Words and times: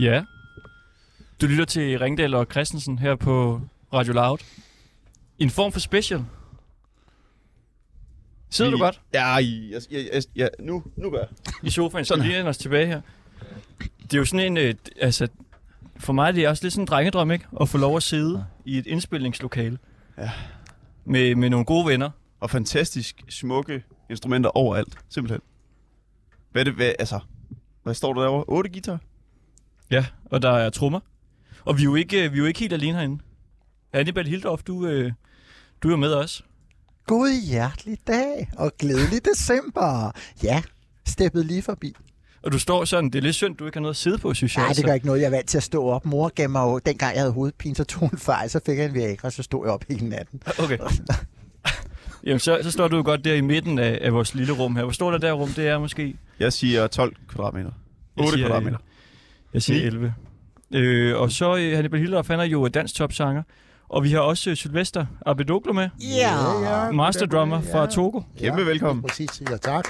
Ja. 0.00 0.24
Du 1.40 1.46
lytter 1.46 1.64
til 1.64 1.98
Ringdal 1.98 2.34
og 2.34 2.46
Christensen 2.50 2.98
her 2.98 3.14
på 3.16 3.60
Radio 3.92 4.12
Loud. 4.12 4.38
En 5.38 5.50
form 5.50 5.72
for 5.72 5.80
special. 5.80 6.24
Sidder 8.50 8.70
Vi- 8.70 8.76
du 8.76 8.82
godt 8.82 9.00
Ja, 9.14 9.26
jeg, 9.26 9.42
jeg, 9.72 9.80
jeg, 10.12 10.22
jeg, 10.36 10.50
nu, 10.60 10.82
nu 10.96 11.10
gør 11.10 11.18
jeg. 11.18 11.28
i 11.62 11.70
sofaen, 11.70 12.04
så 12.04 12.16
lige 12.16 12.44
os 12.44 12.58
tilbage 12.58 12.86
her. 12.86 13.00
Det 14.02 14.14
er 14.14 14.18
jo 14.18 14.24
sådan 14.24 14.46
en, 14.46 14.56
øh, 14.56 14.74
altså, 15.00 15.28
for 15.96 16.12
mig 16.12 16.28
er 16.28 16.32
det 16.32 16.48
også 16.48 16.64
lidt 16.64 16.72
sådan 16.74 16.82
en 16.82 16.86
drengedrøm, 16.86 17.30
ikke? 17.30 17.46
At 17.60 17.68
få 17.68 17.78
lov 17.78 17.96
at 17.96 18.02
sidde 18.02 18.44
i 18.64 18.78
et 18.78 18.86
indspilningslokale. 18.86 19.78
Ja. 20.18 20.30
Med, 21.04 21.34
med 21.34 21.50
nogle 21.50 21.66
gode 21.66 21.86
venner. 21.86 22.10
Og 22.40 22.50
fantastisk 22.50 23.22
smukke 23.28 23.82
instrumenter 24.10 24.50
overalt, 24.50 24.98
simpelthen. 25.08 25.40
Hvad 26.52 26.62
er 26.62 26.64
det, 26.64 26.74
hvad, 26.74 26.92
altså, 26.98 27.20
hvad 27.82 27.94
står 27.94 28.14
der 28.14 28.20
derovre? 28.20 28.44
8 28.48 28.70
guitar? 28.70 28.98
Ja, 29.90 30.06
og 30.24 30.42
der 30.42 30.50
er 30.50 30.70
trommer. 30.70 31.00
Og 31.64 31.76
vi 31.76 31.82
er 31.82 31.84
jo 31.84 31.94
ikke, 31.94 32.24
øh, 32.24 32.32
vi 32.32 32.36
er 32.36 32.40
jo 32.40 32.46
ikke 32.46 32.60
helt 32.60 32.72
alene 32.72 32.98
herinde. 32.98 33.22
Hannibal 33.94 34.26
Hildorf, 34.26 34.62
du, 34.62 34.86
øh, 34.86 35.12
du 35.82 35.88
er 35.88 35.92
jo 35.92 35.96
med 35.96 36.14
os. 36.14 36.44
God 37.06 37.46
hjertelig 37.48 37.98
dag 38.06 38.50
og 38.56 38.72
glædelig 38.78 39.24
december. 39.24 40.12
Ja, 40.42 40.62
steppet 41.06 41.46
lige 41.46 41.62
forbi. 41.62 41.94
Og 42.42 42.52
du 42.52 42.58
står 42.58 42.84
sådan, 42.84 43.10
det 43.10 43.18
er 43.18 43.22
lidt 43.22 43.34
synd, 43.34 43.56
du 43.56 43.66
ikke 43.66 43.76
har 43.76 43.80
noget 43.80 43.94
at 43.94 43.98
sidde 43.98 44.18
på, 44.18 44.34
synes 44.34 44.56
jeg. 44.56 44.62
Nej, 44.62 44.68
altså. 44.68 44.82
det 44.82 44.86
gør 44.88 44.94
ikke 44.94 45.06
noget. 45.06 45.20
Jeg 45.20 45.26
er 45.26 45.30
vant 45.30 45.48
til 45.48 45.56
at 45.56 45.62
stå 45.62 45.84
op. 45.84 46.04
Mor 46.04 46.28
gav 46.28 46.50
mig 46.50 46.60
jo, 46.60 46.78
dengang 46.78 47.14
jeg 47.14 47.22
havde 47.22 47.32
hovedpine, 47.32 47.74
så 47.74 47.84
tog 47.84 48.00
hun 48.00 48.18
fejl, 48.18 48.50
så 48.50 48.60
fik 48.66 48.78
jeg 48.78 48.86
en 48.86 48.94
Viagra, 48.94 49.30
så 49.30 49.42
stod 49.42 49.66
jeg 49.66 49.72
op 49.72 49.84
hele 49.88 50.08
natten. 50.08 50.42
Okay. 50.58 50.78
Jamen, 52.24 52.40
så, 52.40 52.58
så 52.62 52.70
står 52.70 52.88
du 52.88 52.96
jo 52.96 53.02
godt 53.02 53.24
der 53.24 53.34
i 53.34 53.40
midten 53.40 53.78
af, 53.78 53.98
af 54.02 54.12
vores 54.12 54.34
lille 54.34 54.52
rum 54.52 54.76
her. 54.76 54.82
Hvor 54.82 54.92
stort 54.92 55.14
er 55.14 55.18
det 55.18 55.28
her 55.28 55.34
rum? 55.34 55.48
Det 55.48 55.68
er 55.68 55.78
måske... 55.78 56.16
Jeg 56.38 56.52
siger 56.52 56.86
12 56.86 57.16
kvadratmeter. 57.28 57.70
Jeg 58.16 58.24
8 58.24 58.36
siger, 58.36 58.46
kvadratmeter. 58.46 58.78
Jeg 59.54 59.62
siger 59.62 59.80
Ni. 59.80 59.86
11. 59.86 60.14
Øh, 60.74 61.16
og 61.20 61.30
så 61.30 61.56
øh, 61.56 61.74
Hannibal 61.74 62.00
Hildorf, 62.00 62.28
han 62.28 62.40
er 62.40 62.44
jo 62.44 62.68
dansk 62.68 62.94
topsanger. 62.94 63.42
Og 63.88 64.04
vi 64.04 64.10
har 64.10 64.20
også 64.20 64.50
øh, 64.50 64.56
Sylvester 64.56 65.06
Abedoglo 65.26 65.72
med. 65.72 65.88
Ja. 66.00 66.90
Master 66.92 67.26
drummer 67.26 67.60
fra 67.60 67.86
Togo. 67.86 68.20
Kæmpe 68.38 68.66
velkommen. 68.66 69.02
Præcis, 69.02 69.42
ja 69.50 69.56
tak. 69.56 69.84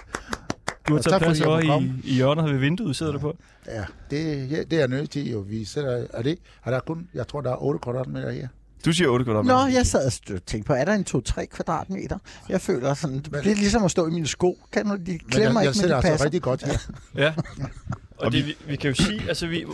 Du 0.88 0.94
har 0.94 1.02
taget 1.02 1.22
plads 1.22 1.40
over 1.40 1.60
i, 1.80 1.92
i 2.04 2.14
hjørnet 2.14 2.44
ved 2.44 2.58
vinduet, 2.58 2.96
sidder 2.96 3.12
du 3.12 3.18
på. 3.18 3.36
Ja, 3.66 3.84
det, 4.10 4.50
ja, 4.50 4.56
det 4.62 4.72
er 4.72 4.78
jeg 4.78 4.88
nødt 4.88 5.10
til 5.10 5.30
jo. 5.30 5.38
Vi 5.48 5.64
sætter, 5.64 6.06
er 6.12 6.22
det, 6.22 6.38
er 6.64 6.70
der 6.70 6.80
kun, 6.80 7.08
jeg 7.14 7.28
tror, 7.28 7.40
der 7.40 7.50
er 7.50 7.62
8 7.62 7.78
kvadratmeter 7.82 8.30
her. 8.30 8.48
Du 8.84 8.92
siger 8.92 9.08
8 9.08 9.24
kvadratmeter. 9.24 9.66
Nå, 9.66 9.72
jeg 9.72 9.86
sad 9.86 10.32
og 10.34 10.46
tænkte 10.46 10.66
på, 10.66 10.72
er 10.72 10.84
der 10.84 10.92
en 10.94 11.06
2-3 11.10 11.44
kvadratmeter? 11.44 12.18
Jeg 12.48 12.60
føler 12.60 12.94
sådan, 12.94 13.16
det 13.16 13.30
bliver 13.30 13.54
ligesom 13.54 13.84
at 13.84 13.90
stå 13.90 14.06
i 14.06 14.10
mine 14.10 14.26
sko. 14.26 14.58
Kan 14.72 14.86
du, 14.86 14.96
de 15.06 15.18
klemmer 15.18 15.40
jeg, 15.40 15.54
jeg 15.54 15.62
ikke, 15.62 15.68
men 15.68 15.74
sætter 15.74 15.88
de 15.88 15.94
altså 15.96 16.10
passer. 16.10 16.24
rigtig 16.24 16.42
godt 16.42 16.64
her. 16.66 16.78
Ja. 17.16 17.34
Og 18.20 18.32
det, 18.32 18.46
vi, 18.46 18.54
vi 18.66 18.76
kan 18.76 18.88
jo 18.90 18.94
sige, 18.94 19.28
altså 19.28 19.46
vi, 19.46 19.64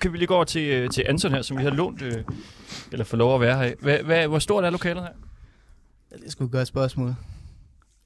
kan 0.00 0.12
vi 0.12 0.18
lige 0.18 0.26
gå 0.26 0.34
over 0.34 0.44
til, 0.44 0.62
øh, 0.62 0.90
til 0.90 1.04
Anton 1.08 1.32
her, 1.32 1.42
som 1.42 1.58
vi 1.58 1.62
har 1.62 1.70
lånt, 1.70 2.02
øh, 2.02 2.22
eller 2.92 3.04
får 3.04 3.16
lov 3.16 3.34
at 3.34 3.40
være 3.40 3.56
her. 3.58 3.64
i. 3.64 3.72
Hvad, 3.80 3.98
hvad, 3.98 4.26
hvor 4.28 4.38
stort 4.38 4.64
er 4.64 4.70
lokalet 4.70 5.02
her? 5.02 5.10
Ja, 6.12 6.16
det 6.16 6.26
er 6.26 6.30
sgu 6.30 6.44
et 6.44 6.50
godt 6.50 6.68
spørgsmål. 6.68 7.14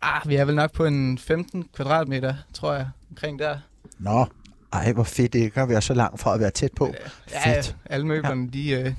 Ah, 0.03 0.29
vi 0.29 0.37
er 0.37 0.45
vel 0.45 0.55
nok 0.55 0.73
på 0.73 0.85
en 0.85 1.19
15 1.19 1.65
kvadratmeter, 1.75 2.35
tror 2.55 2.75
jeg, 2.75 2.89
omkring 3.11 3.39
der. 3.39 3.59
Nå, 3.99 4.27
ej, 4.73 4.93
hvor 4.93 5.05
fedt 5.05 5.33
det 5.33 5.39
ikke 5.39 5.61
at 5.61 5.69
være 5.69 5.83
så 5.83 5.95
langt 5.95 6.21
fra 6.21 6.35
at 6.35 6.41
være 6.41 6.51
tæt 6.51 6.71
på. 6.77 6.95
Ja, 7.33 7.55
Fedt. 7.57 7.77
alle 7.85 8.07
møblerne, 8.07 8.51
ja. 8.55 8.59
de 8.59 8.71
øh, 8.71 8.95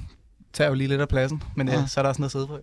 tager 0.53 0.68
jo 0.68 0.73
lige 0.73 0.88
lidt 0.88 1.02
af 1.02 1.07
pladsen, 1.09 1.44
men 1.56 1.68
øh, 1.68 1.73
Ja. 1.73 1.85
så 1.88 2.00
er 2.00 2.03
der 2.03 2.09
også 2.09 2.22
noget 2.22 2.28
at 2.28 2.31
sidde 2.31 2.47
på. 2.47 2.59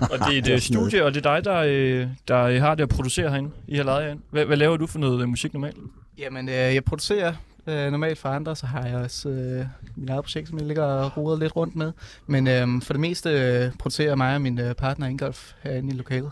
Og 0.00 0.18
det 0.18 0.34
er 0.34 0.38
et 0.38 0.44
Det 0.44 0.48
er 0.50 0.54
øh, 0.54 0.60
studie, 0.60 1.04
og 1.04 1.14
det 1.14 1.26
er 1.26 1.34
dig, 1.34 1.44
der, 1.44 1.56
øh, 1.66 2.08
der 2.28 2.42
øh, 2.42 2.60
har 2.60 2.74
det 2.74 2.82
at 2.82 2.88
producere 2.88 3.30
herinde. 3.30 3.50
I 3.66 3.76
har 3.76 3.84
lejet 3.84 4.04
herinde. 4.04 4.22
Hvad, 4.30 4.44
hvad 4.44 4.56
laver 4.56 4.76
du 4.76 4.86
for 4.86 4.98
noget 4.98 5.28
musik 5.28 5.52
normalt? 5.52 5.76
Jamen, 6.18 6.48
øh, 6.48 6.54
jeg 6.54 6.84
producerer 6.84 7.34
øh, 7.68 7.90
normalt 7.90 8.18
for 8.18 8.28
andre, 8.28 8.56
så 8.56 8.66
har 8.66 8.86
jeg 8.86 8.96
også 8.96 9.28
øh, 9.28 9.64
mit 9.96 10.10
eget 10.10 10.24
projekt, 10.24 10.48
som 10.48 10.58
jeg 10.58 10.66
ligger 10.66 10.82
og 10.84 11.16
roder 11.16 11.38
lidt 11.38 11.56
rundt 11.56 11.76
med. 11.76 11.92
Men 12.26 12.46
øh, 12.48 12.82
for 12.82 12.92
det 12.92 13.00
meste 13.00 13.30
øh, 13.30 13.72
producerer 13.78 14.14
mig 14.14 14.34
og 14.34 14.40
min 14.40 14.60
øh, 14.60 14.74
partner 14.74 15.06
Ingolf 15.06 15.52
herinde 15.62 15.94
i 15.94 15.96
lokalet. 15.96 16.30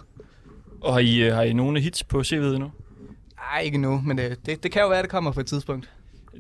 Og 0.81 0.93
har 0.93 1.01
I, 1.01 1.17
øh, 1.23 1.35
har 1.35 1.43
I 1.43 1.53
nogle 1.53 1.81
hits 1.81 2.05
på 2.05 2.21
CV'et 2.21 2.37
nu? 2.59 2.71
Nej, 3.53 3.61
ikke 3.65 3.79
nu, 3.79 4.01
men 4.07 4.19
øh, 4.19 4.37
det, 4.47 4.63
det 4.63 4.73
kan 4.73 4.83
jo 4.83 4.89
være, 4.89 4.99
at 4.99 5.03
det 5.03 5.11
kommer 5.11 5.33
på 5.33 5.41
et 5.41 5.47
tidspunkt. 5.47 5.91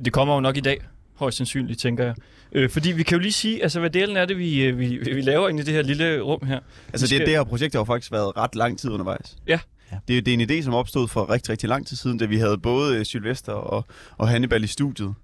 Det 0.04 0.12
kommer 0.12 0.34
jo 0.34 0.40
nok 0.40 0.56
i 0.56 0.60
dag, 0.60 0.78
højst 1.14 1.36
sandsynligt, 1.36 1.80
tænker 1.80 2.04
jeg. 2.04 2.14
Øh, 2.52 2.70
fordi 2.70 2.92
vi 2.92 3.02
kan 3.02 3.16
jo 3.16 3.22
lige 3.22 3.32
sige, 3.32 3.62
altså 3.62 3.80
hvad 3.80 3.90
delen 3.90 4.16
er 4.16 4.24
det, 4.24 4.38
vi, 4.38 4.64
øh, 4.64 4.78
vi, 4.78 4.86
vi 5.14 5.20
laver 5.20 5.48
inde 5.48 5.62
i 5.62 5.64
det 5.64 5.74
her 5.74 5.82
lille 5.82 6.20
rum 6.20 6.46
her. 6.46 6.54
Altså 6.56 6.62
Vi 6.92 6.96
det, 6.96 7.08
skal- 7.08 7.20
det 7.20 7.28
her 7.28 7.44
projekt 7.44 7.74
har 7.74 7.80
jo 7.80 7.84
faktisk 7.84 8.12
været 8.12 8.36
ret 8.36 8.54
lang 8.54 8.78
tid 8.78 8.90
undervejs. 8.90 9.36
Ja. 9.48 9.58
Ja. 9.92 9.98
Det, 10.08 10.26
det 10.26 10.34
er 10.34 10.38
en 10.38 10.50
idé, 10.50 10.62
som 10.62 10.74
opstod 10.74 11.08
for 11.08 11.30
rigtig, 11.30 11.50
rigtig 11.50 11.68
lang 11.68 11.86
tid 11.86 11.96
siden, 11.96 12.18
da 12.18 12.24
vi 12.24 12.36
havde 12.36 12.58
både 12.58 12.96
øh, 12.96 13.04
Sylvester 13.04 13.52
og, 13.52 13.84
og 14.16 14.28
Hannibal 14.28 14.64
i 14.64 14.66
studiet. 14.66 15.14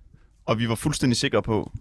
Og 0.46 0.58
vi 0.58 0.68
var 0.68 0.74
fuldstændig 0.74 1.16
sikre 1.16 1.42
på, 1.42 1.72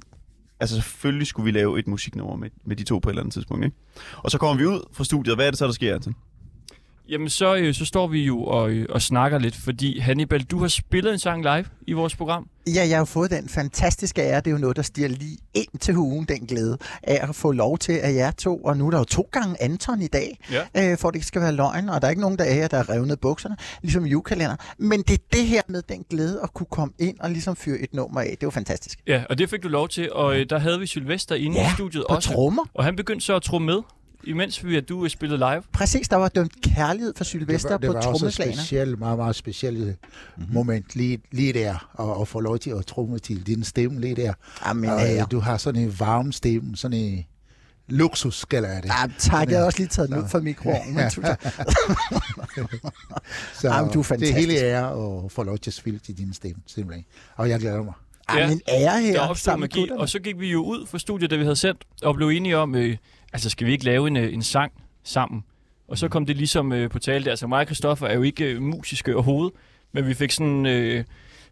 altså 0.59 0.75
selvfølgelig 0.75 1.27
skulle 1.27 1.45
vi 1.45 1.51
lave 1.51 1.79
et 1.79 1.87
musiknummer 1.87 2.35
med, 2.35 2.49
med 2.63 2.75
de 2.75 2.83
to 2.83 2.99
på 2.99 3.09
et 3.09 3.11
eller 3.11 3.21
andet 3.21 3.33
tidspunkt. 3.33 3.65
Ikke? 3.65 3.77
Og 4.17 4.31
så 4.31 4.37
kommer 4.37 4.57
vi 4.57 4.65
ud 4.65 4.81
fra 4.93 5.03
studiet, 5.03 5.31
og 5.31 5.35
hvad 5.35 5.47
er 5.47 5.51
det 5.51 5.57
så, 5.57 5.65
der 5.65 5.71
sker, 5.71 5.95
Anton? 5.95 6.15
Jamen 7.11 7.29
så, 7.29 7.55
øh, 7.55 7.73
så 7.73 7.85
står 7.85 8.07
vi 8.07 8.23
jo 8.25 8.43
og, 8.43 8.69
øh, 8.71 8.85
og 8.89 9.01
snakker 9.01 9.39
lidt, 9.39 9.55
fordi 9.55 9.99
Hannibal, 9.99 10.43
du 10.43 10.59
har 10.59 10.67
spillet 10.67 11.13
en 11.13 11.19
sang 11.19 11.41
live 11.43 11.65
i 11.87 11.93
vores 11.93 12.15
program. 12.15 12.47
Ja, 12.75 12.87
jeg 12.89 12.97
har 12.97 13.05
fået 13.05 13.31
den 13.31 13.49
fantastiske 13.49 14.21
ære. 14.21 14.37
Det 14.37 14.47
er 14.47 14.51
jo 14.51 14.57
noget, 14.57 14.75
der 14.75 14.81
stiger 14.81 15.07
lige 15.07 15.37
ind 15.53 15.79
til 15.79 15.93
hugen, 15.93 16.25
den 16.25 16.39
glæde 16.47 16.77
af 17.03 17.19
at 17.29 17.35
få 17.35 17.51
lov 17.51 17.77
til 17.77 17.93
at 17.93 18.15
jer 18.15 18.31
to. 18.31 18.57
Og 18.57 18.77
nu 18.77 18.87
er 18.87 18.91
der 18.91 18.97
jo 18.97 19.03
to 19.03 19.29
gange 19.31 19.61
Anton 19.63 20.01
i 20.01 20.07
dag, 20.07 20.37
Ja. 20.51 20.91
øh, 20.91 20.97
for 20.97 21.09
det 21.09 21.15
ikke 21.15 21.27
skal 21.27 21.41
være 21.41 21.51
løgn. 21.51 21.89
Og 21.89 22.01
der 22.01 22.07
er 22.07 22.09
ikke 22.09 22.21
nogen 22.21 22.37
der 22.37 22.43
er 22.43 22.53
her, 22.53 22.67
der 22.67 22.77
har 22.77 22.89
revnet 22.89 23.19
bukserne, 23.19 23.55
ligesom 23.81 24.05
julekalender. 24.05 24.55
Men 24.77 25.01
det 25.01 25.13
er 25.13 25.23
det 25.33 25.45
her 25.47 25.61
med 25.67 25.81
den 25.89 26.05
glæde 26.09 26.39
at 26.43 26.53
kunne 26.53 26.67
komme 26.71 26.93
ind 26.99 27.19
og 27.19 27.29
ligesom 27.29 27.55
fyre 27.55 27.77
et 27.79 27.93
nummer 27.93 28.21
af. 28.21 28.25
Det 28.27 28.33
er 28.43 28.47
jo 28.47 28.49
fantastisk. 28.51 28.99
Ja, 29.07 29.23
og 29.29 29.37
det 29.37 29.49
fik 29.49 29.63
du 29.63 29.67
lov 29.67 29.89
til, 29.89 30.13
og 30.13 30.39
øh, 30.39 30.45
der 30.49 30.59
havde 30.59 30.79
vi 30.79 30.85
Sylvester 30.85 31.35
inde 31.35 31.57
Ja, 31.59 31.67
i 31.67 31.73
studiet 31.75 32.03
På 32.09 32.15
også. 32.15 32.29
trommer. 32.33 32.63
Og 32.73 32.83
han 32.83 32.95
begyndte 32.95 33.25
så 33.25 33.35
at 33.35 33.41
tro 33.41 33.59
med, 33.59 33.77
imens 34.23 34.65
vi, 34.65 34.75
at 34.75 34.89
du 34.89 35.03
øh, 35.03 35.09
spillede 35.09 35.37
live. 35.37 35.63
Præcis, 35.73 36.09
der 36.09 36.15
var 36.15 36.27
dømt 36.29 36.61
kærlighed 36.61 37.13
for 37.17 37.23
Sylvester 37.23 37.69
det 37.69 37.71
var, 37.71 37.77
det 37.77 37.87
på 37.87 37.93
var 37.93 37.97
også 37.99 38.09
et 38.09 38.19
trommeslagene. 38.19 38.57
specielt, 38.57 38.99
meget, 38.99 39.17
meget 39.17 39.35
specielt 39.35 39.79
mm-hmm. 40.37 40.53
moment 40.53 40.85
lige, 40.95 41.19
lige 41.31 41.53
der, 41.53 41.89
og, 41.93 42.21
at 42.21 42.27
få 42.27 42.39
lov 42.39 42.57
til 42.59 42.69
at 42.69 42.85
tromme 42.85 43.19
til 43.19 43.47
din 43.47 43.63
stemme 43.63 44.01
lige 44.01 44.15
der. 44.15 44.33
Jamen, 44.67 44.89
og, 44.89 44.99
ja. 44.99 45.21
øh, 45.21 45.25
du 45.31 45.39
har 45.39 45.57
sådan 45.57 45.81
en 45.81 45.99
varm 45.99 46.31
stemme, 46.31 46.77
sådan 46.77 46.97
en 46.97 47.25
luksus, 47.87 48.45
kalder 48.45 48.69
jeg 48.69 48.83
det. 48.83 48.89
Ja, 48.89 49.07
tak, 49.19 49.49
jeg 49.49 49.57
har 49.59 49.65
også 49.65 49.77
lige 49.79 49.87
taget 49.87 50.09
den 50.09 50.17
ud 50.23 50.27
fra 50.29 50.39
mikroovnen. 50.39 50.95
tusind- 51.11 51.37
Så 53.61 53.67
Jamen, 53.67 53.91
du 53.93 53.99
er 53.99 54.03
det 54.03 54.11
er 54.29 54.33
hele 54.33 54.33
fantastisk. 54.33 54.63
ære 54.63 55.23
at 55.25 55.31
få 55.31 55.43
lov 55.43 55.57
til 55.57 55.69
at 55.69 55.73
spille 55.73 55.99
til 55.99 56.17
din 56.17 56.33
stemme, 56.33 56.61
simpelthen. 56.67 57.05
Og 57.35 57.49
jeg 57.49 57.59
glæder 57.59 57.83
mig. 57.83 57.93
Ja, 58.33 58.39
Ej, 58.39 58.49
min 58.49 58.61
ære 58.69 59.01
her. 59.01 59.13
Der 59.13 59.19
opstod 59.19 59.57
magi, 59.57 59.89
og 59.91 60.09
så 60.09 60.19
gik 60.19 60.39
vi 60.39 60.51
jo 60.51 60.63
ud 60.63 60.85
fra 60.87 60.99
studiet, 60.99 61.31
da 61.31 61.35
vi 61.35 61.43
havde 61.43 61.55
sendt, 61.55 61.83
og 62.03 62.15
blev 62.15 62.27
enige 62.27 62.57
om, 62.57 62.75
øh, 62.75 62.97
altså 63.33 63.49
skal 63.49 63.67
vi 63.67 63.71
ikke 63.71 63.85
lave 63.85 64.07
en, 64.07 64.17
øh, 64.17 64.33
en 64.33 64.43
sang 64.43 64.71
sammen? 65.03 65.43
Og 65.87 65.97
så 65.97 66.07
kom 66.07 66.25
det 66.25 66.37
ligesom 66.37 66.71
øh, 66.71 66.89
på 66.89 66.99
tale 66.99 67.23
der. 67.23 67.29
Altså 67.29 67.47
mig 67.47 67.59
og 67.59 67.65
Christoffer 67.65 68.07
er 68.07 68.13
jo 68.15 68.21
ikke 68.21 68.45
øh, 68.45 68.61
musiske 68.61 69.15
overhovedet, 69.15 69.53
men 69.91 70.07
vi 70.07 70.13
fik 70.13 70.31
sådan 70.31 70.65
øh, 70.65 71.03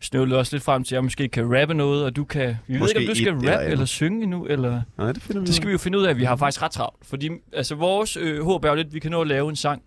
snøvlet 0.02 0.38
os 0.38 0.52
lidt 0.52 0.64
frem 0.64 0.84
til, 0.84 0.96
at 0.96 0.98
jeg 0.98 1.04
måske 1.04 1.28
kan 1.28 1.60
rappe 1.60 1.74
noget, 1.74 2.06
og 2.06 2.16
du 2.16 2.24
kan... 2.24 2.58
Vi 2.68 2.74
ved 2.74 2.80
Måske 2.80 3.00
ikke, 3.00 3.12
om 3.12 3.16
du 3.16 3.20
skal 3.20 3.52
rappe 3.52 3.66
eller 3.66 3.86
synge 3.86 4.24
endnu, 4.24 4.46
eller... 4.46 4.82
Nej, 4.98 5.12
det 5.12 5.22
finder 5.24 5.42
vi 5.42 5.48
Det 5.48 5.56
skal 5.56 5.68
vi 5.68 5.72
jo 5.72 5.78
finde 5.78 5.98
ud 5.98 6.04
af. 6.04 6.18
Vi 6.18 6.24
har 6.24 6.36
faktisk 6.36 6.62
ret 6.62 6.72
travlt. 6.72 7.06
Fordi 7.06 7.30
altså, 7.54 7.76
vores 7.76 8.18
øh, 8.18 8.44
håb 8.44 8.64
er 8.64 8.70
jo 8.70 8.76
lidt, 8.76 8.88
at 8.88 8.94
vi 8.94 9.00
kan 9.00 9.12
nå 9.12 9.22
at 9.22 9.28
lave 9.28 9.50
en 9.50 9.56
sang 9.56 9.82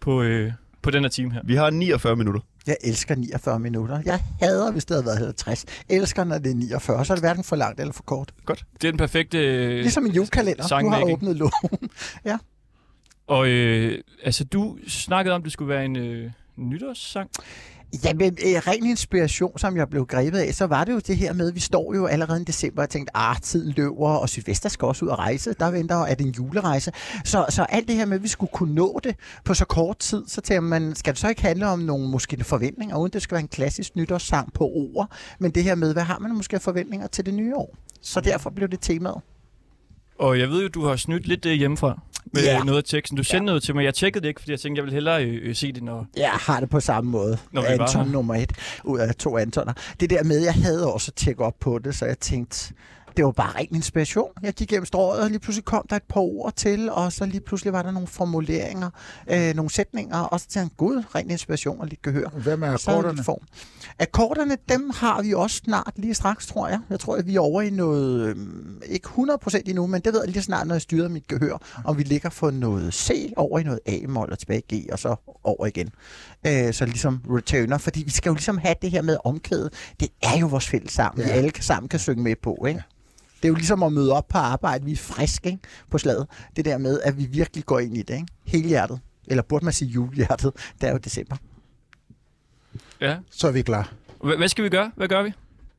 på, 0.00 0.22
øh, 0.22 0.52
på 0.82 0.90
den 0.90 1.04
her 1.04 1.08
time 1.08 1.32
her. 1.32 1.40
Vi 1.44 1.54
har 1.54 1.70
49 1.70 2.16
minutter. 2.16 2.40
Jeg 2.66 2.76
elsker 2.84 3.14
49 3.14 3.58
minutter. 3.58 4.02
Jeg 4.04 4.22
hader, 4.40 4.70
hvis 4.72 4.84
det 4.84 4.94
havde 4.94 5.06
været 5.06 5.18
50. 5.18 5.64
Elsker, 5.88 6.24
når 6.24 6.38
det 6.38 6.50
er 6.50 6.54
49. 6.54 7.04
Så 7.04 7.12
er 7.12 7.14
det 7.14 7.22
hverken 7.22 7.44
for 7.44 7.56
langt 7.56 7.80
eller 7.80 7.92
for 7.92 8.02
kort. 8.02 8.34
Det 8.82 8.88
er 8.88 8.92
den 8.92 8.98
perfekte 8.98 9.38
øh, 9.38 9.80
Ligesom 9.80 10.06
en 10.06 10.12
julekalender. 10.12 10.80
Du 10.80 10.88
har 10.88 11.02
åbnet 11.12 11.36
lågen. 11.36 11.90
Og 13.26 13.48
øh, 13.48 13.98
altså, 14.24 14.44
du 14.44 14.78
snakkede 14.88 15.34
om, 15.34 15.40
at 15.40 15.44
det 15.44 15.52
skulle 15.52 15.68
være 15.68 15.84
en 15.84 15.96
øh, 15.96 16.30
nytårssang. 16.56 17.30
Jamen, 18.04 18.38
øh, 18.46 18.66
ren 18.66 18.86
inspiration, 18.86 19.58
som 19.58 19.76
jeg 19.76 19.88
blev 19.88 20.06
grebet 20.06 20.38
af, 20.38 20.54
så 20.54 20.66
var 20.66 20.84
det 20.84 20.92
jo 20.92 20.98
det 20.98 21.16
her 21.16 21.32
med, 21.32 21.52
vi 21.52 21.60
står 21.60 21.94
jo 21.94 22.06
allerede 22.06 22.40
i 22.40 22.44
december 22.44 22.82
og 22.82 22.88
tænkte, 22.88 23.16
ah, 23.16 23.36
tiden 23.42 23.72
løber, 23.76 24.08
og 24.08 24.28
Sylvester 24.28 24.68
skal 24.68 24.86
også 24.86 25.04
ud 25.04 25.10
og 25.10 25.18
rejse. 25.18 25.54
Der 25.58 25.70
venter 25.70 25.96
at 25.96 26.18
det 26.18 26.26
en 26.26 26.32
julerejse. 26.32 26.92
Så, 27.24 27.46
så 27.48 27.62
alt 27.62 27.88
det 27.88 27.96
her 27.96 28.04
med, 28.04 28.16
at 28.16 28.22
vi 28.22 28.28
skulle 28.28 28.50
kunne 28.52 28.74
nå 28.74 29.00
det 29.04 29.16
på 29.44 29.54
så 29.54 29.64
kort 29.64 29.98
tid, 29.98 30.24
så 30.28 30.40
tænker 30.40 30.60
man, 30.60 30.94
skal 30.94 31.12
det 31.12 31.20
så 31.20 31.28
ikke 31.28 31.42
handle 31.42 31.66
om 31.66 31.78
nogle 31.78 32.08
måske 32.08 32.44
forventninger, 32.44 32.96
uden 32.96 33.12
det 33.12 33.22
skal 33.22 33.34
være 33.34 33.42
en 33.42 33.48
klassisk 33.48 33.96
nytårssang 33.96 34.52
på 34.52 34.64
ord, 34.64 35.10
men 35.38 35.50
det 35.50 35.64
her 35.64 35.74
med, 35.74 35.92
hvad 35.92 36.02
har 36.02 36.18
man 36.18 36.34
måske 36.34 36.60
forventninger 36.60 37.06
til 37.06 37.26
det 37.26 37.34
nye 37.34 37.54
år? 37.54 37.76
Så 38.02 38.20
derfor 38.20 38.50
blev 38.50 38.68
det 38.68 38.80
temaet. 38.80 39.20
Og 40.18 40.38
jeg 40.38 40.48
ved 40.48 40.62
jo, 40.62 40.68
du 40.68 40.84
har 40.84 40.96
snydt 40.96 41.26
lidt 41.26 41.46
øh, 41.46 41.52
hjemmefra 41.52 42.00
med 42.32 42.42
Ja. 42.42 42.58
noget 42.64 42.78
af 42.78 42.84
teksten. 42.84 43.16
Du 43.16 43.22
sendte 43.24 43.36
Ja. 43.42 43.46
noget 43.46 43.62
til 43.62 43.74
mig. 43.74 43.84
Jeg 43.84 43.94
tjekkede 43.94 44.22
det 44.22 44.28
ikke, 44.28 44.40
fordi 44.40 44.52
jeg 44.52 44.60
tænkte, 44.60 44.78
jeg 44.78 44.84
ville 44.84 44.94
hellere 44.94 45.24
øh, 45.24 45.48
øh, 45.48 45.54
se 45.54 45.72
det, 45.72 45.82
når... 45.82 46.06
Jeg 46.16 46.30
har 46.30 46.60
det 46.60 46.70
på 46.70 46.80
samme 46.80 47.10
måde. 47.10 47.38
Når 47.52 47.62
Anton 47.64 48.08
nummer 48.08 48.34
et 48.34 48.52
ud 48.84 48.98
af 48.98 49.14
to 49.14 49.38
Antoner. 49.38 49.72
Det 50.00 50.10
der 50.10 50.24
med, 50.24 50.38
jeg 50.44 50.54
havde 50.54 50.92
også 50.92 51.12
tjekket 51.12 51.46
op 51.46 51.54
på 51.60 51.78
det, 51.84 51.94
så 51.94 52.06
jeg 52.06 52.18
tænkte, 52.18 52.74
det 53.16 53.24
var 53.24 53.30
bare 53.32 53.56
ren 53.56 53.68
inspiration. 53.74 54.30
Jeg 54.42 54.52
gik 54.54 54.68
gennem 54.68 54.84
strået, 54.86 55.20
og 55.20 55.28
lige 55.30 55.38
pludselig 55.38 55.64
kom 55.64 55.86
der 55.90 55.96
et 55.96 56.02
par 56.02 56.20
ord 56.20 56.52
til, 56.56 56.90
og 56.90 57.12
så 57.12 57.26
lige 57.26 57.40
pludselig 57.40 57.72
var 57.72 57.82
der 57.82 57.90
nogle 57.90 58.08
formuleringer, 58.08 58.90
øh, 59.30 59.54
nogle 59.54 59.70
sætninger, 59.70 60.18
og 60.18 60.40
så 60.40 60.46
tænkte 60.46 60.60
jeg, 60.60 60.76
gud, 60.76 61.02
ren 61.14 61.30
inspiration 61.30 61.80
og 61.80 61.86
lidt 61.86 62.02
gehør. 62.02 62.28
Så 62.76 62.90
er 62.90 62.94
akkorderne? 62.98 63.24
form. 63.24 63.40
Akkorderne, 63.98 64.56
dem 64.68 64.90
har 64.94 65.22
vi 65.22 65.34
også 65.34 65.56
snart 65.56 65.92
lige 65.96 66.14
straks, 66.14 66.46
tror 66.46 66.68
jeg. 66.68 66.80
Jeg 66.90 67.00
tror, 67.00 67.16
at 67.16 67.26
vi 67.26 67.36
er 67.36 67.40
over 67.40 67.62
i 67.62 67.70
noget, 67.70 68.20
øhm, 68.28 68.82
ikke 68.86 69.08
100% 69.08 69.62
endnu, 69.66 69.86
men 69.86 70.00
det 70.00 70.12
ved 70.12 70.20
jeg 70.24 70.32
lige 70.32 70.42
snart, 70.42 70.66
når 70.66 70.74
jeg 70.74 70.82
styrer 70.82 71.08
mit 71.08 71.26
gehør, 71.28 71.82
om 71.84 71.98
vi 71.98 72.02
ligger 72.02 72.30
for 72.30 72.50
noget 72.50 72.94
C 72.94 73.32
over 73.36 73.58
i 73.58 73.62
noget 73.62 73.80
A-mol 73.86 74.28
og 74.32 74.38
tilbage 74.38 74.62
i 74.70 74.80
G, 74.88 74.92
og 74.92 74.98
så 74.98 75.16
over 75.44 75.66
igen. 75.66 75.88
Øh, 76.46 76.74
så 76.74 76.84
ligesom 76.84 77.20
returner, 77.30 77.78
fordi 77.78 78.02
vi 78.02 78.10
skal 78.10 78.30
jo 78.30 78.34
ligesom 78.34 78.58
have 78.58 78.74
det 78.82 78.90
her 78.90 79.02
med 79.02 79.16
omkvædet. 79.24 79.72
Det 80.00 80.08
er 80.22 80.38
jo 80.38 80.46
vores 80.46 80.68
fælles 80.68 80.92
sammen, 80.92 81.20
ja. 81.20 81.26
vi 81.26 81.30
Ja. 81.30 81.36
alle 81.36 81.52
sammen 81.60 81.88
kan 81.88 81.98
synge 81.98 82.22
med 82.22 82.34
på, 82.42 82.64
ikke? 82.68 82.82
Det 83.42 83.44
er 83.44 83.48
jo 83.48 83.54
ligesom 83.54 83.82
at 83.82 83.92
møde 83.92 84.12
op 84.12 84.28
på 84.28 84.38
arbejde, 84.38 84.84
vi 84.84 84.92
er 84.92 84.96
friske 84.96 85.48
ikke? 85.50 85.58
på 85.90 85.98
slaget. 85.98 86.26
Det 86.56 86.64
der 86.64 86.78
med, 86.78 87.00
at 87.00 87.18
vi 87.18 87.24
virkelig 87.26 87.64
går 87.66 87.78
ind 87.78 87.96
i 87.96 88.02
det, 88.02 88.14
ikke? 88.14 88.26
Hele 88.46 88.68
hjertet. 88.68 89.00
Eller 89.26 89.42
burde 89.42 89.64
man 89.64 89.74
sige 89.74 89.88
julehjertet, 89.88 90.52
det 90.80 90.88
er 90.88 90.92
jo 90.92 90.98
december. 90.98 91.36
Ja. 93.00 93.16
Så 93.30 93.48
er 93.48 93.52
vi 93.52 93.62
klar. 93.62 93.92
H- 94.24 94.36
hvad 94.36 94.48
skal 94.48 94.64
vi 94.64 94.68
gøre? 94.68 94.90
Hvad 94.96 95.08
gør 95.08 95.22
vi? 95.22 95.32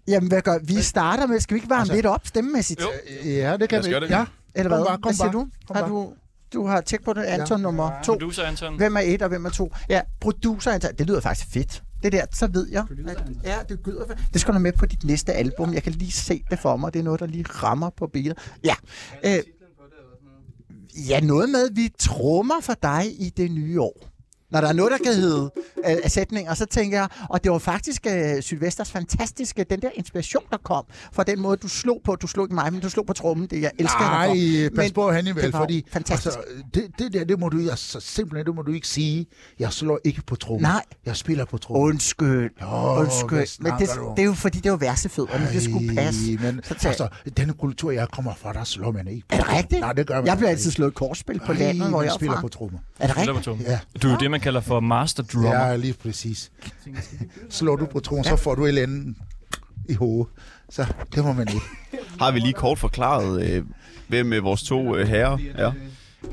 Jamen, 0.07 0.29
hvad 0.29 0.41
gør 0.41 0.59
vi? 0.63 0.81
starter 0.81 1.27
med, 1.27 1.39
skal 1.39 1.55
vi 1.55 1.57
ikke 1.57 1.69
varme 1.69 1.79
altså, 1.81 1.93
lidt 1.93 2.05
op 2.05 2.27
stemmemæssigt? 2.27 2.81
Jo. 2.81 2.87
Ja, 3.25 3.57
det 3.57 3.69
kan 3.69 3.83
vi. 3.85 3.93
det. 3.93 4.09
Ja, 4.09 4.25
Eller 4.55 4.69
Kom 4.69 4.77
hvad? 4.79 4.85
bare, 4.87 4.97
kom 4.97 5.01
hvad 5.01 5.13
siger 5.13 5.23
bare. 5.31 5.33
du? 5.33 5.47
Kom 5.67 5.75
Har 5.75 5.87
du, 5.87 6.13
du 6.53 6.67
har 6.67 6.81
tjek 6.81 7.03
på 7.03 7.13
det, 7.13 7.23
Anton 7.23 7.57
Ja. 7.57 7.63
nummer 7.63 7.91
to. 8.03 8.11
Producer 8.11 8.43
Anton. 8.43 8.77
Hvem 8.77 8.95
er 8.95 8.99
et, 8.99 9.21
og 9.21 9.29
hvem 9.29 9.45
er 9.45 9.49
to? 9.49 9.71
Ja, 9.89 10.01
producer 10.19 10.71
Anton. 10.71 10.91
Det 10.97 11.07
lyder 11.07 11.21
faktisk 11.21 11.47
fedt. 11.53 11.83
Det 12.03 12.11
der, 12.11 12.25
så 12.33 12.47
ved 12.47 12.67
jeg. 12.71 12.85
At, 13.07 13.23
ja, 13.43 13.57
det 13.69 13.79
fedt. 14.07 14.19
Det 14.33 14.41
skal 14.41 14.53
du 14.53 14.59
med 14.59 14.71
på 14.73 14.85
dit 14.85 15.03
næste 15.03 15.33
album. 15.33 15.73
Jeg 15.73 15.83
kan 15.83 15.91
lige 15.91 16.11
se 16.11 16.43
det 16.49 16.59
for 16.59 16.77
mig. 16.77 16.93
Det 16.93 16.99
er 16.99 17.03
noget, 17.03 17.19
der 17.19 17.25
lige 17.25 17.45
rammer 17.47 17.89
på 17.89 18.07
benet. 18.07 18.37
Ja. 18.63 18.75
Øh, 19.25 19.43
ja, 21.09 21.19
noget 21.19 21.49
med, 21.49 21.69
at 21.69 21.75
vi 21.75 21.93
trummer 21.99 22.61
for 22.61 22.73
dig 22.81 23.21
i 23.21 23.29
det 23.29 23.51
nye 23.51 23.81
år. 23.81 24.10
Når 24.51 24.61
der 24.61 24.67
er 24.67 24.73
noget, 24.73 24.91
der 24.91 24.97
kan 24.97 25.13
hedde 25.15 25.51
øh, 25.89 26.09
sætninger, 26.09 26.53
så 26.53 26.65
tænker 26.65 26.97
jeg, 26.99 27.07
og 27.29 27.43
det 27.43 27.51
var 27.51 27.57
faktisk 27.57 28.07
øh, 28.09 28.41
Sylvesters 28.41 28.91
fantastiske, 28.91 29.63
den 29.69 29.81
der 29.81 29.89
inspiration, 29.95 30.43
der 30.51 30.57
kom 30.63 30.83
fra 31.13 31.23
den 31.23 31.39
måde, 31.41 31.57
du 31.57 31.67
slog 31.67 32.01
på. 32.05 32.15
Du 32.15 32.27
slog 32.27 32.45
ikke 32.45 32.55
mig, 32.55 32.73
men 32.73 32.81
du 32.81 32.89
slog 32.89 33.05
på 33.05 33.13
trummen. 33.13 33.47
Det 33.47 33.61
jeg 33.61 33.71
elsker 33.79 33.99
dig 33.99 34.27
for. 34.27 34.35
Nej, 34.35 34.69
pas 34.75 34.83
Men 34.85 34.91
på 34.93 35.11
Hannibal, 35.11 35.43
det 35.43 35.53
var 35.53 35.59
fordi 35.59 35.85
fantastisk. 35.91 36.25
Altså, 36.37 36.39
det, 36.73 36.87
det 36.99 37.13
der, 37.13 37.23
det 37.25 37.39
må 37.39 37.49
du 37.49 37.69
altså, 37.69 37.99
simpelthen, 37.99 38.45
det 38.45 38.55
må 38.55 38.61
du 38.61 38.71
ikke 38.71 38.87
sige. 38.87 39.25
Jeg 39.59 39.73
slår 39.73 39.99
ikke 40.03 40.21
på 40.27 40.35
trommen. 40.35 40.61
Nej. 40.61 40.83
Jeg 41.05 41.15
spiller 41.15 41.45
på 41.45 41.57
trommen. 41.57 41.83
Undskyld. 41.89 42.49
Åh, 42.61 42.99
Undskyld. 42.99 43.63
Men 43.63 43.73
det, 43.79 43.89
det 44.15 44.21
er 44.21 44.25
jo 44.25 44.33
fordi, 44.33 44.59
det 44.59 44.71
var 44.71 44.77
værsefødderne. 44.77 45.49
Det 45.53 45.63
skulle 45.63 45.95
passe. 45.95 46.37
Men, 46.41 46.61
Så 46.63 46.73
tag- 46.73 46.89
altså, 46.89 47.07
denne 47.37 47.53
kultur, 47.53 47.91
jeg 47.91 48.07
kommer 48.07 48.33
fra, 48.41 48.53
der 48.53 48.63
slår 48.63 48.91
man 48.91 49.07
ikke 49.07 49.27
på 49.27 49.35
Er 49.35 49.37
det 49.37 49.45
trommen. 49.45 49.57
rigtigt? 49.57 49.81
Nej, 49.81 49.93
det 49.93 50.07
gør 50.07 50.15
man 50.15 50.25
Jeg 50.25 50.37
bliver 50.37 50.49
altid 50.49 50.71
slået 50.71 50.93
kortspil 50.93 51.39
på 51.45 51.51
Ej, 51.51 51.57
landet, 51.57 51.89
hvor 51.89 52.01
jeg 52.01 52.09
er 52.09 52.15
spiller 52.15 52.35
fra. 52.35 52.41
på 52.41 52.47
trommer. 52.47 52.79
Er 52.99 53.07
det 53.07 53.17
rigtigt? 53.17 53.67
Ja. 53.67 53.79
Du 54.01 54.07
er 54.07 54.11
jo 54.11 54.17
det, 54.19 54.31
man 54.31 54.39
kalder 54.41 54.61
for 54.61 54.79
master 54.79 55.23
drummer. 55.23 55.67
Ja, 55.67 55.75
lige 55.75 55.93
præcis. 55.93 56.51
Slår 57.49 57.75
du 57.75 57.85
på 57.85 57.99
trommer, 57.99 58.23
så 58.23 58.35
får 58.35 58.55
du 58.55 58.63
et 58.63 58.67
eller 58.67 58.83
andet 58.83 59.15
i 59.89 59.93
hovedet. 59.93 60.27
Så 60.69 60.85
det 61.15 61.23
må 61.25 61.33
man 61.33 61.47
ikke. 61.47 61.65
Har 62.19 62.31
vi 62.31 62.39
lige 62.39 62.53
kort 62.53 62.79
forklaret, 62.79 63.49
øh, 63.49 63.63
hvem 64.07 64.33
øh, 64.33 64.43
vores 64.43 64.63
to 64.63 64.95
øh, 64.95 65.07
herrer 65.07 65.37
er? 65.55 65.71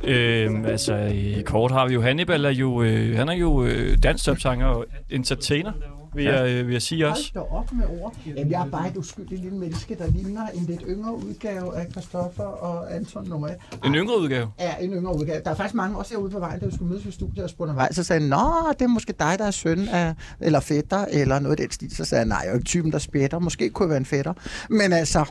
Øhm, 0.05 0.65
altså, 0.65 0.97
i 0.97 1.43
kort 1.47 1.71
har 1.71 1.87
vi 1.89 1.95
jo 1.95 2.03
Hannibal, 2.03 2.45
er 2.45 2.51
jo, 2.51 2.83
øh, 2.83 3.17
han 3.17 3.29
er 3.29 3.33
jo 3.33 3.65
øh, 3.65 3.99
dansktopsanger 4.03 4.67
og 4.67 4.87
entertainer, 5.11 5.73
vil, 6.15 6.25
jeg, 6.25 6.49
øh, 6.49 6.67
vil 6.67 6.73
jeg 6.73 6.83
sige 6.83 7.09
også. 7.09 7.31
Hold 7.35 7.47
op 7.51 7.73
med 7.73 7.85
ord. 8.01 8.15
Jamen, 8.27 8.51
jeg 8.51 8.67
er 8.67 8.71
bare 8.71 8.89
et 8.89 8.97
uskyldigt 8.97 9.41
lille 9.43 9.59
menneske, 9.59 9.95
der 9.99 10.11
ligner 10.11 10.47
en 10.55 10.65
lidt 10.65 10.83
yngre 10.89 11.15
udgave 11.15 11.77
af 11.77 11.87
Christoffer 11.91 12.45
og 12.45 12.95
Anton 12.95 13.29
nummer 13.29 13.49
1. 13.49 13.57
En 13.85 13.95
yngre 13.95 14.21
udgave. 14.21 14.51
er 14.59 14.77
en 14.77 14.93
yngre 14.93 15.17
udgave. 15.17 15.41
Der 15.45 15.51
er 15.51 15.55
faktisk 15.55 15.75
mange 15.75 15.99
også 15.99 16.15
herude 16.15 16.31
på 16.31 16.39
vejen, 16.39 16.61
der 16.61 16.71
skulle 16.75 16.91
mødes 16.91 17.05
ved 17.05 17.13
studiet 17.13 17.45
og 17.45 17.51
spurgte 17.51 17.75
vej. 17.75 17.93
Så 17.93 18.03
sagde 18.03 18.21
han, 18.21 18.29
nå, 18.31 18.73
det 18.73 18.83
er 18.83 18.89
måske 18.89 19.15
dig, 19.19 19.39
der 19.39 19.45
er 19.45 19.51
søn 19.51 19.89
af, 19.89 20.15
eller 20.41 20.61
fætter, 20.61 21.05
eller 21.11 21.39
noget 21.39 21.61
af 21.61 21.67
den 21.67 21.71
stil. 21.71 21.97
Så 21.97 22.05
sagde 22.05 22.21
han, 22.21 22.29
nej, 22.29 22.41
jeg 22.45 22.51
er 22.51 22.55
ikke 22.55 22.65
typen, 22.65 22.93
der 22.93 22.99
spætter. 22.99 23.39
Måske 23.39 23.71
kunne 23.71 23.85
jeg 23.85 23.91
være 23.91 23.99
en 23.99 24.05
fætter. 24.07 24.33
Men 24.71 24.93
altså, 24.93 25.25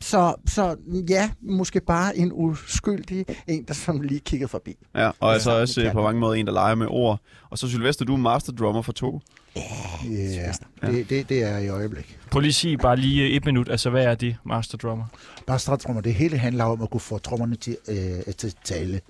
så, 0.00 0.34
så 0.46 0.76
ja, 1.08 1.30
måske 1.42 1.80
bare 1.80 2.16
en 2.16 2.30
uskyldig 2.34 3.26
en, 3.46 3.64
der 3.64 3.74
som 3.74 4.00
lige 4.00 4.20
kiggede 4.20 4.48
forbi. 4.48 4.76
Ja, 4.94 5.10
og 5.20 5.32
altså 5.32 5.50
Ja, 5.50 5.60
også 5.60 5.80
øh, 5.82 5.92
på 5.92 5.98
man. 5.98 6.04
mange 6.04 6.20
måder 6.20 6.34
en, 6.34 6.46
der 6.46 6.52
leger 6.52 6.74
med 6.74 6.86
ord. 6.90 7.20
Og 7.50 7.58
så 7.58 7.68
Sylvester, 7.68 8.04
du 8.04 8.12
er 8.12 8.16
master 8.18 8.52
drummer 8.52 8.82
for 8.82 8.92
to. 8.92 9.20
Ja, 9.56 10.52
det, 10.86 11.10
det, 11.10 11.28
det 11.28 11.42
er 11.42 11.58
i 11.58 11.68
øjeblik. 11.68 12.18
Prøv 12.30 12.40
lige 12.40 12.48
at 12.48 12.54
sige 12.54 12.78
bare 12.78 12.96
lige 12.96 13.22
øh, 13.24 13.30
et 13.30 13.44
minut, 13.44 13.68
altså 13.68 13.90
hvad 13.90 14.04
er 14.04 14.14
det, 14.14 14.36
master 14.46 14.78
drummer? 14.78 15.04
Bare 15.46 15.58
strattrummer, 15.58 16.02
det 16.02 16.14
hele 16.14 16.38
handler 16.38 16.64
om 16.64 16.82
at 16.82 16.90
kunne 16.90 17.00
få 17.00 17.18
trommerne 17.18 17.56
til, 17.56 17.76
øh, 17.88 18.34
til 18.34 18.54
tale. 18.64 19.00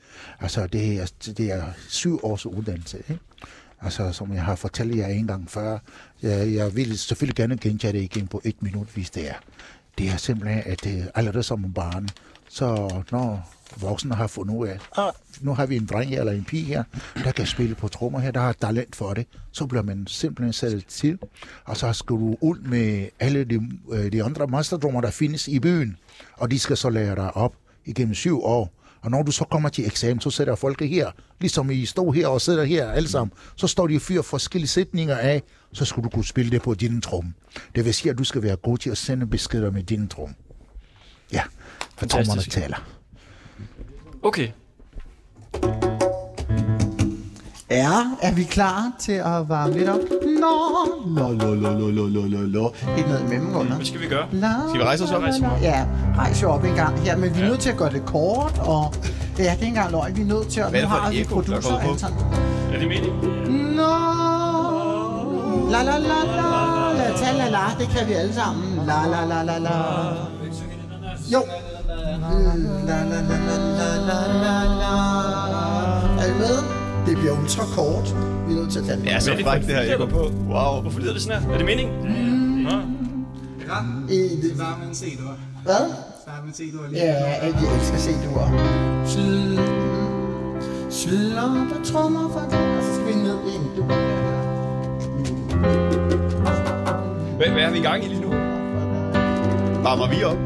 Altså, 0.40 0.66
det 0.66 1.00
er, 1.00 1.12
det 1.26 1.52
er 1.52 1.62
syv 1.88 2.20
års 2.22 2.46
uddannelse, 2.46 2.98
ikke? 2.98 3.18
Altså, 3.82 4.12
som 4.12 4.32
jeg 4.32 4.42
har 4.44 4.54
fortalt 4.54 4.96
jer 4.96 5.06
en 5.06 5.26
gang 5.26 5.50
før, 5.50 5.78
jeg, 6.22 6.54
jeg 6.54 6.76
vil 6.76 6.98
selvfølgelig 6.98 7.36
gerne 7.36 7.56
gentage 7.56 7.92
det 7.92 8.02
igen 8.02 8.26
på 8.26 8.40
et 8.44 8.62
minut, 8.62 8.86
hvis 8.94 9.10
det 9.10 9.28
er. 9.28 9.34
Det 9.98 10.08
er 10.08 10.16
simpelthen, 10.16 10.62
at 10.66 10.86
øh, 10.86 10.92
det 10.92 11.10
allerede 11.14 11.42
som 11.42 11.72
barn, 11.72 12.08
så 12.48 12.90
når 13.10 13.50
voksne 13.76 14.14
har 14.14 14.26
fundet 14.26 14.54
ud 14.54 14.66
af, 14.66 14.72
at 14.72 14.80
ah, 14.96 15.12
nu 15.40 15.54
har 15.54 15.66
vi 15.66 15.76
en 15.76 15.86
dreng 15.86 16.14
eller 16.14 16.32
en 16.32 16.44
pige 16.44 16.64
her, 16.64 16.84
der 17.24 17.32
kan 17.32 17.46
spille 17.46 17.74
på 17.74 17.88
trommer 17.88 18.18
her, 18.18 18.30
der 18.30 18.40
har 18.40 18.52
talent 18.52 18.96
for 18.96 19.14
det, 19.14 19.26
så 19.52 19.66
bliver 19.66 19.82
man 19.82 20.06
simpelthen 20.06 20.52
sat 20.52 20.84
til, 20.88 21.18
og 21.64 21.76
så 21.76 21.92
skal 21.92 22.16
du 22.16 22.36
ud 22.40 22.58
med 22.58 23.08
alle 23.20 23.44
de, 23.44 23.60
øh, 23.92 24.12
de 24.12 24.24
andre 24.24 24.46
masterdrummer, 24.46 25.00
der 25.00 25.10
findes 25.10 25.48
i 25.48 25.58
byen, 25.58 25.96
og 26.36 26.50
de 26.50 26.58
skal 26.58 26.76
så 26.76 26.90
lære 26.90 27.14
dig 27.14 27.36
op 27.36 27.54
igennem 27.84 28.14
syv 28.14 28.42
år. 28.42 28.72
Og 29.02 29.10
når 29.10 29.22
du 29.22 29.32
så 29.32 29.44
kommer 29.44 29.68
til 29.68 29.86
eksamen, 29.86 30.20
så 30.20 30.30
sætter 30.30 30.54
folk 30.54 30.82
her, 30.82 31.10
ligesom 31.40 31.70
I 31.70 31.86
står 31.86 32.12
her 32.12 32.28
og 32.28 32.40
sidder 32.40 32.64
her 32.64 32.90
alle 32.90 33.08
sammen, 33.08 33.32
så 33.56 33.66
står 33.66 33.86
de 33.86 33.96
og 33.96 34.02
fyrer 34.02 34.22
forskellige 34.22 34.68
sætninger 34.68 35.16
af, 35.16 35.42
så 35.72 35.84
skulle 35.84 36.04
du 36.04 36.14
kunne 36.14 36.24
spille 36.24 36.50
det 36.50 36.62
på 36.62 36.74
din 36.74 37.00
trum. 37.00 37.34
Det 37.74 37.84
vil 37.84 37.94
sige, 37.94 38.12
at 38.12 38.18
du 38.18 38.24
skal 38.24 38.42
være 38.42 38.56
god 38.56 38.78
til 38.78 38.90
at 38.90 38.98
sende 38.98 39.26
beskeder 39.26 39.70
med 39.70 39.82
din 39.82 40.08
trum. 40.08 40.34
Ja, 41.32 41.42
for 41.98 42.06
trommerne 42.06 42.42
taler. 42.42 42.88
Okay. 44.22 44.48
Ja, 47.80 47.98
er 48.22 48.32
vi 48.32 48.44
klar 48.44 48.92
til 48.98 49.12
at 49.12 49.48
varme 49.48 49.72
lidt 49.78 49.88
op? 49.88 49.98
Nå, 50.40 50.54
lo, 51.06 51.32
lo, 51.32 51.54
lo, 51.54 51.78
lo, 51.78 51.90
lo, 51.90 52.06
lo, 52.06 52.22
lo, 52.26 52.40
lo. 52.46 52.70
Helt 52.96 53.08
ned 53.08 53.20
i 53.20 53.24
mellemgulvet. 53.28 53.72
Hvad 53.74 53.86
skal 53.86 54.00
vi 54.00 54.06
gøre? 54.06 54.26
Skal 54.68 54.80
vi 54.80 54.84
rejse 54.84 55.04
os 55.04 55.10
op? 55.10 55.22
Ja, 55.62 55.84
rejse 56.16 56.46
op 56.46 56.64
en 56.64 56.74
gang 56.74 56.98
her, 57.00 57.16
men 57.16 57.36
vi 57.36 57.40
er 57.40 57.44
nødt 57.48 57.60
til 57.60 57.70
at 57.70 57.76
gøre 57.76 57.90
det 57.92 58.04
kort, 58.06 58.58
og 58.58 58.94
ja, 59.38 59.42
det 59.42 59.48
er 59.48 59.52
ikke 59.52 59.66
engang 59.66 59.90
løgn, 59.90 60.16
vi 60.16 60.22
er 60.22 60.26
nødt 60.26 60.48
til 60.48 60.60
at... 60.60 60.70
Hvad 60.70 60.80
er 60.80 60.84
Nu 60.84 60.88
det 60.88 60.96
for 60.96 61.00
har 61.00 61.08
et 61.08 61.14
vi 61.14 61.20
ekko, 61.20 61.40
der 61.40 61.42
producer, 61.42 61.70
kommer 61.70 61.94
på? 61.94 62.36
Er 62.74 62.78
det 62.78 62.88
meningen? 62.88 63.76
Nå, 63.76 63.94
la 65.72 65.82
la 65.82 65.96
la 66.10 66.18
la, 66.38 66.48
la 66.98 67.06
ta 67.20 67.32
la 67.40 67.48
la, 67.56 67.64
det 67.78 67.88
kan 67.88 68.08
vi 68.08 68.12
alle 68.12 68.34
sammen. 68.34 68.86
La 68.86 69.06
la 69.12 69.24
la 69.24 69.42
la 69.42 69.58
la. 69.58 69.76
Jo. 71.32 71.42
La 72.88 72.98
la 73.10 73.20
la 73.28 73.38
la 73.48 73.58
la 73.78 73.90
la 74.08 74.20
la 74.44 74.54
la. 74.82 74.94
Er 76.20 76.28
I 76.28 76.38
med? 76.40 76.79
Det 77.10 77.18
bliver 77.18 77.34
ultra 77.42 77.64
kort. 77.76 78.06
Vi 78.46 78.52
er 78.54 78.58
nødt 78.58 78.72
til 78.72 78.78
at 78.78 78.84
tage 78.84 78.96
den. 78.96 79.04
Ja, 79.04 79.20
så 79.20 79.30
er 79.30 79.36
det 79.36 79.46
et 79.56 79.66
det 79.66 79.74
her 79.76 79.96
du 79.96 80.02
er 80.02 80.08
på? 80.08 80.18
Wow. 80.54 80.80
Hvorfor 80.82 81.00
lyder 81.00 81.12
det 81.12 81.22
sådan 81.22 81.42
her? 81.42 81.50
Er 81.52 81.56
det 81.56 81.66
meningen? 81.66 81.94
Nå. 82.64 82.70
Øh, 82.70 84.56
Sammen 84.56 84.88
en 84.88 84.94
C-dur. 84.94 85.34
Hvad? 85.64 85.74
Sammen 86.26 86.48
en 86.48 86.54
C-dur 86.54 86.86
lige. 86.90 87.02
Ja, 87.04 87.14
jeg 87.42 87.48
elsker 87.48 87.94
at 87.94 88.00
se 88.00 88.10
det 88.12 88.28
ord. 88.36 88.50
Sl- 89.04 89.60
Slår 90.90 91.66
på 91.74 91.84
trommer 91.84 92.28
for 92.32 92.40
den, 92.40 92.78
og 92.78 92.82
så 92.84 92.94
skal 92.94 93.06
vi 93.06 93.12
ned 93.14 93.38
i 93.52 93.54
en 93.56 93.70
du. 93.76 93.82
Hvad, 97.36 97.48
hvad 97.48 97.62
er 97.62 97.70
vi 97.70 97.78
i 97.78 97.82
gang 97.82 98.04
i 98.04 98.08
lige 98.08 98.20
nu? 98.20 98.28
Varmer 99.82 100.08
vi 100.16 100.22
op? 100.24 100.36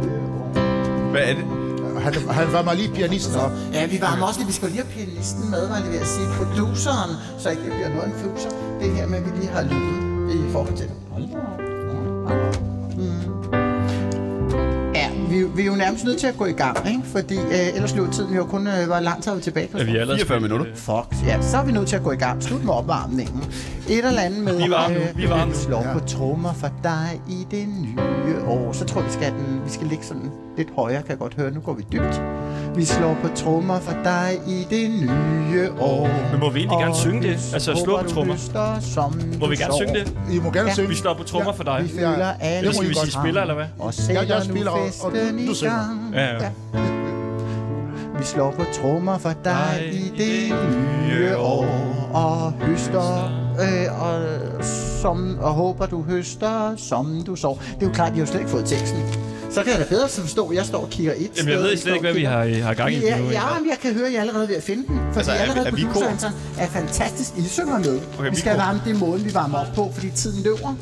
Hvad 1.11 1.23
er 1.23 1.35
det? 1.35 1.45
Han, 2.05 2.15
han 2.31 2.53
var 2.53 2.63
mig 2.63 2.77
lige 2.77 2.91
pianisten 2.95 3.37
op. 3.37 3.51
Ja, 3.73 3.87
vi 3.87 3.99
varmer 4.01 4.27
også 4.27 4.41
lige. 4.41 4.47
Vi 4.47 4.53
skal 4.53 4.69
lige 4.69 4.83
have 4.83 4.93
pianisten 4.97 5.51
med, 5.51 5.69
var 5.69 5.79
lige 5.79 5.93
ved 5.93 6.01
at 6.01 6.07
sige. 6.07 6.27
Produceren, 6.39 7.11
så 7.39 7.51
ikke 7.51 7.63
det 7.63 7.73
bliver 7.73 7.89
noget 7.89 8.07
en 8.07 8.15
fuser. 8.23 8.51
Det 8.81 8.91
her 8.97 9.07
med, 9.07 9.19
at 9.19 9.25
vi 9.25 9.31
lige 9.41 9.51
har 9.53 9.63
lyden 9.63 10.49
i 10.49 10.53
forhold 10.53 10.77
til 10.77 10.87
det. 10.87 10.95
Hold 11.11 11.25
da 11.29 11.37
op. 11.37 11.65
Ja, 14.95 15.11
vi, 15.29 15.43
vi 15.57 15.63
er 15.63 15.67
jo 15.67 15.75
nærmest 15.75 16.05
nødt 16.05 16.19
til 16.19 16.27
at 16.27 16.37
gå 16.37 16.45
i 16.47 16.53
gang, 16.53 16.89
ikke? 16.89 17.03
Fordi 17.05 17.37
øh, 17.37 17.75
ellers 17.75 17.95
løb 17.95 18.13
tiden 18.13 18.35
jo 18.35 18.45
kun, 18.45 18.67
øh, 18.67 18.87
hvor 18.87 19.01
lang 19.01 19.23
tid 19.23 19.33
er 19.33 19.37
vi 19.37 19.43
tilbage? 19.43 19.69
Er 19.73 19.85
vi 19.85 19.97
allerede 19.97 20.19
44 20.19 20.41
minutter. 20.41 20.67
Fuck, 20.75 21.27
ja, 21.27 21.43
så 21.43 21.57
er 21.57 21.65
vi 21.65 21.73
nødt 21.73 21.89
til 21.89 21.97
at 21.97 22.03
gå 22.03 22.13
i 22.13 22.17
gang. 22.17 22.43
Slut 22.43 22.65
med 22.65 22.75
opvarmningen. 22.75 23.45
Et 23.89 24.05
eller 24.05 24.21
andet 24.21 24.43
med... 24.45 24.57
Vi 24.57 24.63
er 24.63 24.69
varme 24.69 24.95
nu, 24.95 25.01
øh, 25.01 25.17
vi 25.17 25.25
er 25.25 25.29
varme 25.29 25.53
nu. 25.53 25.59
Slår 25.59 25.87
på 25.93 25.99
trommer 25.99 26.53
for 26.53 26.71
dig 26.83 27.21
i 27.29 27.47
det 27.51 27.69
nye 27.69 28.45
år. 28.47 28.73
Så 28.73 28.85
tror 28.85 29.01
jeg, 29.01 29.09
vi 29.09 29.13
skal, 29.13 29.33
den, 29.33 29.61
vi 29.65 29.71
skal 29.71 29.87
ligge 29.87 30.05
sådan 30.05 30.31
lidt 30.57 30.69
højere, 30.77 31.03
kan 31.03 31.11
jeg 31.11 31.19
godt 31.19 31.35
høre. 31.35 31.51
Nu 31.51 31.61
går 31.61 31.73
vi 31.73 31.85
dybt. 31.93 32.23
Vi 32.77 32.85
slår 32.85 33.17
på 33.23 33.29
trommer 33.35 33.81
for 33.81 33.93
dig 34.05 34.39
i 34.49 34.67
det 34.71 34.91
nye 34.91 35.71
år. 35.81 36.09
Men 36.31 36.41
må 36.41 36.51
vi 36.51 36.59
egentlig 36.59 36.79
gerne 36.79 36.95
synge 36.95 37.23
det? 37.23 37.51
Altså, 37.55 37.81
slå 37.85 38.03
på 38.03 38.09
trommer? 38.09 38.35
Må 39.41 39.47
vi 39.47 39.57
gerne 39.57 39.73
sår. 39.73 39.77
synge 39.77 39.95
det? 39.95 40.17
I 40.33 40.39
må 40.39 40.51
gerne 40.51 40.69
Ja. 40.69 40.75
synge. 40.75 40.89
Vi 40.89 40.95
slår 40.95 41.15
på 41.15 41.23
trommer 41.23 41.53
for 41.53 41.65
dig. 41.65 41.81
Vi 41.83 41.89
føler 41.89 42.27
alle 42.41 42.59
Eller 42.59 42.73
skal 42.73 42.89
vi 42.89 42.95
sige 42.95 43.11
spiller, 43.13 43.41
eller 43.41 43.55
hvad? 43.55 43.65
Og 43.79 43.95
sætter 43.95 44.23
Jeg- 44.23 44.29
jeg 44.29 44.39
nu 44.39 44.45
spiller, 44.45 44.71
og- 44.71 44.79
og 45.03 45.13
festen 45.13 45.47
du 45.47 45.55
synger. 45.55 46.11
Ja, 46.15 46.25
ja. 46.35 46.49
Vi 48.19 48.25
slår 48.25 48.51
på 48.51 48.63
trommer 48.75 49.19
for 49.19 49.33
dig 49.45 49.91
i 49.93 50.13
det 50.19 50.55
nye 51.09 51.37
år 51.37 51.67
og 52.13 52.53
høster 52.53 53.25
øh, 53.61 54.03
og, 54.03 54.23
som, 55.03 55.39
og 55.41 55.51
håber 55.53 55.87
du 55.87 56.03
høster 56.03 56.73
som 56.77 57.23
du 57.27 57.37
sår. 57.37 57.63
Det 57.75 57.83
er 57.83 57.87
jo 57.87 57.93
klart, 57.93 58.09
de 58.09 58.15
har 58.15 58.21
jo 58.21 58.27
slet 58.27 58.41
ikke 58.41 58.51
fået 58.51 58.65
teksten. 58.65 58.99
Så 59.55 59.63
kan 59.63 59.73
jeg 59.73 59.81
da 59.81 59.85
bedre 59.89 60.09
forstå, 60.09 60.49
at 60.49 60.57
jeg 60.57 60.67
står 60.67 60.79
og 60.79 60.91
kigger 60.91 61.13
et 61.17 61.31
Jamen, 61.37 61.53
jeg 61.53 61.59
ved 61.59 61.77
slet 61.77 61.93
ikke, 61.95 62.05
hvad 62.05 62.15
vi 62.15 62.25
har, 62.25 62.45
har 62.63 62.75
gang 62.75 62.93
i 62.93 62.99
Ja, 62.99 63.19
nu. 63.19 63.31
ja, 63.31 63.59
men 63.61 63.69
jeg 63.71 63.79
kan 63.83 63.95
høre, 63.95 64.07
at 64.07 64.13
I 64.13 64.17
er 64.17 64.21
allerede 64.21 64.49
ved 64.49 64.57
at 64.57 64.63
finde 64.63 64.87
den. 64.87 64.97
Fordi 64.97 65.17
Altså, 65.17 65.33
er 65.33 65.37
allerede 65.37 65.67
er 65.69 65.71
vi 65.75 65.85
produceren 65.93 66.35
er 66.59 66.67
fantastisk. 66.67 67.31
I 67.39 67.43
synger 67.49 67.79
med. 67.79 68.01
Okay, 68.19 68.31
vi 68.31 68.37
skal 68.37 68.57
varme 68.57 68.81
det 68.85 68.99
måden, 68.99 69.25
vi 69.25 69.35
varmer 69.35 69.59
op 69.59 69.67
på, 69.75 69.91
fordi 69.95 70.11
tiden 70.11 70.43
løber. 70.45 70.75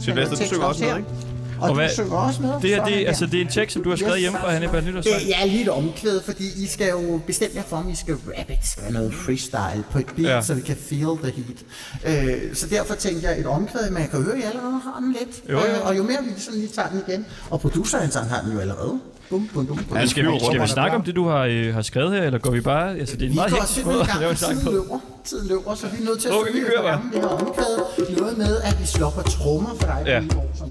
Sylvester, 0.00 0.36
du 0.36 0.44
synger 0.44 0.64
også 0.64 0.84
med, 0.84 0.96
ikke? 0.96 1.08
Og, 1.56 1.62
Og 1.62 1.68
du 1.68 1.74
hvad- 1.74 1.88
synger 1.90 2.16
også 2.16 2.42
med. 2.42 2.50
Det 2.62 2.70
her, 2.70 2.84
det, 2.84 3.06
altså, 3.06 3.26
det 3.26 3.34
er 3.34 3.40
en 3.44 3.48
tekst, 3.50 3.74
som 3.74 3.82
du 3.82 3.88
har 3.88 3.96
skrevet 3.96 4.14
Yes. 4.16 4.20
hjemme 4.20 4.38
fra 4.38 4.50
Hannibal 4.50 4.84
Nytårsdag. 4.84 5.12
Det 5.14 5.32
er 5.42 5.46
lige 5.46 5.62
et 5.62 5.68
omkvæd, 5.68 6.20
fordi 6.22 6.44
I 6.64 6.66
skal 6.66 6.88
jo 6.90 7.20
bestemme 7.26 7.56
jer 7.56 7.62
for, 7.68 7.76
om 7.76 7.88
I 7.90 7.94
skal 7.94 8.14
rap 8.14 8.50
it, 8.50 8.58
skal 8.66 8.92
noget 8.92 9.14
freestyle 9.14 9.84
på 9.90 9.98
et 9.98 10.06
beat, 10.16 10.28
Ja. 10.36 10.42
så 10.42 10.54
vi 10.54 10.60
kan 10.60 10.76
feel 10.76 11.16
the 11.22 11.32
heat. 11.36 12.26
Øh, 12.34 12.54
så 12.54 12.66
derfor 12.66 12.94
tænkte 12.94 13.28
jeg 13.28 13.40
et 13.40 13.46
omkvæd, 13.46 13.90
men 13.90 14.02
jeg 14.02 14.10
kan 14.10 14.22
høre, 14.22 14.34
at 14.34 14.40
I 14.40 14.42
allerede 14.42 14.80
har 14.84 15.00
den 15.00 15.12
lidt. 15.12 15.50
Jo, 15.50 15.58
jo. 15.58 15.64
Øh, 15.64 15.86
og 15.86 15.96
jo 15.96 16.02
mere 16.02 16.18
vi 16.24 16.40
sådan 16.40 16.60
lige 16.60 16.70
tager 16.74 16.88
den 16.88 17.02
igen, 17.08 17.26
og 17.50 17.60
produceren 17.60 18.10
har 18.30 18.40
den 18.44 18.52
jo 18.52 18.58
allerede. 18.60 18.92
Bum, 19.30 19.48
bum, 19.54 19.66
bum, 19.66 19.76
bum. 19.88 19.96
Ja, 19.98 20.06
Skal 20.06 20.24
vi, 20.26 20.30
skal 20.50 20.62
vi 20.62 20.66
snakke 20.66 20.96
om 20.96 21.02
det, 21.02 21.16
du 21.16 21.28
har, 21.28 21.42
øh, 21.50 21.74
har 21.74 21.82
skrevet 21.82 22.12
her, 22.12 22.22
eller 22.22 22.38
går 22.38 22.50
vi 22.50 22.60
bare... 22.60 22.98
Altså, 22.98 23.16
det 23.16 23.22
er 23.22 23.26
en 23.26 23.30
Vi 23.32 23.34
meget 23.34 23.52
går 23.52 23.64
simpelthen 23.66 24.04
i 24.20 24.24
gang, 24.24 24.36
tiden 24.36 24.64
løber, 24.72 24.98
tiden 25.24 25.48
løber, 25.48 25.74
så 25.74 25.86
vi 25.86 26.02
er 26.02 26.04
nødt 26.08 26.20
til 26.20 26.28
at 26.28 26.34
Okay, 26.34 26.52
vi 26.52 26.56
synge 26.58 26.66
kører 26.70 26.78
et 26.78 26.84
bare. 26.84 27.00
program, 27.00 27.10
det 27.12 27.20
her 27.20 27.28
omkvæd. 27.28 28.16
Noget 28.20 28.38
med, 28.38 28.56
at 28.64 28.76
vi 28.80 28.86
slår 28.86 29.10
på 29.10 29.22
trommer 29.22 29.74
for 29.80 29.86
dig, 29.86 30.02
Ja. 30.06 30.22
som? 30.58 30.70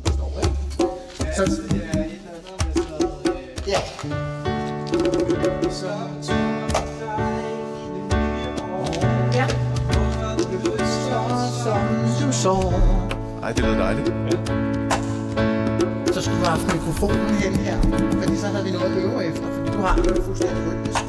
Så, 1.36 1.44
ja. 3.68 3.80
Ja. 9.34 9.48
Som 11.64 12.28
du 12.28 12.32
så. 12.32 12.74
Ej, 13.44 13.52
det 13.52 13.64
lyder 13.64 13.78
dejligt. 13.78 14.08
Så 16.14 16.22
skulle 16.22 16.40
du 16.40 16.46
have 16.46 16.60
haft 16.60 16.74
mikrofonen 16.74 17.30
hen 17.30 17.56
her, 17.56 17.82
fordi 18.22 18.38
så 18.38 18.48
havde 18.48 18.66
vi 18.66 18.72
noget 18.72 18.92
at 18.92 19.04
øve 19.04 19.26
efter, 19.26 19.48
fordi 19.52 19.72
du 19.72 19.78
har 19.78 19.96
det 19.96 20.24
fuldstændig 20.24 20.58
rytmisk. 20.68 21.00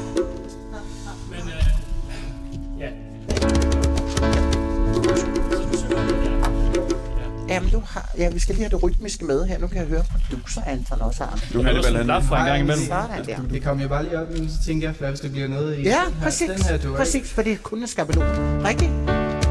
Jamen, 7.57 7.71
du 7.71 7.81
har... 7.85 8.09
Ja, 8.17 8.29
vi 8.29 8.39
skal 8.39 8.55
lige 8.55 8.63
have 8.63 8.69
det 8.69 8.83
rytmiske 8.83 9.25
med 9.25 9.45
her. 9.45 9.59
Nu 9.59 9.67
kan 9.67 9.77
jeg 9.77 9.85
høre, 9.87 10.03
producer 10.29 10.61
Anton 10.67 11.01
også 11.01 11.23
har 11.23 11.35
det. 11.35 11.53
Du 11.53 11.63
han... 11.63 12.05
laf 12.07 12.23
fra 12.23 12.39
en 12.39 12.45
gang 12.45 12.59
imellem. 12.59 12.85
Sådan 12.85 13.25
der. 13.25 13.37
Det 13.51 13.63
kom 13.63 13.79
jeg 13.79 13.89
bare 13.89 14.03
lige 14.03 14.19
op, 14.19 14.27
men 14.31 14.49
så 14.49 14.55
tænkte 14.65 14.87
jeg, 14.87 14.93
hvad 14.99 15.09
hvis 15.09 15.19
det 15.19 15.31
bliver 15.31 15.47
noget 15.47 15.77
i 15.79 15.81
Ja, 15.81 16.01
den 16.05 16.13
her, 16.13 16.23
præcis. 16.23 16.49
den 16.49 16.61
her 16.63 16.77
duel. 16.77 16.95
Præcis, 16.97 17.33
for 17.33 17.41
det 17.41 17.51
er 17.51 17.57
kun 17.57 17.79
en 17.81 17.87
skabelon. 17.87 18.25
Rigtigt? 18.65 18.91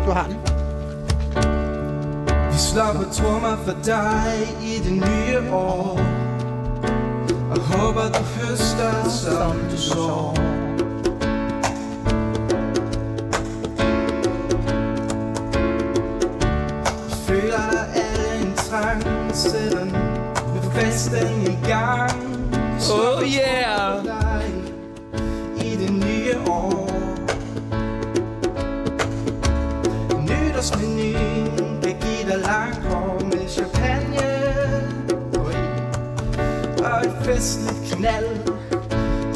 Du 0.07 0.11
har 0.11 0.27
den. 0.27 0.37
Vi 2.53 2.59
slår 2.59 2.93
på 2.95 3.13
trommer 3.13 3.57
for 3.65 3.77
dig 3.85 4.33
i 4.63 4.79
det 4.85 4.93
nye 4.93 5.51
år 5.51 6.01
Og 7.51 7.61
håber 7.61 8.03
du 8.13 8.23
høster 8.23 9.09
som 9.09 9.57
du 9.71 9.77
så 9.77 10.35
Sætter 19.37 19.85
med 20.55 20.71
festen 20.75 21.43
i 21.43 21.69
gang 21.69 22.11
Oh 22.93 23.23
yeah! 23.23 24.05
i 25.65 25.77
det 25.77 25.93
nye 25.93 26.35
år 26.49 26.91
Nytårsmenuen 30.21 31.83
kan 31.83 31.97
give 32.01 32.31
dig 32.33 32.39
langt 32.47 32.77
hår 32.87 33.21
med 33.25 33.49
champagne. 33.49 34.27
Og 36.85 37.01
et 37.07 37.17
festligt 37.25 37.95
knald 37.95 38.27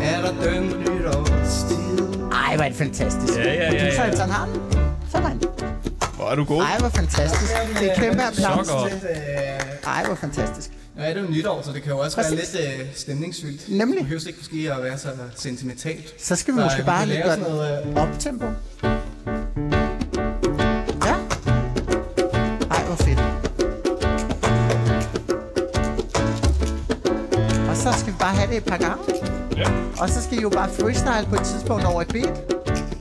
er 0.03 0.21
der 0.21 0.33
dømt 0.45 0.79
nytårstid 0.79 1.99
Ej, 2.33 2.57
hvor 2.57 2.65
er 2.65 2.69
det 2.69 2.77
fantastisk. 2.79 3.39
Ja, 3.39 3.53
ja, 3.53 3.73
ja, 3.73 3.85
ja. 3.85 4.03
Anton 4.03 4.31
har 4.31 4.47
den. 4.47 4.63
Sådan. 5.11 5.43
Hvor 6.17 6.31
er 6.31 6.35
du 6.35 6.45
god. 6.45 6.63
Ej, 6.63 6.79
hvor 6.79 6.89
fantastisk. 6.89 7.53
Det 7.81 7.91
er 7.91 7.95
kæmpe 7.97 8.23
applaus. 8.23 8.67
Så 8.67 8.73
godt. 8.73 8.93
Øh, 8.93 9.60
Ej, 9.87 10.05
hvor 10.07 10.15
fantastisk. 10.15 10.71
Nu 10.97 11.03
er 11.03 11.15
det 11.15 11.23
jo 11.23 11.27
nytår, 11.31 11.63
så 11.63 11.73
det 11.73 11.83
kan 11.83 11.93
jo 11.93 11.99
også 11.99 12.17
Præcis. 12.17 12.55
være 12.55 12.69
lidt 12.71 12.81
øh, 12.81 12.87
stemningsfyldt. 12.95 13.69
Nemlig. 13.69 13.99
Det 13.99 14.05
behøver 14.05 14.27
ikke 14.27 14.39
måske 14.39 14.73
at 14.77 14.83
være 14.83 14.99
så 14.99 15.09
sentimentalt. 15.37 16.15
Så 16.19 16.37
skal 16.37 16.55
vi 16.55 16.59
Så, 16.59 16.65
måske 16.65 16.79
øh, 16.81 16.87
vi 16.87 16.87
bare 16.87 17.07
lige 17.07 17.19
lave 17.19 17.29
gøre 17.29 17.39
noget, 17.39 17.97
op 17.97 18.09
tempo. 18.19 18.47
Ja. 21.07 21.15
Ej, 22.71 22.85
hvor 22.87 22.97
fedt. 22.97 23.21
Og 27.71 27.77
så 27.77 27.93
skal 27.99 28.13
vi 28.13 28.19
bare 28.19 28.35
have 28.35 28.49
det 28.51 28.57
et 28.57 28.65
par 28.65 28.77
gange. 28.79 29.05
Ja. 29.57 29.71
Og 30.01 30.09
så 30.09 30.23
skal 30.23 30.39
I 30.39 30.43
jo 30.43 30.49
bare 30.49 30.69
freestyle 30.69 31.27
på 31.29 31.35
et 31.35 31.43
tidspunkt 31.43 31.85
over 31.85 32.03
et 32.03 32.09
beat. 32.09 32.51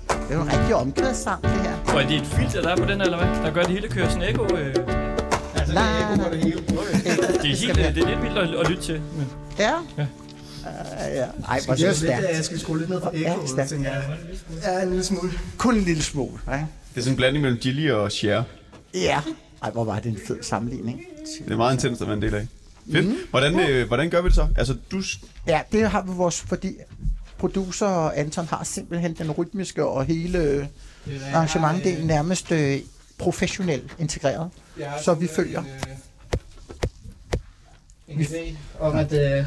Det 0.07 0.36
er 0.36 0.36
jo 0.36 0.41
en 0.41 0.53
rigtig 0.53 0.75
omkvædssang, 0.75 1.41
det 1.43 1.51
her. 1.51 1.93
Og 1.93 2.01
er 2.03 2.07
det 2.07 2.17
et 2.21 2.27
filter, 2.27 2.62
der 2.62 2.69
er 2.69 2.75
på 2.75 2.86
den, 2.86 3.01
eller 3.01 3.17
hvad? 3.17 3.27
Der 3.43 3.51
gør 3.53 3.62
det 3.62 3.71
hele 3.71 3.88
kører 3.88 4.09
sådan 4.09 4.29
ekko. 4.29 4.43
Øh. 4.55 4.99
Altså, 5.78 6.10
det 6.10 6.18
Nej, 6.18 6.26
er 6.28 6.32
det 6.32 6.44
hele. 6.44 6.62
Det 7.42 7.52
er, 7.52 7.56
helt, 7.56 7.78
øh, 7.80 7.96
det 7.96 8.04
er 8.04 8.08
lidt 8.10 8.22
vildt 8.24 8.38
at, 8.38 8.56
at 8.60 8.70
lytte 8.70 8.84
til. 8.84 9.02
Men. 9.18 9.28
Ja. 9.60 9.72
Ja. 9.98 10.06
Uh, 10.60 11.16
ja. 11.16 11.26
Ej, 11.48 11.60
hvor 11.66 11.74
det 11.76 11.84
Jeg 11.84 11.96
stærkt. 11.96 12.22
lidt, 12.28 12.38
øh, 12.38 12.44
skal 12.44 12.60
skrue 12.60 12.78
lidt 12.78 12.90
ned 12.90 13.02
for 13.02 13.12
Ja, 13.14 13.32
ekkoet, 13.32 13.50
stærkt. 13.50 13.70
tænker 13.70 13.92
jeg. 13.92 14.04
Ja, 14.64 14.82
en 14.84 14.90
lille 14.90 15.04
smule. 15.04 15.32
Kun 15.58 15.76
en 15.76 15.84
lille 15.84 16.04
smule. 16.04 16.40
Ja. 16.48 16.52
Det 16.54 16.62
er 16.96 17.02
sådan 17.02 17.14
en 17.14 17.18
blanding 17.18 17.42
mellem 17.42 17.60
Gilly 17.60 17.92
og 17.92 18.12
Cher. 18.12 18.44
ja. 18.94 19.20
Ej, 19.64 19.72
hvor 19.72 19.84
var 19.84 20.00
det 20.00 20.06
en 20.12 20.18
fed 20.28 20.38
sammenligning. 20.42 21.02
Det 21.46 21.54
er 21.54 21.58
meget 21.58 21.74
intens 21.74 22.02
at 22.02 22.08
være 22.08 22.16
en 22.16 22.22
del 22.22 22.36
af. 22.36 22.48
Fedt. 22.92 23.06
Mhm. 23.08 23.18
Hvordan, 23.30 23.60
øh, 23.60 23.88
hvordan 23.88 24.10
gør 24.10 24.22
vi 24.22 24.28
det 24.28 24.36
så? 24.36 24.48
Altså, 24.58 24.76
du... 24.92 25.02
Ja, 25.48 25.62
det 25.72 25.90
har 25.90 26.02
vi 26.02 26.12
vores, 26.12 26.42
fordi 26.42 26.76
producer 27.38 27.88
Anton 28.10 28.46
har 28.48 28.64
simpelthen 28.64 29.14
den 29.14 29.32
rytmiske 29.32 29.86
og 29.86 30.06
hele 30.06 30.70
arrangementdelen 31.34 32.08
nærmest 32.08 32.52
øh, 32.52 32.78
professionelt 33.20 33.96
integreret. 34.00 34.50
Så 35.04 35.14
vi 35.14 35.28
følger. 35.28 35.64
En 38.08 38.20
idé 38.22 38.56
om, 38.80 38.96
at 38.98 39.14
øh, 39.14 39.46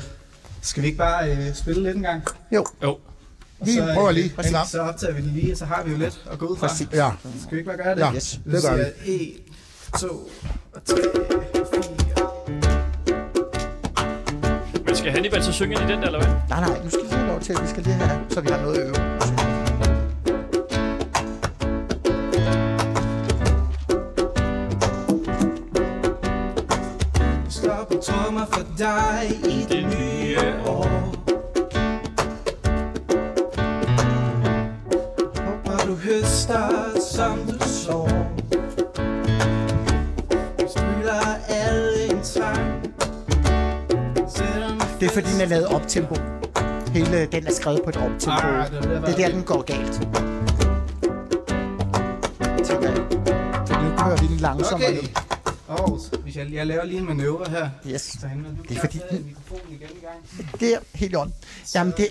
skal 0.63 0.83
vi 0.83 0.87
ikke 0.87 0.99
bare 0.99 1.31
øh, 1.37 1.55
spille 1.55 1.83
lidt 1.83 1.97
en 1.97 2.03
gang? 2.03 2.23
Jo, 2.53 2.65
Jo. 2.83 2.91
Og 2.91 3.01
Lige, 3.67 3.79
så, 3.79 3.91
prøver 3.95 4.09
øh, 4.09 4.15
lige. 4.15 4.35
En 4.47 4.53
gang. 4.53 4.69
Så 4.69 4.81
optager 4.81 5.13
vi 5.15 5.23
det 5.23 5.33
lige, 5.33 5.53
og 5.53 5.59
så 5.59 5.65
har 5.65 5.83
vi 5.83 5.91
jo 5.93 5.99
lidt 5.99 6.25
at 6.31 6.39
gå 6.39 6.47
ud 6.47 6.57
fra. 6.57 6.67
præcis. 6.67 6.89
Ja, 6.93 7.11
Skal 7.43 7.51
vi 7.51 7.57
ikke 7.59 7.69
bare 7.71 7.77
gøre 7.77 7.95
det? 7.95 8.01
Ja. 8.01 8.15
Yes. 8.15 8.41
det 8.45 8.63
gør 8.63 8.77
vi. 8.77 8.85
vi. 9.13 9.35
1, 9.95 10.01
2 10.01 10.31
og 10.73 10.85
3, 10.85 10.97
4. 10.97 11.03
Men 14.87 14.97
skal 14.97 15.13
Hannibal 15.13 15.45
så 15.45 15.53
synge 15.53 15.81
ind 15.81 15.91
i 15.91 15.93
den, 15.93 16.03
eller 16.03 16.19
hvad? 16.25 16.35
Nej, 16.49 16.61
nej, 16.69 16.85
nu 16.85 16.91
skal 16.91 17.03
vi 17.05 17.09
have 17.11 17.27
lov 17.27 17.41
til, 17.41 17.53
at 17.53 17.63
vi 17.63 17.69
skal 17.69 17.83
lige 17.83 17.95
have, 17.95 18.25
så 18.31 18.41
vi 18.41 18.49
har 18.51 18.61
noget 18.61 18.79
at 18.79 18.87
øve. 18.87 18.95
Trommer 28.13 28.47
for 28.47 28.63
dig 28.79 29.41
i 29.45 29.67
det 29.69 29.83
nye 29.83 30.39
år 30.67 30.89
Håber 35.43 35.87
du 35.87 35.95
høster 35.95 37.01
som 37.13 37.39
du 37.49 37.59
sår 37.69 38.11
Spyler 40.69 41.37
alle 41.49 42.05
en 42.11 42.23
trang 42.23 42.83
Det 45.01 45.09
er 45.09 45.13
fordi, 45.15 45.33
den 45.33 45.41
er 45.41 45.47
lavet 45.47 45.67
optempo. 45.67 46.15
Hele 46.95 47.27
den 47.33 47.47
er 47.47 47.53
skrevet 47.53 47.81
på 47.85 47.91
et 47.91 47.97
optempo. 47.97 48.47
Ah, 48.47 48.71
det 48.71 48.79
er 48.79 48.81
der, 48.83 49.01
Det 49.01 49.13
er 49.13 49.17
der, 49.17 49.29
den 49.29 49.43
går 49.43 49.63
galt. 49.63 49.93
Tænker 52.67 52.89
jeg. 52.89 52.97
For 53.67 53.83
nu 53.83 53.97
kører 53.97 54.21
vi 54.21 54.27
den 54.27 54.37
langsommere 54.37 54.89
Okay. 54.89 55.32
Hvis 56.33 56.45
jeg, 56.45 56.53
jeg 56.53 56.67
laver 56.67 56.85
lige 56.85 56.99
en 56.99 57.07
manøvre 57.07 57.51
her. 57.51 57.71
Yes. 57.89 58.03
Så 58.03 58.29
Det 58.69 58.77
er 58.77 58.81
fordi 58.81 59.01
øh, 59.11 59.27
mikrofonen 59.27 59.67
igen 59.69 59.89
i 59.97 60.05
gang. 60.05 60.61
Det 60.61 60.75
er 60.75 60.79
helt 60.95 61.17
on. 61.17 61.33
Jamen, 61.75 61.95
det 61.97 62.09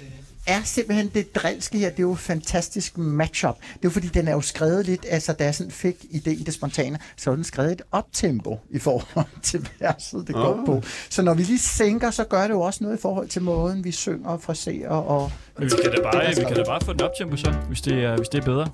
er 0.48 0.62
simpelthen 0.64 1.12
det 1.14 1.36
drilske 1.36 1.78
her, 1.78 1.90
det 1.90 2.00
er 2.00 2.04
jo 2.04 2.12
et 2.12 2.20
fantastisk 2.20 2.98
matchup. 2.98 3.56
Det 3.62 3.74
er 3.74 3.80
jo 3.84 3.90
fordi, 3.90 4.08
den 4.08 4.28
er 4.28 4.32
jo 4.32 4.42
skrevet 4.42 4.86
lidt, 4.86 5.06
altså 5.10 5.34
da 5.34 5.44
jeg 5.44 5.56
sådan 5.56 5.72
fik 5.72 5.96
idéen, 5.96 6.44
det 6.44 6.54
spontane, 6.54 7.00
så 7.18 7.32
er 7.32 7.36
den 7.36 7.44
skrevet 7.44 7.72
et 7.72 7.82
optempo 7.92 8.60
i 8.70 8.80
forhold 8.80 9.26
til 9.44 9.70
verset, 9.80 10.28
det 10.28 10.36
går 10.36 10.60
Åh. 10.60 10.66
på. 10.66 10.82
Så 11.10 11.22
når 11.22 11.34
vi 11.34 11.44
lige 11.44 11.60
sænker, 11.60 12.12
så 12.12 12.24
gør 12.24 12.42
det 12.42 12.50
jo 12.50 12.62
også 12.62 12.84
noget 12.84 12.98
i 12.98 13.02
forhold 13.02 13.28
til 13.28 13.42
måden, 13.42 13.84
vi 13.84 13.92
synger 13.92 14.30
og 14.30 14.42
fraserer. 14.42 14.90
Og 14.90 15.32
Men 15.58 15.66
vi 15.66 15.72
kan 15.84 15.92
da 15.92 16.02
bare, 16.02 16.36
vi 16.36 16.44
kan 16.44 16.56
da 16.56 16.64
bare 16.64 16.82
få 16.82 16.94
den 16.94 17.02
op 17.02 17.12
tempo 17.18 17.36
så, 17.36 17.52
hvis 17.68 17.82
det 17.82 18.04
er, 18.04 18.18
hvis 18.18 18.28
det 18.30 18.42
er 18.42 18.46
bedre. 18.46 18.68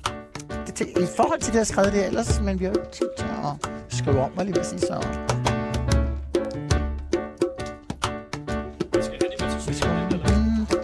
Det, 0.68 0.76
til, 0.76 0.88
I 0.88 1.06
forhold 1.16 1.40
til 1.40 1.48
det, 1.48 1.54
jeg 1.54 1.60
har 1.60 1.66
skrevet 1.66 1.94
det 1.94 2.06
ellers, 2.06 2.42
men 2.42 2.60
vi 2.60 2.66
har 2.66 2.72
jo 2.72 2.80
ikke 2.80 2.92
tid 2.92 3.08
til 3.18 3.26
at 3.26 3.72
skrive 3.98 4.22
om, 4.22 4.32
hvad 4.32 4.46
lige 4.46 4.64
sige 4.66 4.80
så. 4.80 5.04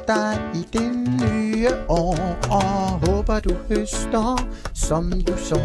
dig 0.08 0.52
i 0.56 0.78
det 0.78 0.92
nye 1.22 1.70
år 1.90 2.18
Og 2.52 3.08
håber 3.08 3.40
du 3.40 3.54
høster, 3.68 4.48
som 4.74 5.12
du 5.12 5.38
så 5.38 5.56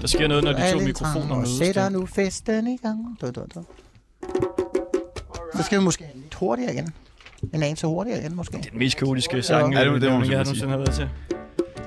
Der 0.00 0.06
sker 0.06 0.28
noget, 0.28 0.44
når 0.44 0.52
de 0.52 0.72
to 0.72 0.78
mikrofoner 0.78 1.30
og 1.30 1.36
mødes. 1.36 1.50
sætter 1.58 1.82
der. 1.82 1.88
nu 1.88 2.06
festen 2.06 2.66
i 2.66 2.76
gang 2.76 3.16
du, 3.20 3.26
du, 3.30 3.44
du. 3.54 3.64
Så 5.56 5.62
skal 5.62 5.78
vi 5.78 5.84
måske 5.84 6.04
lidt 6.14 6.34
hurtigere 6.34 6.72
igen 6.72 6.88
En 7.54 7.62
anelse 7.62 7.86
hurtigere 7.86 8.20
igen 8.20 8.36
måske 8.36 8.56
Det 8.56 8.66
er 8.66 8.70
den 8.70 8.78
mest 8.78 8.96
kaotiske 8.96 9.42
sang, 9.42 9.74
Ja, 9.74 9.84
det 9.84 10.02
det 10.02 10.10
må 10.12 10.18
man 10.18 10.30
jeg 10.30 10.38
nogensinde 10.38 10.70
har 10.70 10.76
været 10.78 10.94
til. 10.94 11.08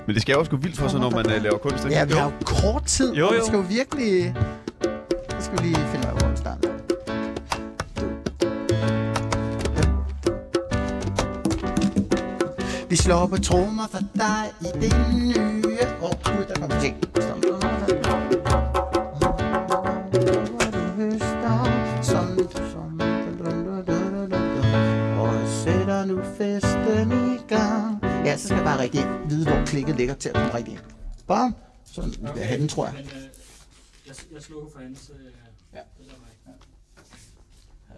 Men 0.08 0.14
det 0.14 0.22
skal 0.22 0.34
jo 0.34 0.40
også 0.40 0.52
gå 0.52 0.58
vildt 0.58 0.78
for 0.78 0.88
sig, 0.88 1.00
når 1.00 1.10
man 1.10 1.26
uh, 1.26 1.44
laver 1.44 1.58
kunst, 1.58 1.86
ikke? 1.86 1.98
Ja, 1.98 2.06
vi 2.06 2.14
har 2.14 2.24
jo 2.24 2.32
kort 2.46 2.84
tid 2.86 3.14
Jo, 3.14 3.34
jo. 3.34 3.46
skal 3.46 3.56
jo 3.58 3.66
virkelig 3.70 4.36
Så 5.40 5.46
skal 5.46 5.58
vi 5.58 5.64
lige 5.64 5.76
finde 5.76 6.08
ud 6.08 6.12
af, 6.14 6.20
hvor 6.20 6.30
vi 6.30 6.38
starter 6.38 6.70
Vi 12.90 12.96
slår 12.96 13.28
på 13.28 13.38
trommer 13.38 13.88
for 13.92 14.00
dig 14.16 14.44
i 14.62 14.66
det 14.82 14.94
nye 15.14 15.78
år. 16.02 16.36
Gud, 16.36 16.46
der 16.48 16.56
kommer 16.60 16.82
ting. 16.82 16.96
Høster, 17.16 18.01
så 28.42 28.48
skal 28.48 28.56
jeg 28.56 28.66
bare 28.66 28.80
rigtig 28.80 29.04
vide, 29.30 29.46
hvor 29.52 29.66
klikket 29.66 29.96
ligger 29.96 30.14
til 30.14 30.30
at 30.30 30.36
komme 30.36 30.54
rigtig 30.54 30.72
ind. 30.74 30.82
Bam. 31.28 31.56
Sådan, 31.86 32.10
vi 32.22 32.28
vil 32.34 32.44
have 32.44 32.62
den, 32.62 32.68
tror 32.68 32.86
jeg. 32.86 32.96
Jeg, 34.08 34.16
jeg 34.34 34.42
slukker 34.42 34.70
for 34.74 34.80
hans... 34.80 35.12
Øh, 35.14 35.32
Ja. 35.74 35.80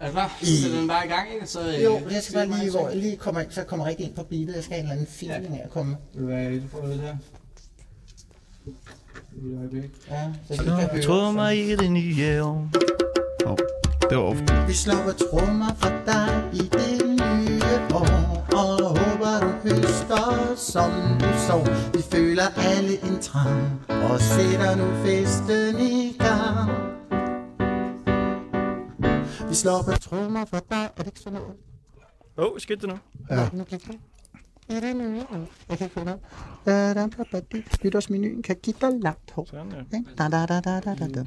Er 0.00 0.06
du 0.06 0.12
klar? 0.12 0.36
Sætter 0.42 0.78
den 0.78 0.88
bare 0.88 1.06
i 1.06 1.08
gang, 1.08 1.34
ikke? 1.34 1.46
Så, 1.46 1.60
øh, 1.68 1.82
Jo, 1.84 2.00
jeg 2.10 2.22
skal 2.22 2.48
bare 2.48 2.58
lige, 2.58 2.72
så. 2.72 2.78
hvor 2.78 2.88
jeg 2.88 2.96
lige 2.98 3.16
kommer 3.16 3.40
ind, 3.40 3.50
så 3.50 3.64
kommer 3.64 3.86
rigtig 3.86 4.06
ind 4.06 4.14
på 4.14 4.22
beatet. 4.22 4.54
Jeg 4.54 4.64
skal 4.64 4.74
have 4.74 4.80
en 4.80 4.84
eller 4.90 4.92
anden 4.92 5.06
feeling 5.06 5.60
af 5.60 5.64
at 5.64 5.70
komme. 5.70 5.96
Vil 6.14 6.22
du 6.22 6.26
være 6.26 6.52
lidt 6.52 6.70
på 6.70 6.78
det 6.86 7.18
øjeblik. 9.58 9.90
Ja, 10.10 10.32
så 10.48 10.54
jeg 10.54 10.64
kan 10.64 10.68
høre. 11.36 11.56
I 11.56 11.76
det 11.76 11.92
nye 11.92 12.42
år. 12.42 12.68
Det 14.10 14.16
var 14.18 14.22
off. 14.24 14.40
Vi 14.68 14.72
slår 14.72 15.02
på 15.04 15.12
trommer 15.12 15.74
for 15.78 15.88
dig 16.06 16.50
i 16.52 16.58
det 16.58 17.02
nye 17.02 17.60
år 17.94 18.46
Og 18.56 18.98
du 19.40 19.48
høster, 19.68 20.54
som 20.56 20.90
du 21.20 21.26
så 21.46 21.56
Vi 21.94 22.02
føler 22.12 22.48
alle 22.56 22.94
en 23.08 23.22
trang 23.22 23.80
Og 23.88 24.20
sætter 24.20 24.76
nu 24.76 25.04
festen 25.04 25.78
i 25.78 26.16
gang 26.18 26.70
Vi 29.48 29.54
slår 29.54 29.82
på 29.82 29.90
trommer 29.90 30.44
for 30.44 30.58
dig 30.70 30.90
Er 30.96 31.02
det 31.02 31.06
ikke 31.06 31.20
sådan 31.20 31.38
noget? 31.38 31.56
Åh, 32.38 32.44
oh, 32.44 32.58
skete 32.58 32.80
det 32.80 32.88
nu? 32.88 32.98
Ja. 33.30 33.48
Nu 33.52 33.64
I 33.70 33.74
det 33.74 34.00
Jeg 34.68 34.82
kan 38.44 38.56
give 38.62 38.74
dig 38.80 38.90
langt 39.02 39.30
hår. 39.32 39.46
Sådan, 39.50 39.66
ja. 39.92 39.98
Da, 40.18 40.28
da, 40.28 40.46
da, 40.46 40.60
da, 40.60 40.80
da, 40.80 41.08
da. 41.14 41.24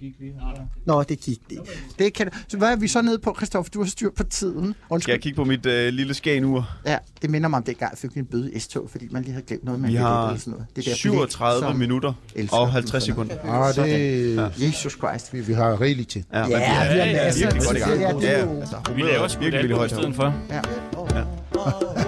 Nå, 0.85 1.03
det 1.03 1.19
gik 1.19 1.39
det. 1.49 1.59
det 1.99 2.13
kan, 2.13 2.29
så 2.47 2.57
hvad 2.57 2.71
er 2.71 2.75
vi 2.75 2.87
så 2.87 3.01
nede 3.01 3.19
på, 3.19 3.33
Christoffer? 3.37 3.71
Du 3.71 3.79
har 3.79 3.89
styr 3.89 4.09
på 4.09 4.23
tiden. 4.23 4.63
Skal 4.73 4.75
Undskyld. 4.89 5.13
jeg 5.13 5.21
kigge 5.21 5.35
på 5.35 5.43
mit 5.43 5.65
uh, 5.65 5.71
lille 5.71 6.13
skanur? 6.13 6.69
Ja, 6.85 6.97
det 7.21 7.29
minder 7.29 7.49
mig 7.49 7.57
om 7.57 7.63
det 7.63 7.77
gang, 7.77 7.91
jeg 7.91 7.97
fik 7.97 8.17
en 8.17 8.25
bøde 8.25 8.53
i 8.53 8.59
S-tog, 8.59 8.89
fordi 8.89 9.07
man 9.11 9.21
lige 9.23 9.33
havde 9.33 9.45
glemt 9.45 9.63
noget 9.63 9.79
med 9.79 9.89
Vi 9.89 9.95
har 9.95 10.27
eller 10.27 10.39
sådan 10.39 10.51
noget. 10.51 10.67
Det 10.75 10.85
der 10.85 10.95
37 10.95 11.59
billet, 11.59 11.69
som 11.71 11.79
minutter 11.79 12.13
og 12.51 12.67
du 12.67 12.71
50 12.71 12.89
sådan 12.91 13.01
sekunder. 13.01 13.35
Ah, 13.43 13.75
det, 13.75 14.35
noget. 14.35 14.53
Jesus 14.61 14.93
Christ. 14.93 15.33
vi, 15.33 15.39
vi 15.41 15.53
har 15.53 15.81
rigeligt 15.81 16.09
til. 16.09 16.25
Ja, 16.33 16.37
Ja, 16.39 16.43
men 16.43 16.49
vi 16.49 16.63
har 16.63 16.85
ja, 16.85 17.05
ja, 17.05 17.23
masser 17.23 17.65
godt 17.65 17.77
i 17.77 17.79
gang. 17.79 18.01
Ja, 18.01 18.13
det 18.13 18.29
er 18.33 18.37
Ja, 18.37 18.53
jo... 18.53 18.59
altså, 18.59 18.75
Vi 18.95 19.01
laver 19.01 19.23
er 19.23 19.27
sgu 19.27 19.43
et 19.43 19.53
album 19.53 19.85
i 19.85 19.89
stedet 19.89 20.15
for. 20.15 20.33
Ja. 20.49 22.06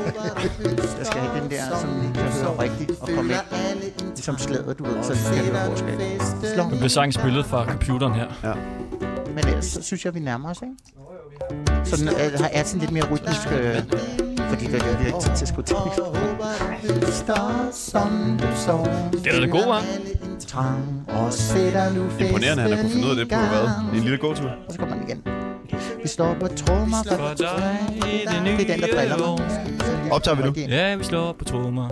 Jeg 0.99 1.05
skal 1.05 1.19
have 1.21 1.41
den 1.41 1.51
der, 1.51 1.77
som 1.81 1.89
lige 2.01 2.13
kan 2.13 2.23
høre 2.23 2.59
rigtigt 2.59 2.91
og 3.01 3.07
komme 3.15 3.33
ind. 3.33 3.39
Ligesom 4.07 4.37
slaget, 4.37 4.79
du 4.79 4.83
ved, 4.83 5.03
så 5.03 5.15
skal 5.15 5.45
høre 5.45 5.65
forskel. 5.65 6.21
Slå. 6.53 6.63
Nu 6.63 6.69
bliver 6.69 6.87
sangen 6.87 7.11
spillet 7.11 7.45
fra 7.45 7.65
computeren 7.65 8.13
her. 8.13 8.27
Men 9.35 9.47
ellers 9.47 9.65
så 9.65 9.83
synes 9.83 10.05
jeg, 10.05 10.13
vi 10.15 10.19
nærmer 10.19 10.49
os, 10.49 10.57
ikke? 10.61 10.75
Sådan 11.83 12.07
øh, 12.07 12.39
har 12.39 12.49
er 12.53 12.63
sådan 12.63 12.79
lidt 12.79 12.91
mere 12.91 13.03
rytmisk, 13.11 13.47
øh, 13.51 13.75
fordi 14.49 14.65
der 14.65 14.83
er 14.83 15.03
lidt 15.03 15.21
tid 15.21 15.31
til 15.35 15.43
at 15.45 15.47
skulle 15.47 15.65
til. 15.65 15.75
Det 19.23 19.35
er 19.35 19.39
da 19.39 19.45
god, 19.45 19.63
hva'? 19.63 19.83
Og 21.07 21.33
sætter 21.33 21.93
nu 21.93 22.03
Imponerende, 22.19 22.61
han 22.63 22.71
har 22.71 22.81
kunne 22.81 22.91
finde 22.91 23.05
ud 23.05 23.11
af 23.11 23.15
det 23.15 23.29
på 23.29 23.39
hvad? 23.39 23.95
En 23.95 24.03
lille 24.03 24.17
gåtur. 24.17 24.49
Og 24.67 24.73
så 24.73 24.77
kommer 24.79 24.95
den 24.95 25.03
igen. 25.09 25.23
Vi 26.03 26.07
står 26.07 26.33
på 26.39 26.47
trommer 26.47 26.97
for 27.07 27.33
dig 27.37 27.77
i 27.95 28.25
det 28.27 28.43
nye 28.43 28.57
Det 28.57 28.69
er 28.69 28.73
den, 28.73 28.81
der 28.89 28.95
driller 28.97 29.27
år. 29.29 29.37
mig. 29.37 30.11
Optager 30.11 30.35
vi 30.35 30.43
nu? 30.43 30.53
Ja, 30.75 30.95
vi 30.95 31.03
slår 31.03 31.33
på 31.39 31.45
trommer. 31.45 31.89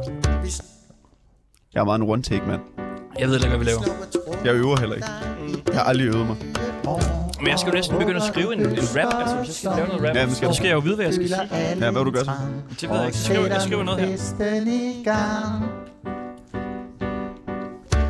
Jeg 1.73 1.79
er 1.81 1.83
meget 1.85 1.99
en 2.01 2.09
one-take, 2.09 2.47
mand. 2.47 2.61
Jeg 3.19 3.27
ved 3.27 3.35
ikke, 3.35 3.47
hvad 3.47 3.57
vi 3.59 3.65
laver. 3.65 3.81
Jeg 4.45 4.53
øver 4.53 4.79
heller 4.79 4.95
ikke. 4.95 5.07
Jeg 5.67 5.75
har 5.79 5.83
aldrig 5.83 6.07
øvet 6.07 6.27
mig. 6.27 6.35
Men 7.39 7.47
jeg 7.47 7.59
skal 7.59 7.69
jo 7.71 7.75
næsten 7.75 7.97
begynde 7.97 8.15
at 8.15 8.23
skrive 8.23 8.53
en, 8.53 8.59
en 8.61 8.67
rap. 8.95 9.13
Altså, 9.21 9.35
hvis 9.35 9.47
jeg 9.47 9.55
skal 9.55 9.71
lave 9.75 9.87
noget 9.87 10.09
rap, 10.09 10.15
Ja, 10.15 10.25
men 10.25 10.35
skal 10.35 10.45
så 10.45 10.49
du- 10.51 10.55
skal 10.55 10.65
jeg 10.67 10.73
jo 10.75 10.79
vide, 10.79 10.95
hvad 10.95 11.05
jeg 11.05 11.13
skal 11.13 11.27
sige. 11.27 11.41
Ja, 11.51 11.75
hvad 11.75 11.91
vil 11.91 12.01
du 12.05 12.11
gøre 12.11 12.25
så? 12.25 12.31
Det 12.81 12.89
ved 12.89 12.97
jeg 12.97 13.05
ikke. 13.07 13.17
Jeg 13.17 13.25
skriver, 13.25 13.47
jeg 13.47 13.61
skriver 13.61 13.83
noget 13.83 13.99
her. 13.99 14.07
her. 15.13 15.69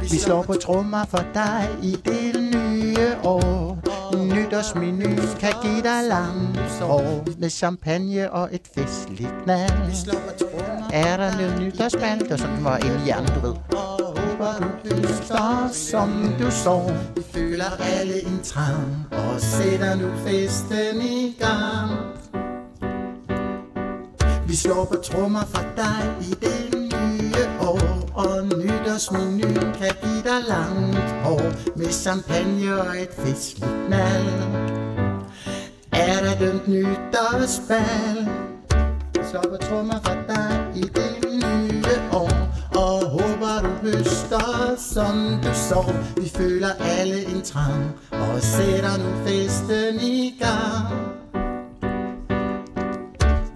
Vi 0.02 0.18
slår 0.18 0.42
på 0.44 0.54
trommer 0.54 1.06
for 1.10 1.24
dig 1.34 1.68
i 1.84 1.92
det 2.06 2.36
nye 2.56 2.98
år. 3.24 3.78
Nytårsmenu 4.16 5.16
kan 5.40 5.54
give 5.62 5.82
dig 5.84 6.04
langt 6.08 6.82
år 6.82 7.26
med 7.40 7.50
champagne 7.50 8.32
og 8.32 8.50
et 8.52 8.62
festligt 8.76 9.30
knald. 9.44 9.72
Er 10.94 11.18
der 11.18 11.38
noget 11.38 11.60
nytårsband? 11.62 12.20
Det 12.20 12.30
var 12.30 12.38
sådan, 12.38 12.64
var 12.64 12.78
inde 12.78 12.96
i 12.96 13.06
hjernen, 13.06 13.30
du 13.36 13.40
ved. 13.48 13.56
Håber 13.74 14.54
du 14.60 14.96
høster, 14.96 15.70
som 15.72 16.36
du 16.40 16.52
så. 16.52 16.94
Føler 17.32 17.72
alle 17.80 18.26
en 18.26 18.40
trang 18.44 19.06
og 19.12 19.42
sætter 19.42 19.96
nu 19.96 20.12
festen 20.26 21.02
i 21.02 21.36
gang. 21.40 21.92
Vi 24.48 24.56
slår 24.56 24.86
på 24.86 24.96
trommer 24.96 25.46
for 25.46 25.66
dig 25.76 26.16
i 26.22 26.30
det 26.30 26.77
og 28.18 28.44
nytårsmenu 28.44 29.54
kan 29.80 29.94
give 30.02 30.24
dig 30.24 30.42
langt 30.48 31.12
hår 31.24 31.78
Med 31.78 31.92
champagne 31.92 32.82
og 32.82 33.02
et 33.02 33.10
festligt 33.18 33.72
knald 33.88 34.28
Er 35.92 36.24
der 36.24 36.40
dømt 36.40 36.68
nytårsbal 36.68 38.28
Vi 39.16 39.50
på 39.50 39.58
trummer 39.58 40.00
for 40.04 40.18
dig 40.28 40.72
i 40.76 40.82
det 40.82 41.14
nye 41.32 41.84
år? 42.12 42.32
Og 42.76 43.10
håber 43.10 43.62
du 43.62 43.88
høster 43.88 44.76
som 44.78 45.40
du 45.44 45.50
så 45.54 45.94
Vi 46.18 46.30
føler 46.30 46.70
alle 46.80 47.26
en 47.26 47.42
trang 47.42 47.92
Og 48.12 48.42
sætter 48.42 48.98
nu 48.98 49.26
festen 49.26 50.00
i 50.02 50.40
gang 50.40 51.17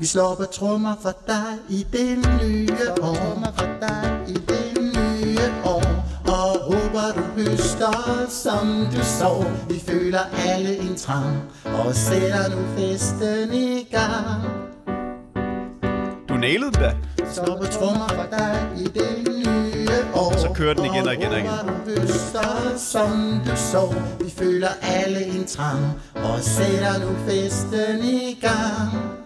vi 0.01 0.07
slår 0.07 0.35
på 0.35 0.43
trommer 0.43 0.95
for 1.01 1.13
dig 1.27 1.53
i 1.69 1.85
det 1.91 2.17
nye 2.41 2.67
år. 3.01 3.53
for 3.57 3.69
dig 3.81 4.19
i 4.27 4.33
det 4.33 4.81
nye 4.81 5.47
år. 5.65 5.83
Og 6.25 6.59
håber 6.59 7.07
du 7.15 7.41
høster, 7.41 8.25
som 8.29 8.87
du 8.95 9.03
så. 9.03 9.45
Vi 9.69 9.79
føler 9.79 10.19
alle 10.47 10.77
en 10.77 10.95
trang, 10.95 11.37
og 11.65 11.95
sætter 11.95 12.49
nu 12.49 12.61
festen 12.77 13.53
i 13.53 13.87
gang. 13.91 14.43
Du 16.29 16.33
nailede 16.33 16.71
den 16.71 16.81
da. 16.81 16.95
Slår 17.33 17.57
på 17.57 17.65
trommer 17.65 18.07
for 18.07 18.37
dig 18.37 18.69
i 18.77 18.83
det 18.83 19.27
nye 19.29 19.87
år. 20.13 20.37
Så 20.37 20.53
kører 20.55 20.73
den 20.73 20.85
igen 20.85 21.07
og 21.07 21.13
igen 21.13 21.31
og 21.31 21.39
igen. 21.39 21.49
håber 21.49 21.95
du 21.95 22.01
høster, 22.01 22.77
som 22.77 23.41
du 23.45 23.51
så. 23.55 23.93
Vi 24.19 24.29
føler 24.29 24.69
alle 24.81 25.25
en 25.25 25.45
trang, 25.47 25.85
og 26.15 26.39
sætter 26.39 26.99
nu 26.99 27.15
festen 27.27 28.03
i 28.03 28.39
gang. 28.41 29.20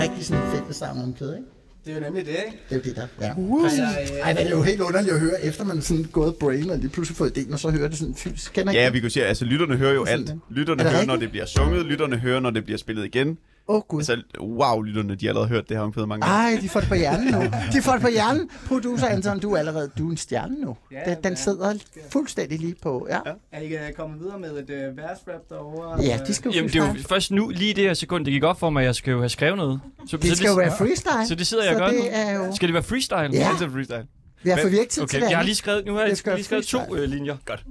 Rigtig 0.00 0.26
sådan 0.26 0.42
en 0.42 0.52
fællesang 0.52 1.02
om 1.02 1.14
kød, 1.18 1.34
ikke? 1.34 1.46
Det 1.84 1.90
er 1.90 1.94
jo 1.94 2.00
nemlig 2.00 2.26
det, 2.26 2.30
ikke? 2.46 2.58
Det 2.68 2.74
er 2.74 2.76
jo 2.76 2.82
det 2.82 2.96
der. 2.96 3.06
Ja. 3.20 3.64
Altså, 3.64 3.82
Ej, 4.22 4.34
men 4.34 4.36
det 4.36 4.52
er 4.52 4.56
jo 4.56 4.62
helt 4.62 4.80
underligt 4.80 5.14
at 5.14 5.20
høre, 5.20 5.44
efter 5.44 5.64
man 5.64 5.82
sådan 5.82 6.04
gået 6.04 6.36
brain, 6.36 6.70
og 6.70 6.78
lige 6.78 6.88
pludselig 6.88 7.16
får 7.16 7.26
idéen, 7.26 7.52
og 7.52 7.58
så 7.58 7.70
hører 7.70 7.88
det 7.88 7.98
sådan 7.98 8.14
fysisk. 8.14 8.52
Kender 8.52 8.72
Ja, 8.72 8.90
vi 8.90 9.00
kan 9.00 9.10
sige, 9.10 9.26
altså 9.26 9.44
lytterne 9.44 9.76
hører 9.76 9.92
jo 9.92 10.04
alt. 10.04 10.34
Lytterne 10.50 10.82
Er 10.82 10.90
hører, 10.90 11.06
når 11.06 11.16
det 11.16 11.30
bliver 11.30 11.46
sunget. 11.46 11.86
Lytterne 11.86 12.16
hører, 12.16 12.40
når 12.40 12.50
det 12.50 12.64
bliver 12.64 12.78
spillet 12.78 13.04
igen. 13.04 13.38
Åh, 13.70 13.76
oh, 13.76 13.82
gud. 13.88 13.98
Altså, 14.00 14.22
wow, 14.40 14.82
lytterne, 14.82 15.14
de 15.14 15.26
har 15.26 15.30
allerede 15.30 15.48
hørt 15.48 15.68
det 15.68 15.76
her 15.76 15.84
omkvæd 15.84 16.06
mange 16.06 16.26
gange. 16.26 16.54
Ej, 16.54 16.58
de 16.62 16.68
får 16.68 16.80
det 16.80 16.88
på 16.88 16.94
hjernen 16.94 17.26
nu. 17.34 17.40
De 17.72 17.82
får 17.82 17.92
det 17.92 18.00
på 18.00 18.08
hjernen. 18.08 18.50
Producer 18.66 19.06
Anton, 19.06 19.40
du 19.40 19.52
er 19.52 19.58
allerede 19.58 19.90
du 19.98 20.06
er 20.06 20.10
en 20.10 20.16
stjerne 20.16 20.60
nu. 20.60 20.76
Ja, 20.92 21.10
Den, 21.10 21.22
den 21.24 21.32
ja. 21.32 21.36
sidder 21.36 21.74
fuldstændig 22.12 22.58
lige 22.58 22.74
på. 22.82 23.06
Ja, 23.10 23.18
Er 23.52 23.60
I 23.60 23.74
uh, 23.74 23.80
kommet 23.96 24.20
videre 24.20 24.38
med 24.38 24.50
et 24.50 24.90
uh, 24.90 24.96
versrap 24.96 25.40
derovre? 25.48 26.02
ja 26.02 26.18
de 26.26 26.34
skal 26.34 26.48
jo 26.50 26.54
Jamen, 26.54 26.70
det 26.70 26.80
er 26.80 26.86
jo 26.86 26.94
først 27.08 27.30
nu, 27.30 27.48
lige 27.48 27.74
det 27.74 27.84
her 27.84 27.94
sekund, 27.94 28.24
det 28.24 28.32
gik 28.32 28.42
op 28.44 28.60
for 28.60 28.70
mig, 28.70 28.80
at 28.80 28.86
jeg 28.86 28.94
skal 28.94 29.10
jo 29.10 29.18
have 29.18 29.28
skrevet 29.28 29.56
noget. 29.56 29.80
Så, 30.06 30.16
Det 30.16 30.30
så 30.30 30.36
skal 30.36 30.48
jo 30.48 30.54
være 30.54 30.72
freestyle. 30.78 31.26
Så 31.28 31.34
det 31.34 31.46
sidder 31.46 31.64
jeg 31.64 31.72
så 31.72 31.78
gør 31.78 31.86
nu. 31.90 31.96
det 31.98 32.48
jo... 32.48 32.54
Skal 32.56 32.68
det 32.68 32.74
være 32.74 32.82
freestyle? 32.82 33.30
Ja. 33.32 33.48
Altid 33.52 33.70
freestyle. 33.70 34.06
Ja, 34.44 34.62
for 34.62 34.68
vi 34.68 34.74
har 34.74 34.80
ikke 34.80 34.92
tid 34.92 35.02
Okay, 35.02 35.10
til 35.10 35.20
det 35.22 35.30
jeg 35.30 35.38
har 35.38 35.44
lige 35.44 35.54
skrevet, 35.54 35.86
nu 35.86 35.94
har 35.94 36.00
Det 36.00 36.08
jeg 36.08 36.16
skal 36.16 36.34
lige 36.34 36.44
skrevet 36.44 36.66
to 36.66 36.96
øh, 36.96 37.08
linjer. 37.08 37.36
Godt. 37.44 37.64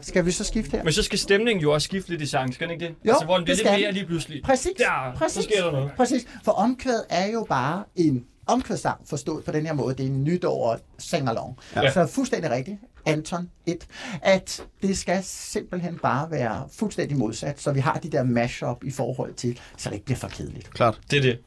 Skal 0.00 0.26
vi 0.26 0.30
så 0.30 0.44
skifte 0.44 0.76
her? 0.76 0.84
Men 0.84 0.92
så 0.92 1.02
skal 1.02 1.18
stemningen 1.18 1.62
jo 1.62 1.72
også 1.72 1.84
skifte 1.84 2.10
lidt 2.10 2.22
i 2.22 2.26
sang, 2.26 2.54
skal 2.54 2.68
den 2.68 2.74
ikke 2.74 2.84
det? 2.86 2.94
Jo, 3.04 3.10
altså, 3.10 3.24
hvor 3.24 3.36
den 3.36 3.44
bliver 3.44 3.56
det 3.56 3.64
lidt 3.64 3.80
mere 3.80 3.92
lige 3.92 4.06
pludselig. 4.06 4.42
Præcis. 4.42 4.72
Der, 4.78 5.14
præcis. 5.16 5.34
så 5.34 5.42
sker 5.42 5.64
der 5.64 5.72
noget. 5.72 5.92
Præcis. 5.96 6.26
For 6.44 6.52
omkvæd 6.52 7.00
er 7.10 7.26
jo 7.26 7.46
bare 7.48 7.84
en 7.96 8.24
omkvædssang 8.46 9.08
forstået 9.08 9.44
på 9.44 9.52
den 9.52 9.66
her 9.66 9.72
måde. 9.72 9.94
Det 9.94 10.02
er 10.06 10.10
en 10.10 10.24
nytår 10.24 10.78
sing-along. 10.98 11.58
Ja. 11.76 11.82
Ja. 11.82 11.92
Så 11.92 12.06
fuldstændig 12.06 12.50
rigtigt, 12.50 12.78
Anton 13.06 13.50
1, 13.66 13.86
at 14.22 14.64
det 14.82 14.98
skal 14.98 15.20
simpelthen 15.24 15.98
bare 15.98 16.30
være 16.30 16.68
fuldstændig 16.72 17.18
modsat, 17.18 17.60
så 17.60 17.72
vi 17.72 17.80
har 17.80 17.94
de 17.94 18.10
der 18.10 18.22
mash-up 18.22 18.84
i 18.84 18.90
forhold 18.90 19.34
til, 19.34 19.60
så 19.76 19.88
det 19.88 19.94
ikke 19.94 20.04
bliver 20.04 20.18
for 20.18 20.28
kedeligt. 20.28 20.70
Klart. 20.70 21.00
Det 21.10 21.16
er 21.16 21.22
det. 21.22 21.38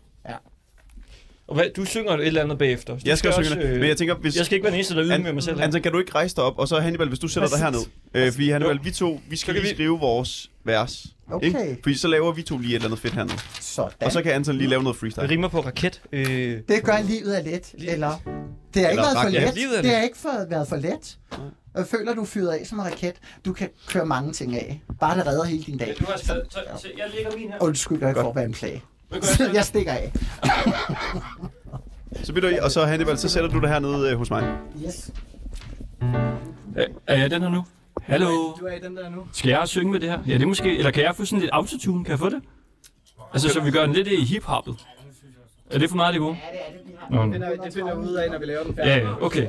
Ja. 1.47 1.51
Og 1.51 1.55
hvad, 1.55 1.65
du 1.77 1.85
synger 1.85 2.11
et 2.11 2.27
eller 2.27 2.43
andet 2.43 2.57
bagefter. 2.57 2.93
Du 2.93 2.99
Jeg 3.05 3.17
skal 3.17 3.33
også 3.33 3.43
synge 3.43 3.63
øh, 3.65 3.79
Men 3.79 3.89
jeg 3.89 3.97
tænker, 3.97 4.15
hvis... 4.15 4.35
Jeg 4.37 4.45
skal 4.45 4.55
ikke 4.55 4.63
være 4.63 4.71
den 4.71 4.77
eneste, 4.77 4.95
der 4.95 5.03
yder 5.05 5.17
med 5.17 5.33
mig 5.33 5.43
selv. 5.43 5.61
Anton, 5.61 5.81
kan 5.81 5.91
du 5.91 5.99
ikke 5.99 6.11
rejse 6.15 6.35
dig 6.35 6.43
op? 6.43 6.59
Og 6.59 6.67
så 6.67 6.79
Hannibal, 6.79 7.07
hvis 7.07 7.19
du 7.19 7.27
sætter 7.27 7.49
dig 7.49 7.59
Præcis. 7.63 7.87
herned. 8.13 8.27
Øh, 8.27 8.31
fordi 8.33 8.49
Hannibal, 8.49 8.79
vi 8.83 8.91
to, 8.91 9.19
vi 9.29 9.35
skal 9.35 9.53
lige 9.53 9.63
vi- 9.63 9.69
skrive 9.69 9.99
vores 9.99 10.51
vers. 10.63 11.05
Okay. 11.31 11.47
Ikke? 11.47 11.77
Fordi 11.83 11.95
så 11.95 12.07
laver 12.07 12.31
vi 12.31 12.41
to 12.43 12.57
lige 12.57 12.69
et 12.71 12.75
eller 12.75 12.87
andet 12.87 12.99
fedt 12.99 13.13
hernede. 13.13 13.37
Sådan. 13.61 13.91
Og 14.01 14.11
så 14.11 14.21
kan 14.21 14.31
Anton 14.31 14.55
lige 14.57 14.69
lave 14.69 14.83
noget 14.83 14.97
freestyle. 14.97 15.21
Det 15.23 15.31
rimer 15.31 15.47
på 15.47 15.59
raket. 15.59 16.01
Øh, 16.11 16.25
Det 16.67 16.83
gør 16.83 17.01
livet 17.07 17.37
er 17.39 17.43
let, 17.43 17.73
eller... 17.77 18.11
Det 18.73 18.83
har 18.83 18.89
ikke 18.89 18.99
Eller 18.99 19.03
været 19.03 19.13
for 19.13 19.19
raket. 19.19 19.33
Ja, 19.33 19.51
let. 19.55 19.77
er 19.77 19.81
Det 19.81 19.91
har 19.91 20.03
ikke 20.03 20.17
for, 20.17 20.49
været 20.49 20.67
for 20.67 20.75
let. 20.75 21.17
Jeg 21.77 21.85
føler, 21.87 22.13
du 22.15 22.25
fyret 22.25 22.47
af 22.53 22.67
som 22.67 22.79
en 22.79 22.85
raket. 22.85 23.13
Du 23.45 23.53
kan 23.53 23.69
køre 23.87 24.05
mange 24.05 24.33
ting 24.33 24.55
af. 24.55 24.81
Bare 24.99 25.17
det 25.17 25.27
redder 25.27 25.43
hele 25.43 25.63
din 25.63 25.77
dag. 25.77 25.95
du 25.99 26.05
har 26.05 26.17
skrevet, 26.17 26.43
så, 26.49 26.59
så 26.81 26.87
jeg 26.97 27.05
lægger 27.15 27.31
min 27.37 27.49
her. 27.51 27.57
Undskyld, 27.61 27.97
jeg 28.01 28.15
får 28.15 28.33
være 28.33 28.45
en 28.45 28.53
plage. 28.53 28.81
Jeg 29.53 29.65
stikker 29.65 29.91
af. 29.91 30.11
Så 32.23 32.33
bliver 32.33 32.49
du, 32.49 32.57
og 32.63 32.71
så 32.71 32.85
Hannibal, 32.85 33.17
så 33.17 33.29
sætter 33.29 33.49
du 33.49 33.59
dig 33.59 33.69
hernede 33.69 34.11
øh, 34.11 34.17
hos 34.17 34.29
mig. 34.29 34.57
Yes. 34.85 35.11
Er, 36.75 36.85
er 37.07 37.17
jeg 37.17 37.31
den 37.31 37.41
her 37.41 37.49
nu? 37.49 37.65
Hallo? 38.01 38.27
Du 38.59 38.65
er 38.65 38.71
i 38.71 38.79
den 38.79 38.97
der 38.97 39.09
nu. 39.09 39.27
Skal 39.33 39.49
jeg 39.49 39.67
synge 39.67 39.91
med 39.91 39.99
det 39.99 40.09
her? 40.09 40.19
Ja, 40.27 40.33
det 40.33 40.41
er 40.41 40.47
måske... 40.47 40.77
Eller 40.77 40.91
kan 40.91 41.03
jeg 41.03 41.15
få 41.15 41.25
sådan 41.25 41.39
lidt 41.39 41.51
autotune? 41.51 42.03
Kan 42.03 42.11
jeg 42.11 42.19
få 42.19 42.29
det? 42.29 42.41
Altså, 43.33 43.49
så 43.49 43.59
vi 43.61 43.71
gør 43.71 43.85
den 43.85 43.93
lidt 43.93 44.07
i 44.07 44.23
hiphoppet. 44.25 44.75
Er 45.69 45.79
det 45.79 45.89
for 45.89 45.95
meget, 45.95 46.13
det 46.13 46.21
gode? 46.21 46.37
Nå, 47.11 47.23
Det 47.23 47.31
finder, 47.33 47.55
det 47.63 47.73
finder 47.73 47.95
vi 47.95 48.07
ud 48.07 48.13
af, 48.13 48.31
når 48.31 48.39
vi 48.39 48.45
laver 48.45 48.63
den 48.63 48.75
færdig. 48.75 48.89
Ja, 48.89 48.97
ja, 49.09 49.25
okay. 49.25 49.47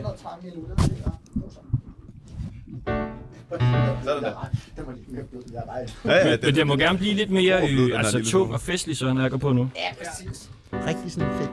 Sådan 3.50 4.22
der. 4.22 4.50
Den 4.76 4.86
var 4.86 4.92
lidt 4.92 5.12
mere 5.12 5.24
blød, 5.24 5.42
jeg 5.52 5.62
er 5.68 5.86
Ja, 6.04 6.28
ja, 6.30 6.36
Men 6.42 6.54
det 6.54 6.66
må 6.66 6.76
gerne 6.76 6.98
blive 6.98 7.14
lidt 7.14 7.30
mere 7.30 7.62
øh, 7.70 7.98
altså, 7.98 8.24
tung 8.30 8.52
og 8.52 8.60
festlig, 8.60 8.96
så 8.96 9.12
når 9.12 9.22
jeg 9.22 9.30
går 9.30 9.38
på 9.38 9.52
nu. 9.52 9.70
Ja, 9.76 9.94
præcis. 10.04 10.50
Rigtig 10.72 11.12
sådan 11.12 11.32
fedt. 11.38 11.50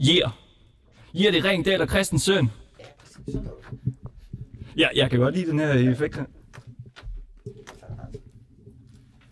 Yeah. 0.00 0.30
Yeah, 1.16 1.32
det 1.32 1.38
er 1.38 1.44
Ringdal 1.44 1.80
og 1.82 1.88
Christensen. 1.88 2.50
Ja, 4.76 4.88
jeg 4.94 5.10
kan 5.10 5.18
godt 5.18 5.34
lide 5.34 5.50
den 5.50 5.58
her 5.58 5.72
effekt 5.92 6.16
her. 6.16 6.24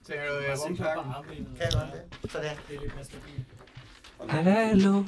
Tænker 0.07 0.23
du, 0.29 0.39
øh? 0.39 0.77
Kan 0.77 0.87
jeg 0.87 1.71
godt 1.73 1.87
det? 2.23 2.31
Sådan. 2.31 2.51
Det 2.69 2.77
er 2.77 2.81
lidt 2.81 2.95
mere 2.95 3.05
stabilt. 3.05 3.47
Hallo. 4.29 5.05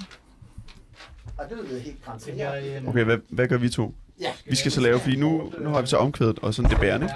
Og 1.38 1.44
det 1.50 1.58
lyder 1.68 1.80
helt 1.80 2.04
grænsen. 2.04 2.38
Jeg, 2.38 2.80
øh, 2.82 2.88
Okay, 2.88 3.04
hvad, 3.04 3.18
hvad 3.28 3.48
gør 3.48 3.56
vi 3.56 3.68
to? 3.68 3.94
Ja. 4.20 4.30
Vi 4.46 4.56
skal 4.56 4.72
så 4.72 4.80
lave, 4.80 4.98
fordi 5.00 5.16
nu, 5.16 5.52
nu 5.60 5.68
har 5.70 5.80
vi 5.80 5.86
så 5.86 5.96
omkvædet 5.96 6.38
og 6.38 6.54
sådan 6.54 6.70
det 6.70 6.80
bærende. 6.80 7.10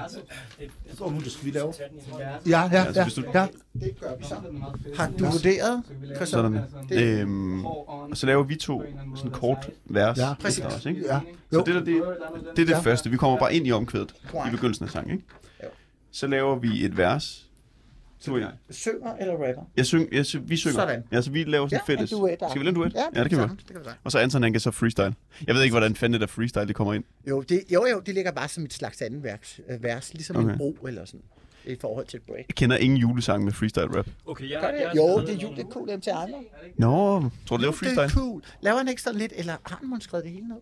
Så 0.95 1.09
nu 1.09 1.19
det 1.21 1.33
skal 1.33 1.47
vi 1.47 1.51
lave. 1.51 1.67
vers. 1.67 2.47
Ja, 2.49 2.69
ja, 2.73 2.85
Altså, 2.85 3.01
ja. 3.01 3.23
du- 3.23 3.39
ja. 3.39 3.47
Det 3.81 4.01
gør 4.01 4.17
vi 4.19 4.25
så. 4.25 4.35
Har 4.97 5.11
du 5.19 5.25
vurderet? 5.25 5.83
Sådan. 6.25 6.61
Det- 6.89 7.21
Øhm, 7.21 7.67
og 7.67 8.11
så 8.15 8.27
laver 8.27 8.43
vi 8.43 8.57
to 8.57 8.83
sådan 9.17 9.31
kort 9.31 9.71
vers. 9.85 10.19
Ja. 10.19 10.35
Præcis. 10.41 10.65
os, 10.65 10.87
ikke? 10.87 11.05
Ja. 11.07 11.21
Så 11.53 11.63
det, 11.67 11.75
der, 11.75 11.85
det, 11.85 11.87
det 11.87 12.63
er 12.63 12.67
det 12.67 12.69
Ja. 12.69 12.79
første. 12.81 13.11
Vi 13.11 13.17
kommer 13.17 13.39
bare 13.39 13.55
ind 13.55 13.67
i 13.67 13.73
omkvædet 13.73 14.15
i 14.49 14.51
begyndelsen 14.51 14.85
af 14.85 14.91
sangen, 14.91 15.13
ikke? 15.13 15.25
Så 16.13 16.27
laver 16.27 16.57
vi 16.57 16.85
et 16.85 16.97
vers. 16.97 17.48
Du 18.27 18.35
og 18.35 18.41
jeg. 18.41 18.51
Synger 18.71 19.17
eller 19.17 19.33
rapper? 19.35 19.63
Jeg 19.77 19.87
syng, 19.87 20.15
jeg 20.15 20.27
syng, 20.27 20.49
vi 20.51 20.57
synger. 20.57 20.75
Sådan. 20.75 21.05
Ja, 21.13 21.21
så 21.23 21.31
vi 21.31 21.45
laver 21.45 21.67
sådan 21.69 21.81
Ja, 21.89 21.93
fælles. 21.93 22.13
en 22.13 22.19
duet, 22.19 22.41
der. 22.41 22.49
Skal 22.49 22.61
vi 22.61 22.65
lave 22.65 22.69
en 22.71 22.75
duet? 22.75 22.93
Ja, 22.95 23.03
ja 23.15 23.23
det 23.23 23.31
kan 23.31 23.39
vi. 23.39 23.43
Det 23.45 23.67
kan 23.67 23.77
vi 23.81 23.85
godt. 23.85 23.97
Og 24.05 24.13
så 24.13 24.19
Anton, 24.19 24.43
han 24.43 24.53
kan 24.53 24.61
så 24.61 24.71
freestyle. 24.71 25.15
Jeg 25.47 25.55
ved 25.55 25.63
ikke, 25.63 25.73
hvordan 25.73 25.97
fanden 25.97 26.13
det 26.13 26.21
der 26.21 26.27
freestyle, 26.27 26.67
det 26.67 26.75
kommer 26.75 26.95
ind. 26.95 27.05
Jo, 27.29 27.41
det, 27.43 27.63
jo, 27.73 27.87
jo, 27.87 28.01
det 28.07 28.15
ligger 28.15 28.33
bare 28.33 28.49
som 28.49 28.65
et 28.65 28.73
slags 28.73 29.03
anden 29.03 29.23
vers, 29.23 29.61
øh, 29.69 29.83
vers 29.83 30.15
ligesom 30.15 30.37
okay. 30.37 30.51
En 30.53 30.59
bro 30.59 30.73
eller 30.87 31.05
sådan, 31.05 31.21
i 31.65 31.77
forhold 31.81 32.07
til 32.07 32.17
et 32.17 32.23
break. 32.23 32.45
Jeg 32.49 32.55
kender 32.55 32.77
ingen 32.77 32.97
julesang 32.99 33.45
med 33.45 33.53
freestyle 33.53 33.99
rap. 33.99 34.07
Okay, 34.27 34.51
jeg, 34.51 34.61
Gør 34.61 34.71
det? 34.71 34.81
jeg, 34.81 34.93
Jo, 34.97 35.21
det 35.21 35.31
er 35.31 35.35
jul, 35.39 35.57
det 35.57 35.65
er 35.65 35.69
cool 35.71 35.97
MC 35.99 36.07
Ejmer. 36.07 36.37
Nå, 36.77 36.89
tror 36.89 37.21
du, 37.21 37.55
det 37.57 37.61
laver 37.61 37.61
Det 37.61 37.67
er 37.67 37.95
freestyle? 37.95 38.21
cool. 38.23 38.43
Laver 38.61 38.79
han 38.79 38.89
ikke 38.89 39.03
sådan 39.03 39.19
lidt, 39.19 39.33
eller 39.37 39.57
har 39.67 39.77
han 39.81 39.89
måske 39.89 40.05
skrevet 40.05 40.25
det 40.25 40.33
hele 40.33 40.49
ned? 40.49 40.57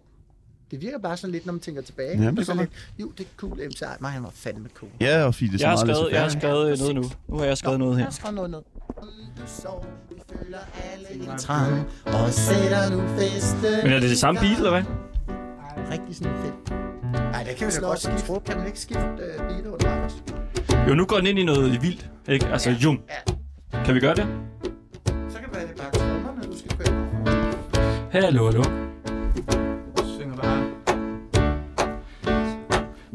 Det 0.70 0.80
virker 0.80 0.98
bare 0.98 1.16
sådan 1.16 1.32
lidt, 1.32 1.46
når 1.46 1.52
man 1.52 1.60
tænker 1.60 1.82
tilbage. 1.82 2.22
Ja, 2.22 2.30
det 2.30 2.38
er 2.38 2.42
sådan 2.44 2.60
lidt, 2.60 2.70
jo, 2.98 3.12
det 3.18 3.24
er 3.24 3.28
cool 3.36 3.52
MC 3.68 3.82
Ejmer, 3.82 4.08
han 4.08 4.22
var 4.22 4.30
fandme 4.34 4.68
cool. 4.74 4.90
Ja, 5.00 5.24
og 5.24 5.34
fordi 5.34 5.46
det 5.48 5.54
er 5.54 5.58
så 5.58 5.64
jeg 5.64 5.70
har 5.70 5.84
meget 5.84 5.96
skrevet, 5.96 6.12
jeg 6.12 6.22
har 6.22 6.28
skrevet 6.28 6.72
øh, 6.72 6.78
noget 6.78 6.94
nu. 6.94 7.04
Nu 7.28 7.38
har 7.38 7.44
jeg 7.44 7.58
skrevet 7.58 7.78
noget 7.78 7.92
Jeg 7.92 7.98
her. 7.98 8.04
har 8.04 8.10
skrevet 8.10 8.34
noget 8.34 8.50
ned. 8.50 8.58
Om 8.96 9.08
du 9.36 9.42
sov, 9.46 9.86
vi 10.10 10.14
føler 10.38 10.58
alle 10.92 11.30
en 11.32 11.38
trang, 11.38 11.86
og 12.06 12.32
sætter 12.32 12.90
nu 12.90 13.08
festen 13.18 13.62
Men 13.84 13.92
er 13.92 14.00
det 14.00 14.10
det 14.10 14.18
samme 14.18 14.40
beat, 14.40 14.56
eller 14.56 14.70
hvad? 14.70 14.82
Rigtig 15.92 16.16
sådan 16.16 16.32
fedt. 16.42 16.70
Nej, 17.12 17.42
det 17.42 17.56
kan 17.56 17.66
vi 17.66 17.72
da 17.72 17.80
godt 17.80 18.00
skifte. 18.00 18.32
Kan 18.46 18.56
man 18.58 18.66
ikke 18.66 18.80
skifte 18.80 19.02
uh, 19.04 19.46
beat 19.48 19.66
undervejs? 19.66 20.12
Jo, 20.88 20.94
nu 20.94 21.04
går 21.06 21.16
den 21.16 21.26
ind 21.26 21.38
i 21.38 21.44
noget 21.44 21.82
vildt, 21.82 22.10
ikke? 22.28 22.46
Altså, 22.46 22.70
jum. 22.70 23.00
Ja. 23.72 23.82
Kan 23.84 23.94
vi 23.94 24.00
gøre 24.00 24.14
det? 24.14 24.26
Så 25.32 25.38
kan 25.38 25.48
det 25.48 25.54
være, 25.56 25.66
det 25.66 25.76
bare 25.76 25.90
trommerne, 25.90 26.52
du 26.52 26.58
skal 26.58 26.70
køre. 26.78 27.52
Hallo, 28.10 28.44
hallo. 28.44 28.85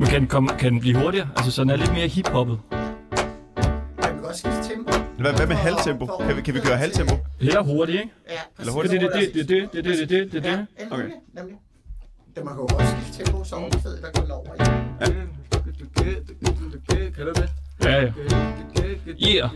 Men 0.01 0.09
kan 0.09 0.19
den, 0.21 0.27
komme, 0.27 0.49
kan 0.59 0.71
den 0.73 0.79
blive 0.79 0.97
hurtigere? 1.03 1.27
Altså, 1.35 1.51
så 1.51 1.61
den 1.61 1.69
er 1.69 1.75
lidt 1.75 1.93
mere 1.93 2.07
hiphoppet. 2.07 2.59
Kan 2.71 4.15
vi 4.15 4.19
godt 4.23 4.37
skifte 4.37 4.63
tempo? 4.69 4.91
Hvad, 5.19 5.33
hvad 5.33 5.47
med 5.47 5.55
halvtempo? 5.55 6.05
Kan 6.27 6.35
vi, 6.37 6.41
kan 6.41 6.53
vi 6.53 6.59
gøre 6.59 6.77
halvtempo? 6.77 7.15
Eller 7.39 7.61
hurtigt, 7.63 8.01
ikke? 8.01 8.13
Ja, 8.29 8.33
Eller 8.59 8.65
Det 8.65 8.73
hurtigt? 8.73 9.03
er 9.03 9.09
det, 9.09 9.33
det, 9.33 9.49
det, 9.49 9.73
det, 9.73 9.73
det, 9.73 9.83
det, 9.85 9.99
det, 9.99 10.09
det, 10.09 10.31
det, 10.31 10.43
det. 10.43 10.49
Ja, 10.49 10.85
Okay. 10.91 11.09
nemlig. 11.37 11.55
Det 12.35 12.45
man 12.45 12.53
kan 12.53 12.61
jo 12.61 12.67
godt 12.75 12.87
skifte 12.87 13.23
tempo, 13.23 13.43
så 13.43 13.55
omkvædet, 13.55 14.01
der 14.01 14.21
går 14.27 14.33
over 14.35 14.53
i. 14.55 14.57
Kan 17.15 17.25
du 17.25 17.31
det? 17.33 17.49
Ja, 17.83 18.01
ja. 18.01 18.11
Yeah. 19.27 19.49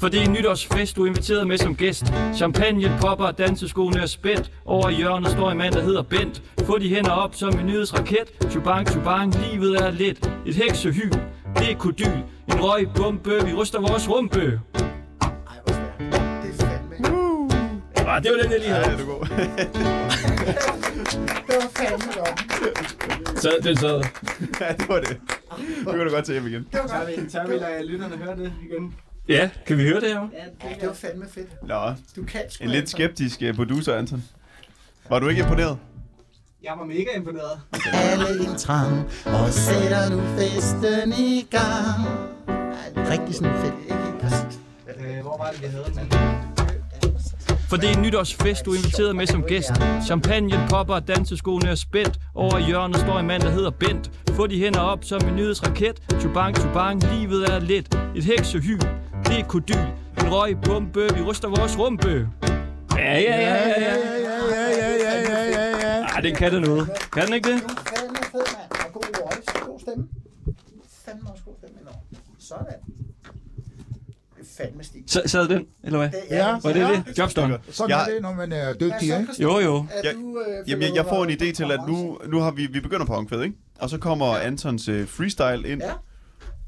Ja. 0.00 0.04
For 0.06 0.08
det 0.08 0.20
er 0.20 0.24
en 0.24 0.32
nytårsfest, 0.32 0.96
du 0.96 1.02
er 1.02 1.06
inviteret 1.06 1.46
med 1.46 1.58
som 1.58 1.76
gæst. 1.76 2.04
Champagne 2.36 2.98
popper, 3.00 3.30
danseskoene 3.30 4.00
er 4.00 4.06
spændt. 4.06 4.50
Over 4.64 4.88
i 4.88 4.94
hjørnet 4.94 5.30
står 5.30 5.50
en 5.50 5.58
mand, 5.58 5.74
der 5.74 5.82
hedder 5.82 6.02
Bent. 6.02 6.42
Få 6.64 6.78
de 6.78 6.88
hænder 6.88 7.10
op 7.10 7.34
som 7.34 7.58
en 7.58 7.66
nyhedsraket. 7.66 8.24
Chubang, 8.50 8.88
chubang, 8.88 9.34
livet 9.34 9.76
er 9.86 9.90
let. 9.90 10.30
Et 10.46 10.54
heksehyl, 10.54 11.10
det 11.56 11.70
er 11.70 11.76
kodyl. 11.78 12.06
En 12.48 12.60
røgbombe, 12.60 13.30
vi 13.46 13.52
ryster 13.54 13.80
vores 13.80 14.08
rumpe. 14.10 14.60
Er. 17.94 18.06
Ah, 18.06 18.22
det 18.22 18.30
var 18.32 18.42
den, 18.42 18.50
jeg 18.52 18.60
lige 18.60 18.74
Ja, 18.76 18.82
havde. 18.82 18.96
det 18.96 19.02
er 19.02 19.06
god. 19.06 19.20
Det 21.46 21.56
var 21.56 21.70
fandme 21.76 22.12
godt. 22.18 23.40
Så 23.40 23.50
den 23.62 23.76
sad. 23.76 24.02
ja, 24.60 24.72
det 24.78 24.88
var 24.88 25.00
det. 25.00 25.16
Nu 25.86 25.92
kan 25.92 26.00
du 26.06 26.10
godt 26.10 26.24
tage 26.24 26.40
hjem 26.40 26.46
igen. 26.52 26.66
Det 26.72 26.80
var 26.82 26.98
godt. 27.06 27.24
vi, 27.24 27.30
tør 27.30 27.46
vi 27.46 27.52
lade 27.54 27.86
lytterne 27.86 28.16
høre 28.16 28.36
det 28.36 28.52
igen? 28.70 28.94
Ja, 29.28 29.50
kan 29.66 29.78
vi 29.78 29.82
høre 29.82 30.00
det 30.00 30.08
her? 30.08 30.28
Ja, 30.64 30.74
det 30.80 30.88
var 30.88 30.94
fandme 30.94 31.24
fedt. 31.34 31.48
Nå, 31.68 31.94
Du 32.16 32.24
kan 32.24 32.40
sgu 32.48 32.64
en 32.64 32.70
lidt 32.70 32.80
altså. 32.80 32.92
skeptisk 32.96 33.42
øh, 33.42 33.54
producer, 33.54 33.94
Anton. 33.94 34.24
Var 35.10 35.18
du 35.18 35.28
ikke 35.28 35.42
imponeret? 35.42 35.78
Jeg 36.62 36.72
var 36.78 36.84
mega 36.84 37.06
imponeret. 37.16 37.60
Alle 37.92 38.50
en 38.50 38.58
trang, 38.58 39.04
og 39.26 39.48
sætter 39.52 40.10
nu 40.10 40.20
festen 40.38 41.12
i 41.18 41.46
gang. 41.50 42.08
Ja, 42.96 43.12
rigtig 43.12 43.34
sådan 43.34 43.56
fedt. 43.60 43.74
Ikke 43.82 43.94
helt 44.04 44.18
præcis. 44.20 44.60
Øh, 45.00 45.20
hvor 45.22 45.36
var 45.38 45.50
det, 45.52 45.62
vi 45.62 45.66
havde 45.66 45.84
den? 45.84 46.12
For 47.68 47.76
det 47.76 47.90
er 47.90 47.96
en 47.96 48.02
nytårsfest, 48.02 48.64
du 48.66 48.70
er 48.72 48.76
inviteret 48.76 49.16
med 49.16 49.26
som 49.26 49.42
gæst. 49.42 49.70
Champagne 50.06 50.66
popper, 50.70 50.98
danseskoene 51.00 51.68
er 51.68 51.74
spændt. 51.74 52.18
Over 52.34 52.58
i 52.58 52.62
hjørnet 52.62 52.96
står 52.96 53.18
en 53.18 53.26
mand, 53.26 53.42
der 53.42 53.50
hedder 53.50 53.70
Bent. 53.70 54.10
Få 54.30 54.46
de 54.46 54.58
hænder 54.58 54.80
op 54.80 55.04
som 55.04 55.20
en 55.28 55.36
nyhedsraket. 55.36 56.02
Chubang, 56.20 56.56
chubang, 56.56 57.02
livet 57.14 57.44
er 57.50 57.58
let. 57.58 57.98
Et 58.16 58.24
heksehyl, 58.24 58.80
det 59.30 59.38
er 59.40 59.44
kodyl. 59.48 59.74
En 60.20 60.32
røgbombe, 60.32 61.00
vi 61.14 61.20
ryster 61.22 61.48
vores 61.48 61.78
rumpe. 61.78 62.28
Ja, 62.96 63.18
ja, 63.18 63.18
ja, 63.18 63.68
ja, 63.68 63.80
ja. 63.80 63.94
ja, 63.94 64.68
ja, 64.78 64.94
ja, 65.02 65.20
ja, 65.30 65.50
ja, 65.50 65.96
ja. 65.98 66.02
Ej, 66.04 66.20
den 66.20 66.34
kan 66.34 66.52
det 66.52 66.62
noget. 66.62 66.88
Kan 67.12 67.26
den 67.26 67.34
ikke 67.34 67.52
det? 67.52 67.62
Du 67.62 67.66
er 67.68 67.74
fandme 67.96 68.16
fed, 68.32 68.40
mand. 68.56 68.86
Og 68.86 68.92
god 68.92 69.02
voice. 69.02 69.66
God 69.66 69.80
stemme. 69.80 70.08
Fandme 71.04 71.30
også 71.30 71.42
god 71.44 71.54
stemme 71.58 71.76
indover. 71.80 71.98
Sådan. 72.38 72.66
Det 74.36 74.42
er 74.58 74.64
fandme 74.64 74.84
stil. 74.84 75.02
Så, 75.06 75.22
sad 75.26 75.48
den, 75.48 75.66
eller 75.84 75.98
hvad? 75.98 76.10
Ja. 76.30 76.46
Var 76.62 76.72
det 76.72 77.04
det? 77.06 77.18
Jobs 77.18 77.34
done. 77.34 77.58
Sådan 77.70 77.90
Jeg- 77.90 78.06
er 78.08 78.12
det, 78.12 78.22
når 78.22 78.34
man 78.34 78.52
er 78.52 78.72
dygtig, 78.72 79.02
ikke? 79.02 79.26
Jo, 79.42 79.58
jo. 79.58 79.86
Jeg- 80.04 80.14
Jamen, 80.68 80.82
jeg, 80.82 80.94
jeg 80.94 81.04
får 81.06 81.24
en 81.24 81.30
idé 81.30 81.52
til, 81.52 81.72
at 81.72 81.80
nu, 81.88 82.18
nu 82.28 82.38
har 82.40 82.50
vi, 82.50 82.66
vi 82.66 82.80
begynder 82.80 83.06
på 83.06 83.14
omkvæd, 83.14 83.42
ikke? 83.42 83.56
Og 83.78 83.90
så 83.90 83.98
kommer 83.98 84.26
Antons 84.36 84.88
øh, 84.88 85.08
freestyle 85.08 85.68
ind. 85.68 85.82
Ja. 85.82 85.92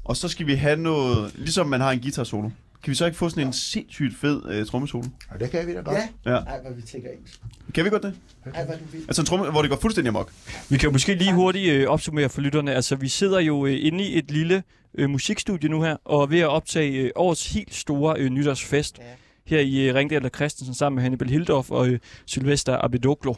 Og 0.05 0.17
så 0.17 0.27
skal 0.27 0.47
vi 0.47 0.55
have 0.55 0.75
noget, 0.79 1.33
ligesom 1.35 1.67
man 1.67 1.81
har 1.81 1.91
en 1.91 1.99
guitar 1.99 2.23
solo. 2.23 2.49
Kan 2.83 2.91
vi 2.91 2.95
så 2.95 3.05
ikke 3.05 3.17
få 3.17 3.29
sådan 3.29 3.47
en 3.47 3.53
sindssygt 3.53 4.15
fed 4.17 4.41
øh, 4.49 4.65
trommesolo? 4.65 5.03
Og 5.29 5.39
det 5.39 5.51
kan 5.51 5.67
vi 5.67 5.73
da 5.73 5.79
godt. 5.81 5.97
Ja. 6.25 6.31
Ja. 6.31 6.37
Ej, 6.37 6.61
hvor 6.61 6.71
vi 6.75 6.81
tænker 6.81 7.09
ens. 7.21 7.41
Kan 7.73 7.85
vi 7.85 7.89
godt 7.89 8.03
det? 8.03 8.13
Ej, 8.53 8.65
hvor 8.65 8.73
du 8.73 8.79
vild. 8.91 9.03
Altså 9.07 9.21
en 9.21 9.25
tromme, 9.25 9.51
hvor 9.51 9.61
det 9.61 9.69
går 9.71 9.77
fuldstændig 9.77 10.09
amok. 10.09 10.31
Vi 10.69 10.77
kan 10.77 10.87
jo 10.87 10.91
måske 10.91 11.15
lige 11.15 11.33
hurtigt 11.33 11.73
øh, 11.73 11.87
opsummere 11.87 12.29
for 12.29 12.41
lytterne. 12.41 12.73
Altså, 12.73 12.95
vi 12.95 13.07
sidder 13.07 13.39
jo 13.39 13.65
øh, 13.65 13.77
inde 13.85 14.03
i 14.03 14.17
et 14.17 14.31
lille 14.31 14.63
øh, 14.97 15.09
musikstudie 15.09 15.69
nu 15.69 15.81
her, 15.81 15.97
og 16.05 16.21
er 16.21 16.25
ved 16.25 16.39
at 16.39 16.47
optage 16.47 16.91
øh, 17.01 17.11
årets 17.15 17.51
helt 17.53 17.73
store 17.73 18.15
øh, 18.19 18.29
nytårsfest 18.29 18.97
Ja. 18.99 19.03
her 19.45 19.59
i 19.59 19.87
øh, 19.89 19.95
Ringdal 19.95 20.25
og 20.25 20.31
Christensen 20.35 20.75
sammen 20.75 20.95
med 20.95 21.03
Hannibal 21.03 21.29
Hildorf 21.29 21.71
og 21.71 21.87
øh, 21.87 21.99
Sylvester 22.25 22.77
Abedoglo. 22.85 23.33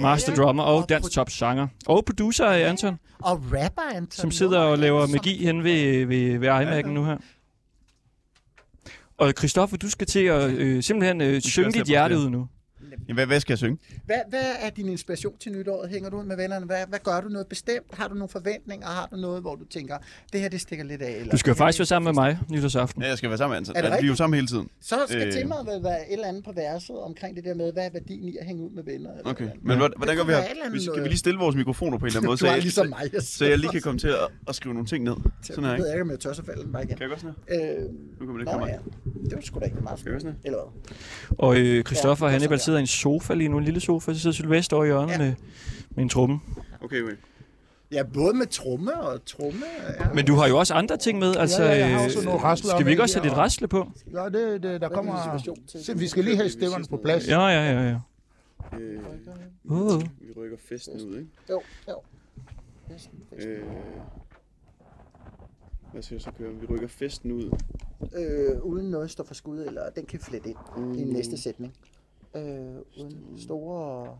Master 0.00 0.34
drummer 0.34 0.62
og 0.62 0.88
dansk 0.88 1.12
top 1.12 1.30
sanger. 1.30 1.68
Og 1.86 2.04
producer 2.04 2.46
Anton, 2.46 2.98
Og 3.18 3.36
rapper, 3.36 3.82
Anton. 3.94 4.10
som 4.10 4.30
sidder 4.30 4.58
og 4.58 4.78
laver 4.78 5.06
magi 5.06 5.44
hen 5.44 5.64
ved, 5.64 6.06
ved, 6.06 6.38
ved 6.38 6.48
iMac'en 6.48 6.88
nu 6.88 7.04
her. 7.04 7.16
Og 9.18 9.32
Christoffer, 9.38 9.76
du 9.76 9.90
skal 9.90 10.06
til 10.06 10.24
at 10.24 10.50
øh, 10.50 10.82
simpelthen 10.82 11.20
øh, 11.20 11.40
synge 11.40 11.72
dit 11.72 11.86
hjerte 11.86 12.18
ud 12.18 12.30
nu. 12.30 12.48
Jamen, 12.92 13.14
hvad, 13.14 13.26
hvad 13.26 13.40
skal 13.40 13.52
jeg 13.52 13.58
synge? 13.58 13.78
Hvad, 14.06 14.16
hvad 14.30 14.44
er 14.60 14.70
din 14.70 14.88
inspiration 14.88 15.34
til 15.40 15.52
nytåret? 15.52 15.90
Hænger 15.90 16.10
du 16.10 16.16
ud 16.20 16.24
med 16.24 16.36
vennerne? 16.36 16.66
Hvad, 16.66 16.84
hvad 16.88 16.98
gør 17.04 17.20
du 17.20 17.28
noget 17.28 17.46
bestemt? 17.46 17.86
Har 17.92 18.08
du 18.08 18.14
nogle 18.14 18.28
forventninger? 18.28 18.86
Har 18.86 19.08
du 19.12 19.16
noget, 19.16 19.40
hvor 19.40 19.54
du 19.54 19.64
tænker, 19.64 19.96
det 20.32 20.40
her 20.40 20.48
det 20.48 20.60
stikker 20.60 20.84
lidt 20.84 21.02
af? 21.02 21.12
Eller 21.12 21.30
Du 21.30 21.36
skal 21.36 21.54
faktisk 21.54 21.78
være 21.78 21.86
sammen 21.86 22.14
med 22.14 22.22
mig 22.22 22.38
nytårsaften. 22.50 23.02
Ja, 23.02 23.08
jeg 23.08 23.18
skal 23.18 23.30
være 23.30 23.38
sammen 23.38 23.52
med 23.52 23.58
Anton. 23.58 23.76
Er 23.76 23.80
det 23.80 23.86
Altså, 23.88 24.00
vi 24.00 24.06
er 24.06 24.10
jo 24.10 24.16
sammen 24.16 24.34
hele 24.34 24.46
tiden. 24.46 24.68
Så 24.80 24.96
skal 25.08 25.26
Øh. 25.26 25.32
temaet 25.32 25.66
vel 25.66 25.82
være 25.84 26.00
et 26.08 26.12
eller 26.12 26.26
andet 26.28 26.44
på 26.44 26.52
værelset 26.52 26.96
omkring 26.98 27.36
det 27.36 27.44
der 27.44 27.54
med, 27.54 27.72
hvad 27.72 27.86
er 27.86 27.90
værdien 27.92 28.28
i 28.28 28.36
at 28.40 28.46
hænge 28.46 28.62
ud 28.64 28.70
med 28.70 28.82
venner? 28.84 29.10
Eller 29.10 29.30
Okay. 29.30 29.44
hvordan? 29.44 29.60
Men 29.62 29.76
hvordan, 29.78 29.94
hvordan 29.96 30.16
gør 30.16 30.24
vi 30.24 30.32
her? 30.32 30.38
eller 30.38 30.64
andet 30.64 30.74
Vi 30.74 30.80
skal 30.80 30.90
noget. 30.90 31.02
vi 31.04 31.08
lige 31.08 31.18
stille 31.18 31.38
vores 31.38 31.56
mikrofoner 31.56 31.98
på 31.98 32.04
en 32.04 32.06
eller 32.06 32.18
anden 32.18 32.26
måde, 32.28 32.36
Du 32.40 32.40
så 32.40 32.46
er 32.46 32.50
jeg, 32.52 32.62
ligesom 32.62 32.84
så, 32.84 32.88
mig. 32.90 33.10
Jeg 33.12 33.22
så 33.22 33.44
jeg 33.44 33.58
lige 33.58 33.70
kan 33.70 33.80
komme 33.80 33.98
til 33.98 34.08
at, 34.08 34.28
at 34.48 34.54
skrive 34.54 34.74
nogle 34.74 34.88
ting 34.88 35.04
ned. 35.04 35.16
Sådan 35.42 35.64
her, 35.64 35.70
Jeg 35.70 35.78
ikke? 35.78 35.84
ved 35.84 35.92
ikke, 35.92 36.02
om 36.02 36.10
jeg 36.10 36.20
tør 36.20 36.32
så 36.32 36.44
falde 36.44 36.62
den 36.64 36.72
bare 36.72 36.84
igen. 36.84 36.96
Kan 36.96 37.02
jeg 37.02 37.08
godt 37.08 37.20
sådan 37.20 37.34
her? 37.48 37.76
Øh, 37.78 37.82
Nu 38.20 38.26
kommer 38.26 38.38
det 38.38 38.44
Nå 38.46 38.50
kamera. 38.52 38.68
ja, 38.68 38.78
det 39.24 39.34
var 39.34 39.40
sgu 39.40 39.58
da 39.60 39.64
ikke 39.64 39.76
meget 39.82 39.98
sådan 39.98 40.20
smukt. 40.20 40.36
Eller 40.44 40.58
hvad? 40.58 40.96
Og 41.38 41.58
øh, 41.60 41.84
Christoffer 41.84 42.26
Ja, 42.26 42.28
og 42.28 42.32
Hannibal 42.32 42.58
sådan 42.60 42.74
der. 42.74 42.77
Sidder 42.86 43.10
i 43.12 43.12
en 43.12 43.20
sofa 43.20 43.34
lige 43.34 43.48
nu, 43.48 43.58
en 43.58 43.64
lille 43.64 43.80
sofa, 43.80 44.14
så 44.14 44.20
sidder 44.20 44.34
Sylvester 44.34 44.76
over 44.76 44.84
i 44.84 44.88
hjørnet 44.88 45.12
Ja. 45.12 45.18
med, 45.18 45.34
med 45.90 46.02
en 46.02 46.08
tromme. 46.08 46.40
Okay, 46.84 47.02
okay. 47.02 47.14
Ja, 47.92 48.02
både 48.02 48.34
med 48.36 48.46
tromme 48.46 49.00
og 49.00 49.24
tromme. 49.24 49.60
Ja. 50.00 50.12
Men 50.14 50.26
du 50.26 50.34
har 50.34 50.48
jo 50.48 50.58
også 50.58 50.74
andre 50.74 50.96
ting 50.96 51.18
med, 51.18 51.36
altså... 51.36 51.62
Ja, 51.62 51.68
ja, 51.72 51.76
jeg 51.78 51.88
har 51.94 51.98
øh, 52.00 52.04
også 52.04 52.36
rasler 52.36 52.70
skal 52.74 52.86
vi 52.86 52.90
ikke 52.90 53.02
også 53.02 53.20
have 53.20 53.32
og- 53.32 53.36
rasle 53.38 53.68
på? 53.68 53.90
Ja, 54.12 54.24
det, 54.24 54.62
det, 54.62 54.80
der 54.80 54.88
er 54.88 54.94
kommer... 54.94 55.38
Se, 55.66 55.98
vi 55.98 56.08
skal 56.08 56.24
lige 56.24 56.36
have 56.36 56.50
stemmerne 56.50 56.84
på 56.90 56.96
plads. 56.96 57.28
Ja, 57.28 57.46
ja, 57.46 57.72
ja, 57.72 57.88
ja. 57.88 57.98
Øh, 58.78 58.98
Uh. 59.64 60.02
vi 60.02 60.32
rykker 60.36 60.56
festen 60.68 61.00
ud, 61.00 61.16
ikke? 61.18 61.30
Jo, 61.50 61.60
jo. 61.88 61.94
Festen, 62.92 63.18
festen. 63.34 63.50
Øh, 63.52 63.64
hvad 65.92 66.02
skal 66.02 66.14
jeg 66.14 66.22
så 66.22 66.30
køre? 66.38 66.52
Vi 66.54 66.66
rykker 66.66 66.88
festen 66.88 67.32
ud. 67.32 67.50
Øh, 68.16 68.60
uden 68.62 68.90
noget 68.90 69.10
står 69.10 69.24
for 69.24 69.34
skud, 69.34 69.58
eller 69.64 69.82
den 69.96 70.04
kan 70.06 70.20
flette 70.20 70.54
ind 70.76 70.96
i 71.00 71.04
næste 71.04 71.36
sætning. 71.42 71.72
Øh, 72.34 72.76
uden 72.96 73.38
store... 73.38 74.18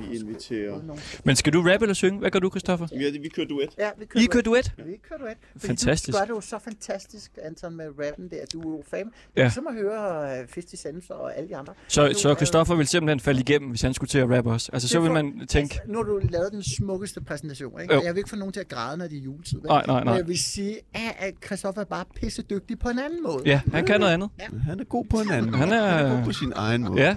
Vi 0.00 0.18
inviterer- 0.18 0.80
Men 1.24 1.36
skal 1.36 1.52
du 1.52 1.60
rappe 1.60 1.84
eller 1.84 1.94
synge? 1.94 2.18
Hvad 2.20 2.30
gør 2.30 2.38
du, 2.38 2.50
Christoffer? 2.50 2.86
Vi, 2.92 3.18
vi 3.18 3.28
kører 3.28 3.46
duet. 3.46 3.68
Ja, 3.78 3.88
vi 3.98 4.04
kører 4.04 4.22
I 4.24 4.26
kører 4.26 4.42
duet? 4.42 4.72
Vi 4.76 4.82
kører 5.08 5.18
duet. 5.18 5.36
Fordi 5.52 5.66
Fantastisk. 5.66 6.14
Du 6.14 6.18
gør 6.18 6.24
det 6.24 6.30
jo 6.30 6.40
så 6.40 6.58
fantastisk, 6.58 7.30
Anton, 7.42 7.76
med 7.76 7.86
rappen 8.06 8.28
der. 8.30 8.36
Du 8.52 8.60
er 8.60 8.76
jo 8.76 8.82
fan. 8.90 9.04
Det 9.06 9.12
Ja. 9.36 9.44
er 9.44 9.48
som 9.48 9.66
at 9.66 9.74
høre 9.74 10.22
uh, 10.22 10.36
50 10.36 10.78
Cent 10.80 11.10
og 11.10 11.36
alle 11.36 11.48
de 11.48 11.56
andre. 11.56 11.72
Så, 11.88 12.12
så 12.22 12.28
er- 12.30 12.34
Christoffer 12.34 12.74
vil 12.74 12.86
simpelthen 12.86 13.20
falde 13.20 13.40
igennem, 13.40 13.70
hvis 13.70 13.82
han 13.82 13.94
skulle 13.94 14.08
til 14.08 14.18
at 14.18 14.30
rappe 14.30 14.50
os. 14.50 14.68
Altså, 14.68 14.88
så 14.88 15.00
vil 15.00 15.10
man 15.12 15.46
tænke... 15.48 15.74
Altså, 15.74 15.92
nu 15.92 15.98
har 15.98 16.02
du 16.04 16.20
lavet 16.30 16.52
den 16.52 16.62
smukkeste 16.62 17.20
præsentation, 17.20 17.80
ikke? 17.80 17.94
Jeg 17.94 18.14
vil 18.14 18.18
ikke 18.18 18.30
få 18.30 18.36
nogen 18.36 18.52
til 18.52 18.60
at 18.60 18.68
græde, 18.68 18.96
når 18.96 19.06
det 19.08 19.18
er 19.18 19.22
juletid. 19.22 19.58
vel? 19.58 19.66
Nej, 19.66 19.84
nej, 19.86 19.98
Men 19.98 20.04
nej. 20.06 20.14
jeg 20.14 20.28
vil 20.28 20.38
sige, 20.38 20.78
at 20.94 21.00
at 21.18 21.34
Christoffer 21.46 21.80
er 21.80 21.84
bare 21.84 22.04
pisse 22.16 22.42
dygtig 22.42 22.78
på 22.78 22.88
en 22.88 22.98
anden 22.98 23.22
måde. 23.22 23.42
Ja, 23.46 23.60
han 23.72 23.86
kan 23.86 24.00
noget 24.00 24.12
andet. 24.12 24.30
Han 24.66 24.80
er 24.80 24.84
god 24.84 25.04
på 25.10 25.16
en 25.20 25.30
anden. 25.30 25.54
Han 25.54 25.72
er- 25.72 26.16
god 26.16 26.24
på 26.24 26.32
sin 26.32 26.52
egen 26.56 26.82
måde. 26.84 27.00
Ja, 27.02 27.16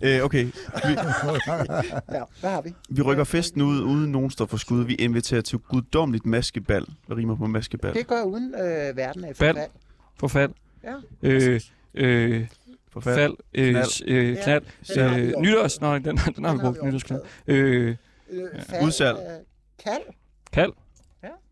Øh, 0.00 0.24
okay, 0.24 0.44
vi, 0.44 0.50
Ja, 2.12 2.22
hvad 2.40 2.50
har 2.50 2.60
vi? 2.60 2.74
vi 2.88 3.02
rykker 3.02 3.24
festen 3.24 3.62
ud, 3.62 3.80
uden 3.80 4.12
nogen 4.12 4.30
står 4.30 4.46
for 4.46 4.56
skud. 4.56 4.84
Vi 4.84 4.94
inviterer 4.94 5.40
til 5.40 5.58
guddommeligt 5.58 6.26
maskebal. 6.26 6.86
Hvad 7.06 7.16
rimer 7.16 7.36
på 7.36 7.46
maskebal? 7.46 7.94
Det 7.94 8.06
gør 8.06 8.22
uden 8.22 8.54
øh, 8.54 8.96
verden 8.96 9.24
af 9.24 9.34
Bal. 9.36 9.54
forfald. 9.54 9.70
forfald. 10.18 10.50
Ja. 10.84 10.94
Øh, 11.22 11.60
øh, 11.94 12.46
Forfald. 12.92 13.14
fald. 13.16 13.34
Øh, 13.54 13.70
Knald. 13.70 14.08
øh, 14.08 14.36
knald. 14.42 14.62
den 14.94 15.02
har 15.08 15.16
vi 15.16 15.22
Øh, 15.22 15.32
nytårs. 15.40 15.80
Nej, 15.80 15.98
den, 15.98 16.04
den 16.04 16.18
har 16.18 16.30
vi 16.30 16.34
Den 16.36 16.44
har 16.44 16.56
brugt. 16.58 16.84
Nytårsknald. 16.84 17.22
Øh, 17.46 17.96
Øh, 18.30 18.48
Udsalg. 18.84 19.16
Øh, 19.18 19.44
kald. 19.84 20.02
kald. 20.52 20.72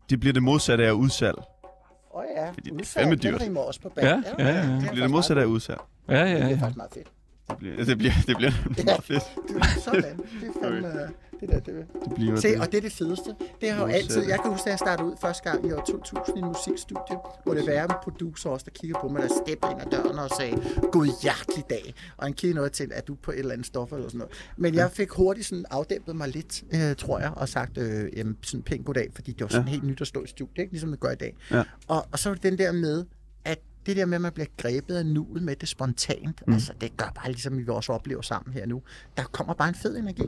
Det 0.09 0.19
bliver 0.19 0.33
det 0.33 0.43
modsatte 0.43 0.85
af 0.87 0.91
udsalg. 0.91 1.37
Åh 1.37 2.19
oh, 2.19 2.25
ja. 2.37 2.49
Fordi 2.49 2.61
det 2.69 2.69
er 2.69 2.73
Udsalg, 2.79 3.03
fandme 3.03 3.15
den 3.15 3.31
dyrt. 3.33 3.41
rimer 3.41 3.61
også 3.61 3.81
på 3.81 3.89
bal. 3.89 4.05
Ja, 4.05 4.21
ja, 4.39 4.45
ja. 4.47 4.51
er 4.53 4.79
Det 4.79 4.89
bliver 4.91 5.05
det 5.05 5.11
modsatte 5.11 5.41
af 5.41 5.45
udsalg. 5.45 5.79
Ja, 6.09 6.13
ja, 6.15 6.25
Det 6.35 6.41
er 6.43 6.47
ja. 6.49 6.55
faktisk 6.55 6.77
meget 6.77 6.91
fedt. 6.93 7.07
Det 7.49 7.57
bliver, 7.57 7.85
det 7.85 7.97
bliver, 7.97 8.13
det 8.27 8.37
bliver 8.37 8.51
nemlig 8.65 8.85
meget 8.91 9.03
fedt. 9.03 9.23
Det 9.47 9.55
er 9.55 9.79
sådan. 9.83 10.17
Det 10.41 10.47
er 10.47 10.53
fandme... 10.63 11.09
Det 11.39 11.49
der, 11.49 11.59
det, 11.59 11.85
Det 12.05 12.13
bliver 12.15 12.35
Se, 12.35 12.47
det. 12.47 12.59
og 12.61 12.71
det 12.71 12.77
er 12.77 12.81
det 12.81 12.91
fedeste. 12.91 13.35
Det 13.61 13.71
har 13.71 13.81
jo 13.81 13.87
altid... 13.91 14.23
Jeg 14.27 14.39
kan 14.41 14.51
huske, 14.51 14.65
da 14.65 14.69
jeg 14.69 14.79
startede 14.79 15.07
ud 15.07 15.15
første 15.21 15.49
gang 15.49 15.67
i 15.67 15.71
år 15.71 15.83
2000 15.87 16.37
i 16.37 16.39
en 16.39 16.45
musikstudie, 16.45 17.17
hvor 17.43 17.53
det 17.53 17.65
var 17.67 17.83
en 17.83 17.89
producer 18.03 18.49
også, 18.49 18.63
der 18.65 18.71
kiggede 18.71 18.99
på 19.01 19.07
mig, 19.07 19.21
der 19.21 19.27
steppede 19.45 19.71
ind 19.71 19.81
ad 19.81 19.85
døren 19.91 20.19
og 20.19 20.29
sagde, 20.39 20.55
god 20.91 21.21
hjertelig 21.21 21.63
dag. 21.69 21.93
Og 22.17 22.23
han 22.25 22.33
kiggede 22.33 22.55
noget 22.55 22.71
til, 22.71 22.91
at 22.93 23.07
du 23.07 23.15
på 23.15 23.31
et 23.31 23.39
eller 23.39 23.51
andet 23.53 23.67
stof 23.67 23.91
eller 23.91 24.07
sådan 24.07 24.17
noget. 24.17 24.33
Men 24.57 24.75
jeg 24.75 24.91
fik 24.91 25.09
hurtigt 25.09 25.47
sådan 25.47 25.65
afdæmpet 25.71 26.15
mig 26.15 26.27
lidt, 26.29 26.63
øh, 26.73 26.95
tror 26.95 27.19
jeg, 27.19 27.31
og 27.35 27.49
sagt, 27.49 27.77
øh, 27.77 28.17
jamen, 28.17 28.37
sådan 28.41 28.63
pænt 28.63 28.85
goddag, 28.85 29.09
fordi 29.15 29.31
det 29.31 29.41
var 29.41 29.47
sådan 29.47 29.65
Ja. 29.67 29.71
helt 29.71 29.83
nyt 29.83 30.01
at 30.01 30.07
stå 30.07 30.23
i 30.23 30.27
studiet, 30.27 30.57
ikke? 30.57 30.71
ligesom 30.73 30.89
det 30.91 30.99
gør 30.99 31.11
i 31.11 31.15
dag. 31.15 31.35
Ja. 31.51 31.63
Og, 31.87 32.05
og 32.11 32.19
så 32.19 32.29
var 32.29 32.33
det 32.33 32.43
den 32.43 32.57
der 32.57 32.71
med, 32.71 33.05
at 33.45 33.59
det 33.85 33.95
der 33.97 34.05
med, 34.05 34.15
at 34.15 34.21
man 34.21 34.31
bliver 34.31 34.47
grebet 34.57 34.95
af 34.95 35.05
nuet 35.05 35.43
med 35.43 35.55
det 35.55 35.69
spontant, 35.69 36.47
mm. 36.47 36.53
altså 36.53 36.73
det 36.81 36.97
gør 36.97 37.11
bare 37.15 37.27
ligesom 37.31 37.57
vi 37.57 37.63
også 37.67 37.93
oplever 37.93 38.21
sammen 38.21 38.53
her 38.53 38.65
nu. 38.65 38.81
Der 39.17 39.23
kommer 39.23 39.53
bare 39.53 39.69
en 39.69 39.75
fed 39.75 39.97
energi. 39.97 40.23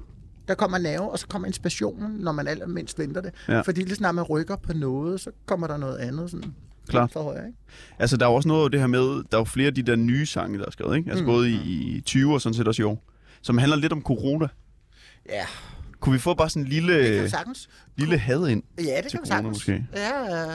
Der 0.47 0.55
kommer 0.55 0.77
nerve, 0.77 1.11
og 1.11 1.19
så 1.19 1.27
kommer 1.27 1.45
inspirationen, 1.47 2.11
når 2.11 2.31
man 2.31 2.47
allermindst 2.47 2.99
venter 2.99 3.21
det. 3.21 3.33
Ja. 3.47 3.61
Fordi 3.61 3.81
lige 3.81 3.95
snart 3.95 4.15
man 4.15 4.23
rykker 4.23 4.55
på 4.55 4.73
noget, 4.73 5.21
så 5.21 5.31
kommer 5.45 5.67
der 5.67 5.77
noget 5.77 5.97
andet 5.97 6.31
sådan 6.31 6.53
Klart. 6.89 7.11
for 7.11 7.23
højre, 7.23 7.47
ikke? 7.47 7.57
Altså, 7.99 8.17
der 8.17 8.25
er 8.25 8.29
også 8.29 8.47
noget 8.47 8.63
af 8.65 8.71
det 8.71 8.79
her 8.79 8.87
med, 8.87 9.01
der 9.01 9.37
er 9.37 9.37
jo 9.37 9.43
flere 9.43 9.67
af 9.67 9.75
de 9.75 9.81
der 9.81 9.95
nye 9.95 10.25
sange, 10.25 10.59
der 10.59 10.65
er 10.65 10.71
skrevet, 10.71 10.97
ikke? 10.97 11.09
Altså 11.09 11.23
Mm. 11.23 11.29
både 11.29 11.49
i, 11.49 11.55
i 11.97 12.01
20 12.01 12.33
og 12.33 12.41
sådan 12.41 12.53
set 12.53 12.67
også 12.67 12.81
i 12.81 12.85
år, 12.85 13.03
som 13.41 13.57
handler 13.57 13.77
lidt 13.77 13.93
om 13.93 14.01
corona. 14.01 14.47
Ja, 15.29 15.45
Kunne 15.99 16.13
vi 16.13 16.19
få 16.19 16.33
bare 16.33 16.49
sådan 16.49 16.61
en 16.63 16.67
lille, 16.69 17.29
lille 17.97 18.17
had 18.17 18.47
ind? 18.47 18.63
Ja, 18.77 19.01
det 19.03 19.11
kan 19.11 19.19
vi 19.23 19.27
sagtens. 19.27 19.55
måske. 19.55 19.85
Ja, 19.95 20.45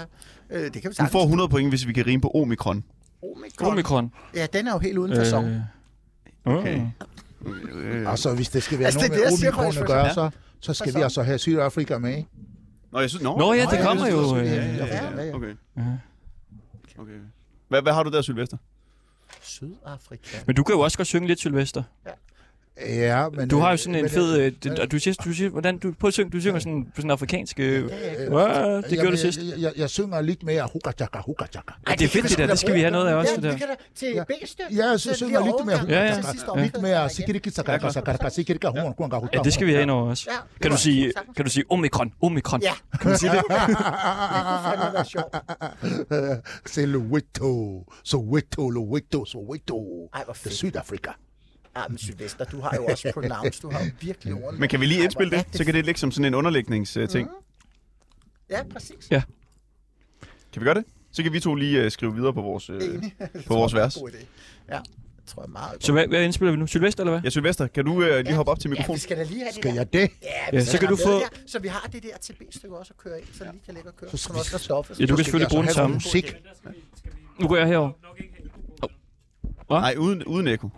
øh, 0.52 0.64
det 0.64 0.72
kan 0.72 0.82
vi 0.82 0.88
Du 0.88 0.92
sagtens. 0.94 1.12
får 1.12 1.22
100 1.22 1.48
point, 1.48 1.68
hvis 1.70 1.86
vi 1.86 1.92
kan 1.92 2.06
rime 2.06 2.20
på 2.22 2.30
omikron. 2.34 2.84
Omikron. 3.36 3.72
Omikron. 3.72 4.12
Ja, 4.34 4.46
den 4.52 4.66
er 4.66 4.72
jo 4.72 4.78
helt 4.78 4.98
uden 4.98 5.16
fasong. 5.16 5.46
Øh, 5.48 5.56
Okay. 6.44 6.58
okay. 6.60 6.86
Øh. 7.74 8.10
Altså, 8.10 8.34
hvis 8.34 8.48
det 8.48 8.62
skal 8.62 8.78
være 8.78 8.86
Altså, 8.86 8.98
noget 9.00 9.12
det, 9.12 9.42
med 9.42 9.48
omikron 9.52 9.82
at 9.82 9.86
gøre, 9.86 10.14
så, 10.14 10.30
så 10.60 10.74
skal 10.74 10.94
vi 10.94 11.00
altså 11.00 11.22
have 11.22 11.38
Sydafrika 11.38 11.98
med, 11.98 12.16
ikke? 12.16 12.28
Nå, 12.92 13.00
jeg 13.00 13.10
synes, 13.10 13.22
nå. 13.22 13.38
Nå 13.38 13.52
ja, 13.52 13.66
det 13.70 13.78
kommer 13.82 14.06
jo. 14.08 14.36
øh, 14.36 14.46
ja, 14.46 14.52
ja, 14.54 14.86
ja, 14.86 15.22
ja. 15.24 15.34
Okay. 15.34 15.54
Ja. 15.76 15.82
okay. 16.98 17.12
Hvad, 17.68 17.82
hvad 17.82 17.92
har 17.92 18.02
du 18.02 18.10
der, 18.10 18.22
Sylvester? 18.22 18.56
Sydafrika. 19.42 20.36
Men 20.46 20.56
du 20.56 20.62
kan 20.62 20.74
jo 20.74 20.80
også 20.80 20.96
godt 20.98 21.08
synge 21.08 21.28
lidt, 21.28 21.38
Sylvester. 21.38 21.82
Ja, 22.06 22.10
men... 23.37 23.48
Du 23.48 23.58
har 23.58 23.68
jo 23.68 23.72
øh, 23.72 23.78
sådan 23.78 23.94
en 23.94 24.02
men, 24.02 24.11
fed... 24.11 24.38
øh, 24.38 24.52
Øh, 24.66 24.72
og 24.80 24.92
du 24.92 24.98
siger, 24.98 25.14
du 25.24 25.32
siger, 25.32 25.50
hvordan 25.50 25.78
du, 25.78 25.94
at 26.06 26.12
synge, 26.12 26.30
du 26.30 26.40
synger 26.40 26.58
sådan 26.58 26.85
på 26.85 27.00
sådan 27.00 27.11
afrikansk... 27.11 27.61
Øh, 27.61 27.82
Det 27.85 27.92
er 27.92 28.82
ja, 28.90 28.94
gjorde 28.94 29.11
du 29.11 29.16
sidst. 29.16 29.38
Jeg, 29.42 29.58
jeg, 29.58 29.72
jeg 29.76 29.90
synger 29.90 30.20
lidt 30.20 30.42
mere 30.42 30.68
hukajaka, 30.72 31.18
hukajaka. 31.26 31.72
Ej, 31.87 31.94
det 31.94 32.04
er 32.04 32.08
fedt 32.08 32.28
det 32.28 32.38
der, 32.38 32.46
det 32.46 32.58
skal 32.58 32.74
vi 32.74 32.80
have 32.80 32.90
noget 32.90 33.08
af 33.08 33.14
også, 33.14 33.30
Ja, 33.32 33.37
det 33.37 33.42
der. 33.42 33.52
vi 33.52 33.58
kan 33.58 33.68
da 33.68 33.74
til 33.94 34.08
Ja. 34.14 34.24
B-stykke. 34.24 34.74
Ja, 34.74 34.87
jeg 34.90 35.00
synger 35.00 35.44
lidt 35.44 35.66
mere 35.66 35.85
Ja, 35.88 36.04
ja. 36.04 36.16
Ja. 36.56 36.62
Lidt 36.62 36.82
mere 36.82 37.11
sikiriki 37.11 37.50
sakaraka 37.50 37.90
sakaraka 37.90 38.28
sikirika 38.28 38.68
huan 38.68 38.94
kuanga 38.94 39.16
Ja, 39.32 39.38
det 39.44 39.52
skal 39.52 39.66
vi 39.66 39.72
have 39.72 39.82
ind 39.82 39.90
over 39.90 40.11
også. 40.11 40.28
Ja, 40.30 40.37
Kan 40.62 40.70
du 40.70 40.76
sige, 40.76 41.12
kan 41.37 41.44
du 41.44 41.50
sige 41.50 41.64
omikron, 41.70 42.12
omikron? 42.22 42.62
Ja. 42.62 42.72
Kan 43.00 43.08
man 43.11 43.18
sige 43.18 43.30
det? 43.32 43.42
Det 43.48 43.56
kunne 43.56 44.61
fandme 44.64 44.94
være 44.94 45.04
sjovt. 45.04 45.35
Soweto, 46.66 47.85
Soweto, 48.04 48.70
Soweto, 48.72 49.24
Soweto. 49.24 50.08
Ej, 50.14 50.24
hvor 50.24 50.32
Det 50.32 50.38
er 50.40 50.42
fedt. 50.42 50.54
Sydafrika. 50.54 51.11
Ja, 51.76 51.82
men 51.88 51.98
Sylvester, 51.98 52.44
du 52.44 52.61
har 52.61 52.76
jo 52.76 52.85
også 52.85 53.11
pronouns. 53.14 53.61
Du 53.61 53.70
har 53.70 53.85
jo 53.85 53.90
virkelig 54.00 54.35
ord. 54.35 54.54
Men 54.54 54.68
kan 54.68 54.80
vi 54.80 54.87
lige 54.87 55.04
indspille 55.04 55.37
det? 55.37 55.46
Så 55.52 55.64
kan 55.64 55.74
det 55.74 55.85
ligge 55.85 56.00
som 56.00 56.11
sådan 56.12 56.24
en 56.24 56.35
underlægningsting. 56.35 57.28
Ja, 58.50 58.62
præcis. 58.72 59.08
Ja. 59.11 59.22
Kan 60.52 60.61
vi 60.62 60.64
gøre 60.64 60.74
det? 60.74 60.85
Så 61.12 61.22
kan 61.22 61.32
vi 61.32 61.40
to 61.40 61.54
lige 61.54 61.85
uh, 61.87 61.90
skrive 61.92 62.14
videre 62.14 62.32
på 62.35 62.40
vores, 62.42 62.70
uh, 62.70 62.76
på 63.46 63.54
vores 63.54 63.74
vers. 63.74 63.94
God 63.96 64.11
idé. 64.11 64.24
Ja. 64.68 64.80
tror 65.26 65.42
jeg 65.42 65.50
meget 65.50 65.85
Så 65.85 65.92
hvad, 65.92 66.06
hvad 66.06 66.24
indspiller 66.24 66.52
vi 66.52 66.58
nu? 66.58 66.66
Sylvester, 66.66 67.02
eller 67.02 67.12
hvad? 67.12 67.22
Ja, 67.22 67.30
Sylvester, 67.30 67.66
kan 67.66 67.85
du 67.85 68.02
øh, 68.02 68.24
lige 68.24 68.35
hoppe 68.35 68.52
op 68.52 68.58
til 68.61 68.68
Ja, 68.68 68.70
mikrofonen? 68.70 68.94
vi 68.96 69.00
skal 69.00 69.16
da 69.16 69.22
lige 69.22 69.38
have 69.38 69.46
det 69.46 69.54
Skal 69.54 69.70
der. 69.70 69.76
jeg 69.76 69.92
det? 69.92 70.00
Ja, 70.00 70.06
vi 70.50 70.56
Ja, 70.56 70.61
skal 70.64 70.72
så 70.72 70.78
kan 70.78 70.88
du 70.88 70.96
få- 70.96 71.11
Der, 71.11 71.28
så 71.46 71.58
vi 71.58 71.68
har 71.68 71.88
det 71.92 72.02
der 72.02 72.08
TB-stykke 72.20 72.76
også 72.76 72.92
at 72.98 73.02
køre 73.04 73.18
ind, 73.18 73.26
så 73.32 73.44
det 73.44 73.52
lige 73.52 73.62
kan 73.64 73.74
ligge 73.74 73.88
og 73.90 73.96
køre. 73.96 74.11
Så 74.11 74.16
skal 74.16 74.35
også 74.35 74.58
stoppe. 74.58 74.94
Ja, 75.00 75.06
du 75.06 75.06
kan 75.06 75.16
skal 75.16 75.24
selvfølgelig 75.24 75.44
jeg 75.44 75.48
bruge 75.50 75.62
den 75.62 75.68
altså 75.68 75.78
samme. 75.80 75.94
Musik. 75.94 76.37
Nu 77.40 77.48
går 77.48 77.56
jeg 77.56 77.66
herover. 77.66 77.90
Nej, 79.70 79.94
uden, 79.98 80.24
uden 80.24 80.48
ekko. 80.48 80.68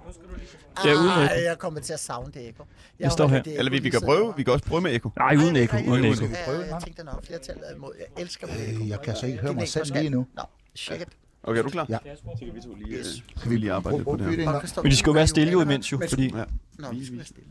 Ja, 0.85 0.95
uden 0.95 1.09
Ej, 1.09 1.43
jeg 1.45 1.59
kommer 1.59 1.81
til 1.81 1.93
at 1.93 2.01
savne 2.01 2.33
det 2.35 2.49
ekko. 2.49 2.65
Jeg 3.01 3.13
står 3.13 3.29
her. 3.29 3.43
Eller 3.47 3.71
vi, 3.71 3.79
vi 3.79 3.91
kan 3.91 4.01
prøve, 4.01 4.35
vi 4.37 4.43
kan 4.43 4.53
også 4.53 4.65
prøve 4.65 4.81
med 4.81 4.95
ekko. 4.95 5.11
Nej, 5.17 5.37
uden 5.37 5.57
ekko. 5.57 5.77
Uden 5.77 6.05
ekko. 6.05 6.25
Jeg 6.25 6.81
tænkte 6.85 7.05
nok, 7.05 7.27
flertallet 7.27 7.65
er 7.71 7.75
imod. 7.75 7.93
Jeg 7.99 8.23
elsker 8.23 8.47
med 8.47 8.69
ekko. 8.69 8.83
Øh, 8.83 8.89
jeg 8.89 9.01
kan 9.03 9.17
så 9.17 9.27
ikke 9.27 9.39
høre 9.39 9.55
mig 9.55 9.69
selv 9.69 9.95
lige 9.95 10.11
nu. 10.11 10.27
Nå, 10.37 10.43
shit. 10.75 11.07
Okay, 11.43 11.59
er 11.59 11.63
du 11.63 11.69
klar? 11.69 11.87
Ja. 11.89 11.99
Så 12.17 12.23
kan 12.39 12.55
vi 12.55 12.61
to 12.61 12.75
lige, 12.75 12.99
øh, 12.99 13.05
så 13.37 13.49
vi 13.49 13.57
lige 13.57 13.73
arbejde 13.73 13.99
lidt 13.99 14.09
på 14.09 14.17
det 14.17 14.37
her. 14.37 14.49
Og 14.51 14.63
Men 14.83 14.91
de 14.91 14.97
skal 14.97 15.11
jo 15.11 15.13
være 15.13 15.23
er 15.23 15.27
stille 15.27 15.53
jo 15.53 15.61
imens 15.61 15.93
jo, 15.93 16.01
fordi... 16.09 16.33
Ja. 16.37 16.45
Nå, 16.79 16.89
vi 16.93 17.05
skal 17.05 17.17
være 17.17 17.27
stille. 17.27 17.49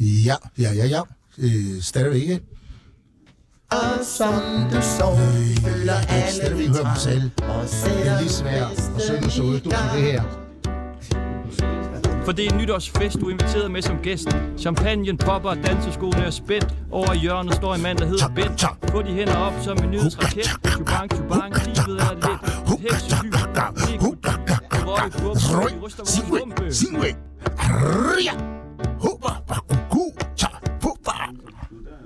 Ja, 0.00 0.36
ja, 0.58 0.72
ja, 0.72 0.86
ja. 0.86 1.02
Øh, 1.38 1.82
stadigvæk 1.82 2.22
ikke. 2.22 2.40
Og 3.70 4.04
som 4.04 4.32
du 4.72 4.80
så 4.82 5.16
føler 5.64 5.94
alle 6.08 6.98
selv. 7.00 7.30
og 7.42 7.64
Det 7.64 8.06
er 8.08 8.20
lige 8.20 8.30
svært 8.30 8.70
at 8.96 9.02
synge 9.02 9.30
så 9.30 9.42
ud. 9.42 9.60
Du 9.60 9.70
kan 9.70 9.78
det 9.94 10.12
her. 10.12 10.39
For 12.24 12.32
det 12.32 12.46
er 12.46 12.52
en 12.52 12.58
nytårsfest, 12.58 13.20
du 13.20 13.26
er 13.26 13.30
inviteret 13.30 13.70
med 13.70 13.82
som 13.82 13.98
gæst. 14.02 14.28
Champagnen 14.58 15.16
popper, 15.16 15.54
danseskoene 15.54 16.24
er 16.24 16.30
spændt. 16.30 16.74
Over 16.90 17.14
hjørnet 17.14 17.54
står 17.54 17.74
en 17.74 17.82
mand, 17.82 17.98
der 17.98 18.06
hedder 18.06 18.28
Bent. 18.28 18.64
Få 18.90 19.02
de 19.02 19.12
hænder 19.12 19.36
op 19.36 19.52
som 19.62 19.78
en 19.78 19.90
nyhedsraket. 19.90 20.44
Chubang, 20.44 21.10
chubang, 21.10 21.54
livet 21.54 22.00
er 22.00 22.14
lidt. 22.14 22.40
Et 22.84 22.90
er 23.56 23.72
hoppa. 29.00 29.30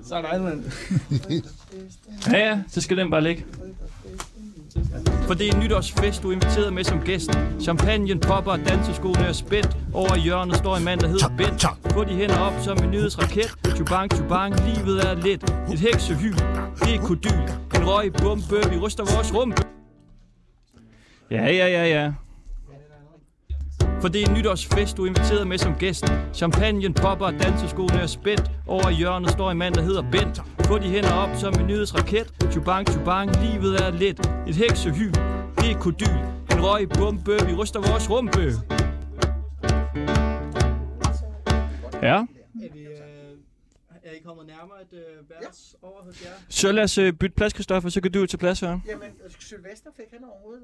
Sådan, 0.07 0.43
mand. 0.43 0.63
Ja, 2.31 2.37
ja, 2.37 2.59
så 2.67 2.81
skal 2.81 2.97
den 2.97 3.11
bare 3.11 3.23
ligge. 3.23 3.45
For 5.27 5.33
det 5.33 5.47
er 5.49 5.53
en 5.53 5.59
nytårsfest, 5.59 6.23
du 6.23 6.29
er 6.29 6.33
inviteret 6.33 6.73
med 6.73 6.83
som 6.83 6.99
gæst. 7.01 7.31
Champagnen 7.61 8.19
popper, 8.19 8.55
danseskoene 8.55 9.25
er 9.25 9.31
spændt. 9.33 9.77
Over 9.93 10.15
hjørnet 10.15 10.55
står 10.55 10.75
en 10.75 10.83
mand, 10.83 10.99
der 10.99 11.07
hedder 11.07 11.29
Bent. 11.37 11.65
Få 11.93 12.03
de 12.03 12.15
hænder 12.15 12.39
op 12.39 12.53
som 12.63 12.77
en 12.83 12.91
nyhedsraket. 12.91 13.55
Chubang, 13.75 14.11
chubang, 14.11 14.53
livet 14.67 14.97
er 15.09 15.15
lidt. 15.15 15.43
Et 15.73 15.79
heksehyl, 15.79 16.33
det 16.79 16.95
er 16.95 17.01
kodyl. 17.01 17.43
En 17.75 17.87
røgbombe, 17.89 18.69
vi 18.71 18.77
ryster 18.77 19.03
vores 19.15 19.33
rumpe. 19.33 19.61
Ja, 21.31 21.45
ja, 21.45 21.67
ja, 21.67 21.85
ja. 21.85 22.11
For 24.01 24.07
det 24.07 24.23
er 24.23 24.27
en 24.27 24.33
nytårsfest, 24.33 24.97
du 24.97 25.03
er 25.03 25.07
inviteret 25.07 25.47
med 25.47 25.57
som 25.57 25.75
gæst. 25.75 26.05
Champagnen 26.33 26.93
popper, 26.93 27.31
danseskoene 27.31 27.99
er 28.01 28.07
spændt. 28.07 28.51
Over 28.67 28.89
i 28.89 28.93
hjørnet 28.93 29.29
står 29.31 29.51
en 29.51 29.57
mand, 29.57 29.75
der 29.75 29.81
hedder 29.81 30.03
Bent. 30.11 30.41
Få 30.65 30.77
de 30.77 30.89
hænder 30.89 31.13
op 31.13 31.29
som 31.35 31.53
en 31.59 31.67
nyhedsraket. 31.67 32.33
Chubang, 32.51 32.87
chubang, 32.87 33.31
livet 33.43 33.81
er 33.81 33.91
lidt. 33.91 34.19
Et 34.47 34.55
heksehyl, 34.55 35.11
det 35.57 35.71
er 35.71 35.79
kodyl. 35.79 36.17
En 36.51 36.63
røgbombe, 36.65 37.31
vi 37.47 37.53
ryster 37.53 37.79
vores 37.79 38.09
rumpe. 38.09 38.53
Ja, 42.01 42.15
Er, 42.15 42.25
vi, 42.73 42.79
øh, 42.79 42.95
er 44.03 44.11
I 44.11 44.14
kommet 44.25 44.45
nærmere 44.47 44.77
et 44.81 44.93
øh, 44.97 45.29
vers 45.29 45.75
over 45.81 46.03
hos 46.03 46.21
jer? 46.23 46.29
så 46.49 46.71
lad 46.71 46.83
os 46.83 46.97
øh, 46.97 47.13
bytte 47.13 47.35
plads, 47.35 47.53
Kristoffer, 47.53 47.89
så 47.89 48.01
kan 48.01 48.11
du 48.11 48.25
til 48.25 48.37
plads 48.37 48.59
her. 48.59 48.67
Jamen, 48.87 49.09
Sylvester 49.39 49.89
fik 49.97 50.05
han 50.11 50.19
overhovedet... 50.23 50.63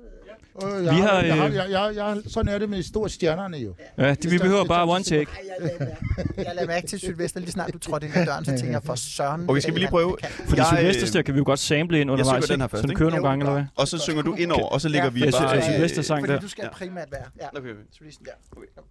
Øh, 0.79 0.85
jeg, 0.85 0.93
Vi 0.95 0.99
har, 1.01 1.07
har, 1.15 1.21
jeg, 1.23 1.35
har, 1.35 1.47
øh, 1.47 1.53
jeg, 1.55 1.67
jeg, 1.71 1.95
jeg, 1.95 2.17
sådan 2.27 2.53
er 2.53 2.57
det 2.57 2.69
med 2.69 2.83
store 2.83 3.09
stjernerne 3.09 3.57
jo. 3.57 3.75
Ja, 3.97 4.09
det, 4.13 4.31
vi 4.31 4.37
behøver 4.37 4.65
bare 4.65 4.89
one 4.89 5.03
take. 5.03 5.31
Ej, 5.31 5.45
jeg 5.47 5.55
lader 5.69 5.85
mærke- 5.85 6.33
jeg 6.37 6.55
lader 6.55 6.67
mærke 6.67 6.87
til 6.87 6.99
Sylvester, 6.99 7.39
lige 7.39 7.51
snart 7.51 7.73
du 7.73 7.77
trådte 7.79 8.07
ind 8.07 8.15
ad 8.15 8.25
døren, 8.25 8.45
så 8.45 8.51
tænker 8.51 8.71
jeg, 8.71 8.83
for 8.83 8.95
søren... 8.95 9.49
Okay, 9.49 9.61
skal 9.61 9.73
vi 9.73 9.79
lige 9.79 9.89
prøve? 9.89 10.17
Fordi 10.49 10.61
Sylvester 10.75 11.07
øh, 11.07 11.13
der 11.13 11.21
kan 11.21 11.33
vi 11.33 11.37
jo 11.37 11.43
godt 11.45 11.59
sample 11.59 12.01
ind 12.01 12.11
undervejs, 12.11 12.43
synger 12.43 12.55
den 12.55 12.61
her 12.61 12.67
først, 12.67 12.81
så 12.81 12.87
den 12.87 12.95
kører 12.95 13.09
nogle 13.09 13.27
gange, 13.27 13.43
eller 13.45 13.53
hvad? 13.53 13.65
Og 13.75 13.87
så 13.87 13.97
synger 13.97 14.21
du 14.21 14.33
ind 14.35 14.51
over, 14.51 14.67
og 14.67 14.81
så 14.81 14.89
ligger 14.89 15.09
vi 15.09 15.23
Jeg 15.25 15.31
bare... 15.41 15.57
øh, 15.57 15.63
Sylvester 15.63 16.01
sang 16.01 16.21
Fordi 16.21 16.33
der. 16.33 16.39
du 16.39 16.47
skal 16.47 16.69
primært 16.73 17.11
være. 17.11 17.25
Ja. 17.41 17.57
Okay. 17.59 17.69
Så 17.91 17.99
lige 18.03 18.13
sådan 18.13 18.25
der. 18.25 18.81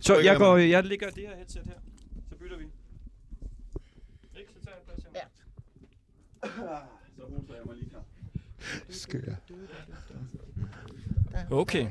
Så 0.00 0.14
Okay, 0.14 0.24
jeg 0.24 0.36
går, 0.36 0.56
jeg 0.56 0.82
ligger 0.84 1.06
det 1.10 1.22
her 1.28 1.36
headset 1.36 1.62
her. 1.64 1.72
Så 2.30 2.34
bytter 2.36 2.56
vi. 2.56 2.64
Ikke, 4.38 4.50
så 4.58 4.64
tager 4.64 4.76
jeg 4.76 4.84
plads 4.86 5.02
her. 5.14 5.20
Ja. 6.46 6.78
Skal 8.88 9.22
jeg. 9.26 9.36
Okay. 11.50 11.86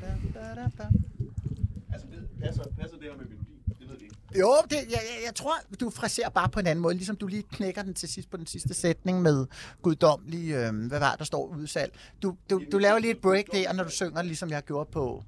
Altså, 1.92 2.06
passer, 2.40 2.62
passer 2.80 2.96
det 2.96 3.06
her 3.06 3.16
med 3.16 3.24
melodien? 3.24 3.46
Det 3.78 3.88
ved 3.88 3.98
vi 3.98 4.04
ikke. 4.04 4.16
Jo, 4.38 4.54
det, 4.70 4.76
jeg, 4.76 4.84
jeg, 4.90 5.24
jeg 5.26 5.34
tror, 5.34 5.54
du 5.80 5.90
fraserer 5.90 6.28
bare 6.28 6.48
på 6.48 6.60
en 6.60 6.66
anden 6.66 6.82
måde. 6.82 6.94
Ligesom 6.94 7.16
du 7.16 7.26
lige 7.26 7.42
knækker 7.42 7.82
den 7.82 7.94
til 7.94 8.08
sidst 8.08 8.30
på 8.30 8.36
den 8.36 8.46
sidste 8.46 8.74
sætning 8.74 9.22
med 9.22 9.46
guddommelig, 9.82 10.50
øh, 10.50 10.86
hvad 10.88 10.98
var 10.98 11.10
det, 11.10 11.18
der 11.18 11.24
står 11.24 11.46
udsalg. 11.46 11.92
Du, 12.22 12.36
du, 12.50 12.62
du 12.72 12.78
laver 12.78 12.98
lige 12.98 13.10
et 13.10 13.20
break 13.20 13.44
der, 13.52 13.72
når 13.72 13.84
du 13.84 13.90
synger, 13.90 14.22
ligesom 14.22 14.50
jeg 14.50 14.62
gjorde 14.62 14.90
på 14.92 15.24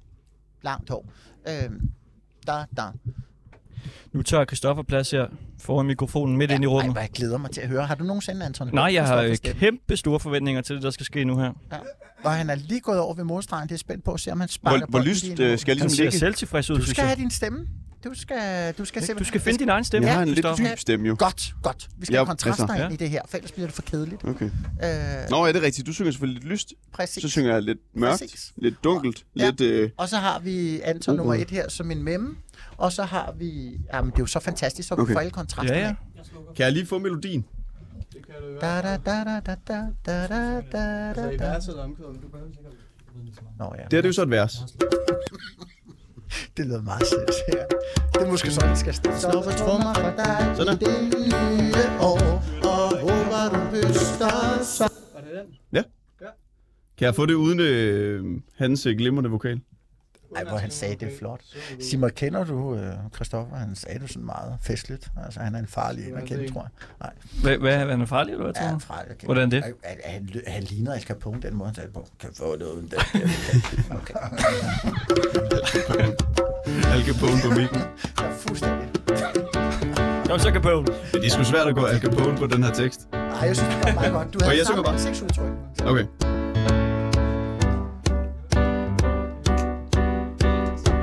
langt 0.61 0.89
hår. 0.89 1.05
Øh, 1.47 1.71
da, 2.47 2.65
da. 2.77 2.83
Nu 4.13 4.21
tager 4.21 4.45
Christoffer 4.45 4.83
plads 4.83 5.11
her 5.11 5.25
foran 5.61 5.85
mikrofonen 5.85 6.37
midt 6.37 6.51
ind 6.51 6.63
i 6.63 6.67
Ej, 6.67 6.71
rummet. 6.71 6.91
hvor 6.93 7.01
jeg 7.01 7.09
glæder 7.13 7.37
mig 7.37 7.51
til 7.51 7.61
at 7.61 7.67
høre. 7.67 7.85
Har 7.85 7.95
du 7.95 8.03
nogensinde, 8.03 8.45
Anton? 8.45 8.69
Nej, 8.73 8.93
jeg 8.93 9.05
har 9.07 9.37
kæmpe 9.59 9.97
store 9.97 10.19
forventninger 10.19 10.61
til 10.61 10.75
det, 10.75 10.83
der 10.83 10.89
skal 10.89 11.05
ske 11.05 11.23
nu 11.25 11.37
her. 11.37 11.51
Ja. 11.71 11.77
Og 12.23 12.31
han 12.31 12.49
er 12.49 12.55
lige 12.55 12.79
gået 12.79 12.99
over 12.99 13.13
ved 13.15 13.23
modstregen. 13.23 13.69
Det 13.69 13.73
er 13.75 13.79
spændt 13.79 14.03
på 14.03 14.11
at 14.11 14.19
se, 14.19 14.31
om 14.31 14.39
han 14.39 14.49
Hvor, 14.61 14.71
sparker 14.71 14.85
hvor 14.89 14.99
lyst 14.99 15.25
øh, 15.25 15.35
skal 15.35 15.41
jeg 15.45 15.57
Han 15.57 15.59
ligesom 15.67 15.89
ser 15.89 16.03
ligge? 16.03 16.19
selvtilfreds 16.19 16.69
ud, 16.69 16.75
Du 16.79 16.85
skal 16.85 17.03
have 17.05 17.15
din 17.15 17.31
stemme. 17.31 17.67
Du 18.03 18.09
skal, 18.13 18.73
du 18.77 18.85
skal, 18.85 19.01
Du 19.19 19.23
skal 19.23 19.41
finde 19.41 19.59
din 19.59 19.69
egen 19.69 19.83
stemme. 19.83 20.07
Jeg 20.07 20.15
har 20.15 20.21
en 20.23 20.27
lidt 20.29 20.45
dyb 20.57 20.77
stemme 20.77 21.07
jo. 21.07 21.15
Godt, 21.19 21.53
godt. 21.63 21.87
Vi 21.97 22.05
skal 22.05 22.13
Ja, 22.13 22.19
have 22.19 22.25
kontraster 22.25 22.67
altså. 22.67 22.83
ind 22.85 22.93
i 22.93 22.97
det 22.97 23.09
her, 23.09 23.21
for 23.29 23.37
ellers 23.37 23.51
bliver 23.51 23.67
det 23.67 23.75
for 23.75 23.81
kedeligt. 23.81 24.23
Okay. 24.23 24.45
Øh, 24.45 25.29
Nå, 25.29 25.45
er 25.45 25.51
det 25.51 25.61
rigtigt? 25.61 25.87
Du 25.87 25.93
synger 25.93 26.11
selvfølgelig 26.11 26.41
lidt 26.43 26.51
lyst. 26.51 26.73
præcis. 26.93 27.21
Så 27.21 27.29
synger 27.29 27.53
jeg 27.53 27.61
lidt 27.63 27.77
mørkt, 27.95 28.11
Præcis. 28.21 28.53
lidt 28.57 28.83
dunkelt, 28.83 29.25
Ja. 29.37 29.45
lidt... 29.45 29.61
Øh, 29.61 29.89
Og 29.97 30.09
så 30.09 30.17
har 30.17 30.39
vi 30.39 30.79
Anton 30.83 31.15
nummer 31.15 31.33
et 31.33 31.49
her 31.51 31.69
som 31.69 31.91
en 31.91 32.03
memme. 32.03 32.35
Og 32.79 32.91
så 32.91 33.03
har 33.03 33.31
vi... 33.31 33.79
Jamen, 33.93 34.11
det 34.11 34.17
er 34.17 34.23
jo 34.23 34.25
så 34.25 34.39
fantastisk, 34.39 34.87
så 34.87 34.95
vi 34.95 35.01
Okay. 35.01 35.13
får 35.13 35.19
alle 35.19 35.31
kontrasterne. 35.31 35.79
Ja, 35.79 35.87
ja. 35.87 35.95
kan 36.55 36.63
jeg 36.65 36.71
lige 36.73 36.85
få 36.85 36.99
melodien? 36.99 37.45
Det 38.13 38.25
kan 38.25 38.35
du 38.41 38.57
Da, 38.61 38.81
da, 38.81 38.97
da, 39.05 39.23
da, 39.23 39.39
da, 39.45 39.55
da, 39.67 39.87
da, 40.05 40.27
da, 40.27 40.61
da, 40.71 41.09
Altså 41.09 41.23
da, 41.23 41.29
i 41.29 41.37
da. 41.37 41.45
verset 41.45 41.79
omkvædet, 41.79 42.19
du 42.23 42.27
behøver 42.27 42.51
sikkert... 42.51 42.73
Nå 43.59 43.73
ja, 43.77 43.81
Det 43.81 43.81
her 43.81 43.87
det 43.89 44.05
er 44.05 44.09
jo 44.09 44.13
så 44.13 44.23
et 44.23 44.29
vers. 44.29 44.53
det 46.57 46.65
lyder 46.65 46.81
meget 46.81 47.03
sødt. 47.07 47.31
Ja. 47.53 47.63
Det 48.13 48.27
er 48.27 48.31
måske 48.31 48.51
sådan, 48.51 48.69
det 48.69 48.77
skal 48.77 48.93
stå. 48.93 49.11
Så 49.19 49.41
for 49.43 49.51
trummer 49.51 49.93
for 49.93 50.13
dig 50.23 50.53
Sådan. 50.57 50.75
i 50.75 50.79
det 50.79 51.03
nye 51.13 51.73
år, 52.01 52.19
og 52.63 52.99
håber 52.99 53.49
du 53.53 53.59
høster 53.75 54.63
så. 54.63 54.89
Var 55.13 55.21
det 55.21 55.29
den? 55.73 55.83
Kan 56.97 57.05
jeg 57.05 57.15
få 57.15 57.25
det 57.25 57.33
uden 57.33 57.59
øh, 57.59 58.41
hans 58.55 58.85
øh, 58.85 58.97
glimrende 58.97 59.29
vokal? 59.29 59.61
Ej, 60.35 60.43
hvor 60.43 60.57
han 60.57 60.71
sagde 60.71 60.95
det 61.05 61.13
flot. 61.19 61.41
Simon, 61.79 62.09
kender 62.09 62.43
du 62.43 62.75
øh, 62.75 62.93
Christoffer? 63.15 63.55
Han 63.57 63.75
sagde 63.75 63.99
det 63.99 64.09
sådan 64.09 64.25
meget 64.25 64.57
festligt. 64.61 65.09
Altså, 65.25 65.39
han 65.39 65.55
er 65.55 65.59
en 65.59 65.67
farlig 65.67 66.07
en 66.09 66.17
at 66.17 66.23
kende, 66.25 66.51
tror 66.53 66.69
jeg. 67.01 67.09
Hvad, 67.41 67.57
hvad 67.57 67.73
er 67.75 67.97
han 67.97 68.07
farlig, 68.07 68.31
eller 68.31 68.43
hvad 68.45 68.53
Ja, 68.55 68.61
tror 68.61 68.67
en 68.69 68.73
du? 68.73 68.79
farlig. 68.79 69.11
at 69.11 69.17
kende. 69.17 69.25
Hvordan 69.33 69.51
det? 69.51 69.63
Han, 69.63 69.73
han, 70.05 70.29
han 70.47 70.63
ligner 70.63 70.93
Al 70.93 71.01
Capone 71.01 71.41
den 71.41 71.55
måde, 71.55 71.67
han 71.67 71.75
sagde 71.75 71.91
på. 71.93 72.07
Kan 72.19 72.29
få 72.37 72.55
det 72.55 72.63
uden 72.65 72.91
den. 72.91 72.99
Okay. 73.91 74.13
Al 76.93 77.03
Capone 77.05 77.41
på 77.43 77.49
mikken. 77.59 77.81
Jeg 78.19 78.25
er 78.27 78.33
fuldstændig. 78.39 78.87
Kom 80.29 80.39
så, 80.39 80.49
Capone. 80.53 80.87
Det 81.13 81.25
er 81.25 81.29
sgu 81.29 81.43
svært 81.43 81.67
at 81.67 81.75
gå 81.75 81.85
Al 81.85 81.99
Capone 82.01 82.37
på 82.37 82.47
den 82.47 82.63
her 82.63 82.73
tekst. 82.73 83.07
Nej, 83.11 83.21
jeg 83.41 83.55
synes, 83.55 83.75
det 83.75 83.85
var 83.85 83.93
meget 83.93 84.11
godt. 84.13 84.33
Du 84.33 84.39
Og 84.39 84.45
havde 84.45 84.57
jeg 84.57 84.65
synger 84.65 84.75
samme 84.75 84.83
bare. 84.83 84.93
ansigtsudtryk. 84.93 85.51
Okay. 85.85 86.05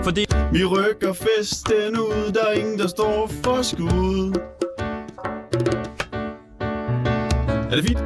Fordi 0.07 0.27
Vi 0.53 0.65
rykker 0.65 1.13
festen 1.13 1.99
ud, 1.99 2.33
der 2.33 2.45
er 2.47 2.53
ingen, 2.53 2.79
der 2.79 2.87
står 2.87 3.27
for 3.27 3.63
skud. 3.63 4.33
Er 7.71 7.77
det 7.77 7.85
fint? 7.85 7.99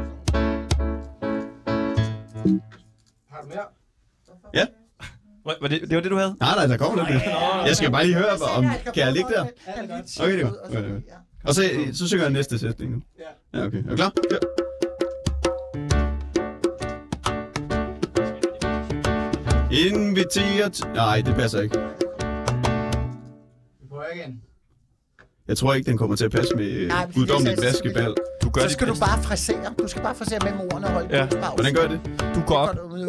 Har 3.31 3.41
du 3.43 3.49
mere? 3.49 3.65
Ja. 4.55 4.67
Var, 5.45 5.69
det, 5.69 5.81
det 5.81 5.95
var 5.97 6.01
det, 6.03 6.11
du 6.11 6.17
havde? 6.17 6.37
Nej, 6.41 6.55
nej, 6.57 6.67
der 6.67 6.77
kommer 6.77 7.09
lidt. 7.11 7.23
Jeg 7.67 7.77
skal 7.77 7.91
bare 7.91 8.05
lige 8.05 8.17
høre, 8.17 8.31
om 8.57 8.65
kan 8.95 9.05
jeg 9.05 9.13
ligge 9.13 9.31
der? 9.35 9.45
Okay, 10.21 10.33
det 10.33 10.41
er 10.41 10.45
godt. 10.45 10.57
og 10.57 10.71
så- 10.71 10.79
Okay. 10.79 11.01
Og 11.45 11.55
så, 11.55 11.63
så 11.99 12.09
synger 12.09 12.25
jeg 12.25 12.33
næste 12.33 12.59
sætning 12.59 12.93
nu. 12.93 13.03
Ja. 13.19 13.59
Ja, 13.61 13.67
okay. 13.67 13.85
Er 13.85 13.89
du 13.91 13.97
klar? 13.97 14.13
Ja. 14.31 14.37
Inviterer 19.73 20.69
til... 20.69 20.87
Nej, 20.95 21.21
det 21.27 21.35
passer 21.35 21.61
ikke. 21.61 21.79
Vi 23.81 23.87
prøver 23.89 24.05
igen. 24.15 24.41
Jeg 25.49 25.57
tror 25.57 25.75
ikke, 25.75 25.91
den 25.91 25.99
kommer 25.99 26.17
til 26.17 26.25
at 26.25 26.31
passe 26.31 26.55
med 26.57 26.67
øh, 26.71 26.89
Nej, 26.89 27.05
det 27.07 27.15
guddommeligt 27.15 27.59
så- 27.61 27.65
basketball. 27.67 28.15
Du 28.43 28.51
gør 28.51 28.61
Så 28.61 28.65
det 28.65 28.73
skal 28.73 28.87
du 28.87 28.93
bedst. 28.93 29.01
bare 29.03 29.23
frasere. 29.23 29.75
Du 29.83 29.89
skal 29.89 30.03
bare 30.03 30.15
frasere 30.15 30.39
mellem 30.43 30.61
ordene 30.61 30.87
og 30.87 30.93
holde 30.93 31.09
Ja. 31.17 31.23
kunstpause. 31.23 31.55
Hvordan 31.55 31.75
gør 31.75 31.89
det? 31.89 32.01
Du 32.35 32.41
går 32.47 32.57
op. 32.57 32.69
Det 32.69 32.77
gør 32.77 32.83
du 32.83 32.89
med 32.89 32.99
ned. 32.99 33.07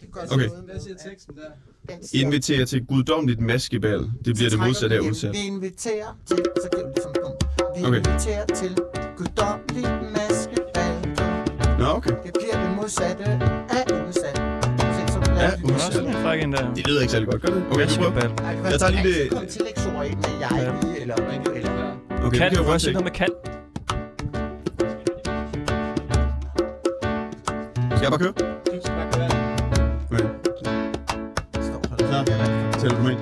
Det 0.00 0.32
Okay. 0.32 0.48
Hvad 0.48 0.80
siger 0.80 0.96
teksten 1.10 1.34
der? 1.36 2.18
Inviterer 2.20 2.64
til 2.66 2.86
guddommeligt 2.86 3.40
maskebal. 3.40 3.98
Det 4.24 4.34
bliver 4.34 4.50
det 4.50 4.58
modsatte 4.58 4.96
af 4.96 5.00
udsat. 5.00 5.32
Vi 5.34 5.38
inviterer 5.46 6.16
til, 6.26 6.36
så 6.62 6.68
giver 6.72 6.82
du 6.86 6.92
det 6.94 7.02
som 7.02 7.12
punkt. 7.24 7.44
Vi 7.78 7.84
Okay. 7.84 7.96
inviterer 7.96 8.44
til 8.46 8.76
guddommeligt 9.16 10.12
maskebal. 10.12 10.94
Nå, 11.78 11.84
okay. 11.86 12.10
Det 12.24 12.32
bliver 12.40 12.66
det 12.68 12.76
modsatte. 12.76 13.24
Ja, 16.24 16.32
en 16.34 16.52
der. 16.52 16.74
Det 16.74 16.86
lyder 16.86 17.00
ikke 17.00 17.12
særlig 17.12 17.28
godt, 17.28 17.42
gør 17.42 17.48
det? 17.54 17.62
Okay, 17.70 17.86
vi 17.88 17.94
prøver. 17.96 18.70
Jeg 18.70 18.80
tager 18.80 18.92
lige 18.92 19.04
det- 19.08 19.30
Kom 19.30 19.46
tillægsord 19.46 20.06
ind 20.06 20.16
med 20.16 20.34
jeg, 20.40 20.72
vi 20.82 21.00
eller. 21.00 21.14
Okay, 22.24 22.38
Kan 22.38 22.54
du 22.54 22.62
kan 22.62 22.72
også 22.72 22.90
noget 22.92 23.04
med 23.04 23.12
kan? 23.12 23.28
Skal 27.96 28.02
jeg 28.02 28.10
bare 28.10 28.18
køre? 28.18 28.32
Okay. 30.10 30.24
Klar. 32.08 32.24
Tæller 32.78 32.96
du 32.96 33.02
med? 33.02 33.10
En. 33.12 33.18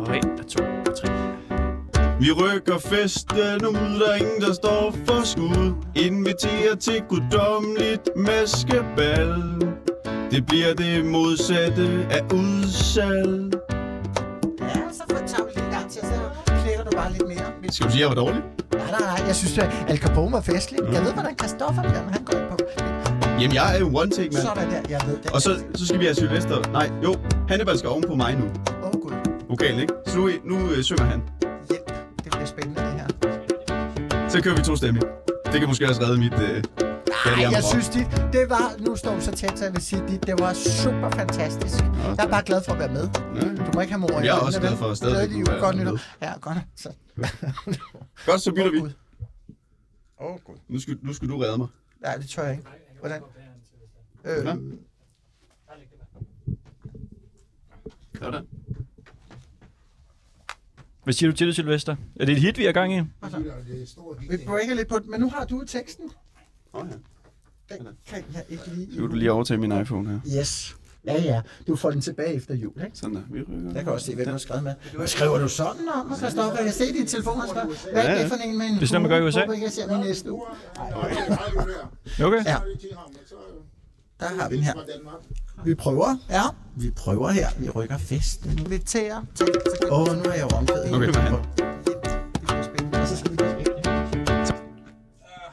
Og 0.00 0.16
en, 0.16 0.30
og 0.40 0.46
to, 0.48 0.62
og 0.86 0.96
tre. 0.98 1.08
Vi 2.20 2.32
rykker 2.32 2.78
festen 2.78 3.66
ud, 3.66 4.00
der 4.00 4.08
er 4.10 4.14
ingen, 4.16 4.40
der 4.40 4.52
står 4.52 4.94
for 5.06 5.24
skud. 5.24 5.72
Inviterer 5.94 6.74
til 6.80 7.02
guddommeligt 7.08 8.08
maskebal. 8.16 9.34
Det 10.30 10.46
bliver 10.46 10.74
det 10.74 11.04
modsatte 11.04 12.06
af 12.10 12.22
udsalg. 12.34 13.54
Ja, 14.60 14.80
så 14.92 15.02
får 15.10 15.18
tager 15.26 15.44
vi 15.44 15.50
lige 15.54 15.64
en 15.64 15.72
gang 15.72 15.90
til, 15.90 16.00
så 16.00 16.16
klikker 16.62 16.84
du 16.84 16.90
bare 16.96 17.12
lidt 17.12 17.28
mere. 17.28 17.70
Skal 17.70 17.86
du 17.86 17.92
sige, 17.92 18.04
at 18.04 18.08
jeg 18.08 18.08
var 18.08 18.22
dårlig? 18.24 18.42
Nej, 18.72 18.90
nej, 18.90 19.00
nej, 19.00 19.26
jeg 19.26 19.36
synes, 19.36 19.58
at 19.58 19.70
Al 19.88 19.98
Capone 19.98 20.32
var 20.32 20.40
festlig. 20.40 20.80
Jeg 20.92 21.02
ved, 21.04 21.12
hvordan 21.12 21.34
Christoffer 21.38 21.82
bliver, 21.82 22.02
når 22.02 22.10
han 22.10 22.24
går 22.24 22.38
på. 22.50 22.56
Jamen, 23.40 23.54
jeg 23.54 23.74
er 23.74 23.78
jo 23.78 23.86
one 23.86 24.10
take, 24.10 24.30
mand. 24.34 24.42
Sådan 24.46 24.70
der, 24.70 24.80
jeg 24.88 25.00
ved 25.06 25.16
det. 25.22 25.30
Og 25.30 25.42
så, 25.42 25.50
så 25.74 25.86
skal 25.86 26.00
vi 26.00 26.04
have 26.04 26.14
Sylvester. 26.14 26.72
Nej, 26.72 26.90
jo. 27.04 27.16
Hannibal 27.48 27.78
skal 27.78 27.90
oven 27.90 28.04
på 28.08 28.14
mig 28.14 28.36
nu. 28.36 28.44
Åh, 28.44 28.88
oh, 28.88 29.00
gud. 29.02 29.12
Vokalen, 29.48 29.80
ikke? 29.80 29.92
Så 30.06 30.16
nu, 30.18 30.30
nu 30.44 30.70
øh, 30.70 30.82
synger 30.82 31.04
han. 31.04 31.22
Hjælp. 31.68 31.86
Det 32.24 32.30
bliver 32.32 32.46
spændende, 32.46 32.80
det 32.80 32.92
her. 33.00 33.06
Så 34.28 34.42
kører 34.42 34.56
vi 34.56 34.62
to 34.62 34.76
stemme. 34.76 35.00
Det 35.52 35.60
kan 35.60 35.68
måske 35.68 35.88
også 35.88 36.02
redde 36.02 36.18
mit... 36.18 36.32
Øh, 36.32 36.87
Nej, 37.26 37.50
jeg 37.52 37.64
synes, 37.64 37.88
dit, 37.88 38.06
det 38.32 38.50
var, 38.50 38.76
nu 38.86 38.96
står 38.96 39.14
vi 39.14 39.20
så 39.20 39.30
tæt, 39.32 39.58
så 39.58 39.64
jeg 39.64 39.72
vil 39.74 39.82
sige, 39.82 40.02
dit, 40.08 40.26
det 40.26 40.34
var 40.40 40.52
super 40.52 41.10
fantastisk. 41.10 41.84
Jeg 42.16 42.24
er 42.24 42.28
bare 42.30 42.42
glad 42.44 42.62
for 42.64 42.72
at 42.72 42.78
være 42.78 42.92
med. 42.92 43.08
Du 43.66 43.70
må 43.74 43.80
ikke 43.80 43.92
have 43.92 44.00
mor 44.00 44.10
i 44.20 44.24
Jeg 44.24 44.36
er 44.36 44.40
også 44.40 44.60
glad 44.60 44.76
for 44.76 44.86
at 44.90 44.96
stadigvæk 44.96 45.28
Glædelig 45.28 45.48
jul, 45.48 45.60
godt 45.60 45.76
nytår. 45.76 45.98
Ja, 46.26 46.32
godt. 46.40 46.58
Så. 46.76 46.92
Godt, 48.26 48.40
så 48.40 48.52
bytter 48.52 48.70
vi. 48.70 48.78
Åh. 48.78 48.90
Åh, 50.20 50.38
Gud. 50.44 50.54
Nu 50.68 50.80
skal, 50.80 50.98
nu 51.02 51.12
skal 51.12 51.28
du 51.28 51.38
redde 51.38 51.58
mig. 51.58 51.68
Nej, 52.00 52.16
det 52.16 52.28
tør 52.28 52.42
jeg 52.42 52.52
ikke. 52.52 52.64
Hvordan? 53.00 53.22
Øh, 54.24 54.44
Ja. 54.46 54.54
Sådan. 58.18 58.46
Hvad 61.04 61.14
siger 61.14 61.30
du 61.30 61.36
til 61.36 61.46
det, 61.46 61.54
Sylvester? 61.54 61.96
Er 62.20 62.24
det 62.24 62.32
et 62.32 62.40
hit, 62.40 62.58
vi 62.58 62.64
er 62.64 62.68
i 62.68 62.72
gang 62.72 62.92
i? 62.96 63.00
vi 64.28 64.36
breaker 64.46 64.74
lidt 64.74 64.88
på 64.88 64.98
det, 64.98 65.06
men 65.06 65.20
nu 65.20 65.30
har 65.30 65.44
du 65.44 65.64
teksten. 65.66 66.10
Åh, 66.78 66.86
ja. 66.90 66.96
Den 67.74 67.86
kan 68.06 68.24
jeg 68.34 68.44
ikke 68.48 68.62
lige... 68.74 68.96
Nu 68.96 69.02
vil 69.02 69.10
du 69.10 69.16
lige 69.16 69.32
overtage 69.32 69.58
min 69.58 69.80
iPhone 69.80 70.08
her. 70.08 70.38
Yes. 70.38 70.76
Ja, 71.06 71.22
ja. 71.22 71.40
Du 71.66 71.76
får 71.76 71.90
den 71.90 72.00
tilbage 72.00 72.34
efter 72.34 72.54
jul, 72.54 72.72
ikke? 72.84 72.98
Sådan 72.98 73.14
der. 73.14 73.22
Vi 73.30 73.40
rykker. 73.40 73.72
Jeg 73.74 73.84
kan 73.84 73.92
også 73.92 74.06
se, 74.06 74.14
hvem 74.14 74.24
du 74.24 74.30
har 74.30 74.38
skrevet 74.38 74.62
med. 74.64 74.74
Hvad 74.96 75.06
skriver 75.06 75.38
du 75.38 75.48
sådan 75.48 75.88
om, 75.94 76.16
Christoffer? 76.16 76.56
Jeg 76.56 76.64
kan 76.64 76.72
se 76.72 76.92
din 76.92 77.06
telefon, 77.06 77.40
og. 77.40 77.46
Hvad 77.92 78.04
er 78.04 78.14
det 78.14 78.20
ja. 78.20 78.26
for 78.26 78.34
en 78.34 78.58
med 78.58 78.66
en 78.66 78.74
Det 78.74 78.82
er 78.82 78.86
sådan, 78.86 79.02
man 79.02 79.10
gør 79.10 79.18
i 79.18 79.22
USA. 79.22 79.40
Jeg 79.40 79.72
ser 79.72 79.96
min 79.96 80.06
næste 80.06 80.32
uge. 80.32 80.42
Okay. 82.22 82.44
Ja, 82.44 82.56
der 84.20 84.26
har 84.26 84.48
vi 84.48 84.56
den 84.56 84.64
her. 84.64 84.74
Vi 85.64 85.74
prøver. 85.74 86.16
Ja, 86.30 86.42
vi 86.76 86.90
prøver 86.90 87.30
her. 87.30 87.48
Vi 87.58 87.70
rykker 87.70 87.98
festen. 87.98 88.58
Inviterer 88.58 89.22
til... 89.34 89.46
Åh, 89.90 90.00
oh, 90.00 90.16
nu 90.16 90.22
er 90.22 90.34
jeg 90.34 90.52
omkvædet. 90.52 90.94
Okay, 90.94 91.97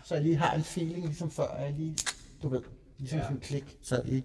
Så 0.06 0.16
jeg 0.16 0.24
lige 0.24 0.36
har 0.36 0.56
en 0.56 0.64
feeling, 0.64 1.06
ligesom 1.06 1.32
før 1.32 1.58
jeg 1.60 1.74
lige... 1.78 1.96
Du 2.44 2.50
ved, 2.50 2.62
ligesom 3.00 3.20
sådan 3.20 3.36
en 3.36 3.42
klik, 3.42 3.78
så 3.82 3.96
jeg 3.96 4.06
lige... 4.06 4.24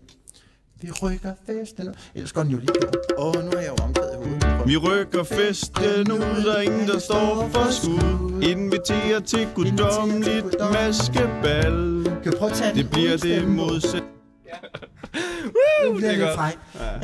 Vi 0.81 0.91
rykker 1.03 1.35
festen 1.47 1.89
ud. 1.89 1.95
Ellers 2.15 2.33
går 2.33 2.43
den 2.43 2.51
jo 2.51 2.59
lige 2.59 2.73
på. 2.81 2.87
Åh, 3.19 3.27
oh, 3.27 3.45
nu 3.45 3.51
er 3.51 3.61
jeg 3.61 3.69
jo 3.79 3.85
omkvædet 3.85 4.13
i 4.13 4.17
hovedet. 4.17 4.69
Vi 4.69 4.77
rykker 4.77 5.25
festen 5.25 6.13
ud, 6.13 6.45
der 6.45 6.55
er 6.55 6.61
ingen, 6.61 6.89
der 6.89 6.99
står 6.99 7.49
for 7.53 7.71
skud. 7.71 8.43
Inviterer 8.43 9.21
til 9.21 9.49
guddommeligt 9.55 10.57
maskebal. 10.73 12.05
Kan 12.23 12.33
du 12.33 12.39
prøve 12.39 12.51
at 12.51 12.57
tage 12.57 12.75
Det 12.75 12.91
bliver 12.91 13.11
det 13.11 13.21
stemme? 13.21 14.20
Modsatte. 14.51 14.87
Nu 15.87 15.95
bliver 15.97 16.13
det 16.13 16.23
er 16.23 16.35
fræk. 16.37 16.55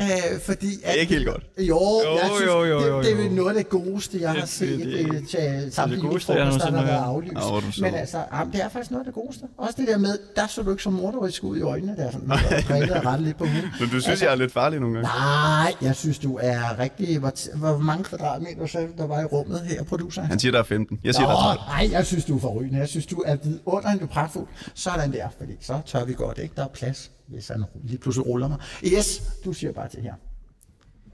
Øh, 0.01 0.41
fordi 0.41 0.67
Det 0.69 0.79
er 0.83 0.91
ikke 0.91 1.13
helt 1.13 1.27
godt. 1.27 1.43
Jo, 1.57 1.63
jo, 2.05 2.13
jeg 2.13 2.29
synes, 2.35 2.45
jo, 2.51 2.63
jo, 2.63 2.79
det, 2.79 2.87
jo, 2.89 2.99
det 3.01 3.07
er 3.11 3.15
jo. 3.15 3.21
vel 3.23 3.31
noget 3.31 3.49
af 3.49 3.55
det 3.55 3.69
godeste, 3.69 4.21
jeg 4.21 4.29
har 4.29 4.39
Det- 4.39 4.49
set 4.49 4.79
det- 4.79 5.13
øh, 5.13 5.27
til 5.27 5.99
julefrokoster, 6.01 6.33
der 6.69 6.77
har 6.77 6.85
været 6.85 7.03
aflyst. 7.03 7.33
Er 7.35 7.59
du 7.65 7.71
sød. 7.71 7.83
Men 7.83 7.93
altså, 7.95 8.23
jamen, 8.33 8.53
det 8.53 8.63
er 8.63 8.69
faktisk 8.69 8.91
noget 8.91 9.01
af 9.01 9.05
det 9.05 9.13
godeste. 9.13 9.43
Også 9.57 9.73
det 9.77 9.87
der 9.87 9.97
med, 9.97 10.17
der 10.35 10.47
så 10.47 10.61
du 10.63 10.71
ikke 10.71 10.83
så 10.83 10.89
morderisk 10.89 11.43
ud 11.43 11.57
i 11.57 11.61
øjnene, 11.61 11.95
der 11.97 12.03
er 12.07 12.11
sådan 12.11 12.27
brillet 12.67 12.91
og 12.91 13.05
ret 13.11 13.21
lidt 13.21 13.37
på 13.37 13.45
hovedet. 13.45 13.69
Men 13.79 13.89
du 13.89 14.01
synes, 14.01 14.21
jeg 14.21 14.31
er 14.31 14.35
lidt 14.35 14.53
farlig 14.53 14.79
nogle 14.79 14.95
gange? 14.95 15.09
Nej, 15.19 15.73
jeg 15.81 15.95
synes, 15.95 16.19
du 16.19 16.39
er 16.41 16.79
rigtig... 16.79 17.17
Hvor, 17.19 17.77
mange 17.77 18.03
kvadratmeter 18.03 18.55
du, 18.87 18.87
der 18.97 19.07
var 19.07 19.21
i 19.21 19.25
rummet 19.25 19.59
her, 19.61 19.83
producer? 19.83 20.21
Han 20.21 20.39
siger, 20.39 20.51
der 20.51 20.59
er 20.59 20.63
15. 20.63 20.99
Jeg 21.03 21.15
siger, 21.15 21.27
der 21.27 21.35
er 21.35 21.55
12. 21.55 21.59
Åh, 21.59 21.67
nej, 21.67 21.87
jeg 21.91 22.05
synes, 22.05 22.25
du 22.25 22.35
er 22.35 22.39
forrygende. 22.39 22.79
Jeg 22.79 22.87
synes, 22.87 23.05
du 23.05 23.23
er 23.25 23.35
vidunderlig, 23.43 23.99
du 23.99 24.05
er 24.05 24.09
pragtfuld. 24.09 24.47
Sådan 24.75 25.11
der, 25.13 25.27
fordi 25.37 25.53
så 25.61 25.79
tør 25.85 26.05
vi 26.05 26.13
godt, 26.13 26.37
ikke? 26.37 26.53
Der 26.57 26.63
er 26.63 26.67
plads, 26.67 27.11
hvis 27.27 27.47
han 27.47 27.63
lige 27.83 27.97
pludselig 27.97 28.27
ruller 28.27 28.47
mig. 28.47 28.57
Yes, 28.83 29.21
du 29.45 29.53
siger 29.53 29.71
bare 29.73 29.89
til 29.89 30.01
her. 30.01 30.13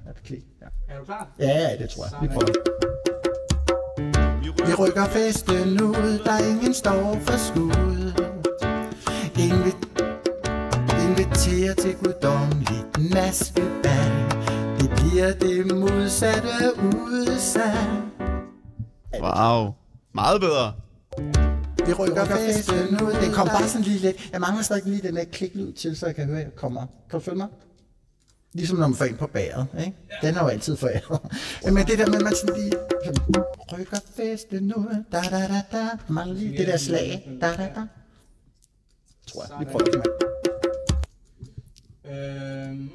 Er 0.07 0.11
det 0.11 0.24
klik? 0.24 0.43
Ja. 0.61 0.93
Er 0.93 0.99
du 0.99 1.05
klar? 1.05 1.28
Ja, 1.39 1.45
ja, 1.70 1.78
det 1.78 1.89
tror 1.89 2.03
jeg. 2.05 2.22
Vi 2.22 2.28
prøver. 2.28 2.53
Vi 4.68 4.74
rykker 4.74 5.05
festen 5.05 5.82
ud, 5.82 6.20
der 6.26 6.38
ingen 6.49 6.74
står 6.74 7.20
for 7.22 7.38
skud. 7.38 8.14
Invi- 9.36 9.89
inviterer 11.09 11.74
til 11.76 11.95
guddommeligt 11.95 13.14
maskebal. 13.14 14.11
Det 14.80 14.89
bliver 14.89 15.34
det 15.34 15.72
modsatte 15.72 16.80
udsalg. 16.80 18.03
Wow. 19.22 19.74
Meget 20.14 20.41
bedre. 20.41 20.74
Vi 21.88 21.93
rykker 21.93 22.25
festen 22.25 22.75
ud. 23.03 23.13
Det 23.25 23.34
kom 23.34 23.47
bare 23.47 23.67
sådan 23.67 23.81
lige 23.84 23.99
lidt. 23.99 24.29
Jeg 24.31 24.41
mangler 24.41 24.63
stadig 24.63 24.84
lige 24.86 25.01
den 25.01 25.15
der 25.15 25.23
kliklyd 25.23 25.73
til, 25.73 25.95
så 25.97 26.05
jeg 26.05 26.15
kan 26.15 26.25
høre, 26.25 26.38
at 26.39 26.43
jeg 26.43 26.55
kommer. 26.55 26.81
Kan 27.09 27.19
du 27.19 27.23
følge 27.25 27.38
mig? 27.38 27.47
Ligesom 28.53 28.77
når 28.77 28.88
man 28.88 28.95
får 28.97 29.05
en 29.05 29.17
på 29.17 29.27
bæret, 29.27 29.67
ikke? 29.79 29.93
Den 30.21 30.36
er 30.36 30.41
jo 30.43 30.47
altid 30.47 30.75
foræret. 30.77 31.21
Men 31.73 31.86
det 31.88 31.99
der 31.99 32.07
med, 32.07 32.15
at 32.15 32.21
man 32.21 32.34
sådan 32.36 32.61
lige 32.61 32.73
rykker 33.73 33.97
festen 34.15 34.73
ud, 34.73 35.03
da 35.11 35.21
da 35.31 35.47
da 35.47 35.61
da. 35.77 35.89
Mangler 36.07 36.36
lige 36.36 36.57
det 36.57 36.67
der 36.67 36.77
slag, 36.77 37.38
da 37.41 37.47
da 37.47 37.69
da. 37.75 37.81
Tror 39.27 39.43
jeg. 39.49 39.59
Vi 39.59 39.65
prøver 39.71 39.86
det, 39.86 39.95
mand. 39.95 40.07
Øhm, 42.69 42.89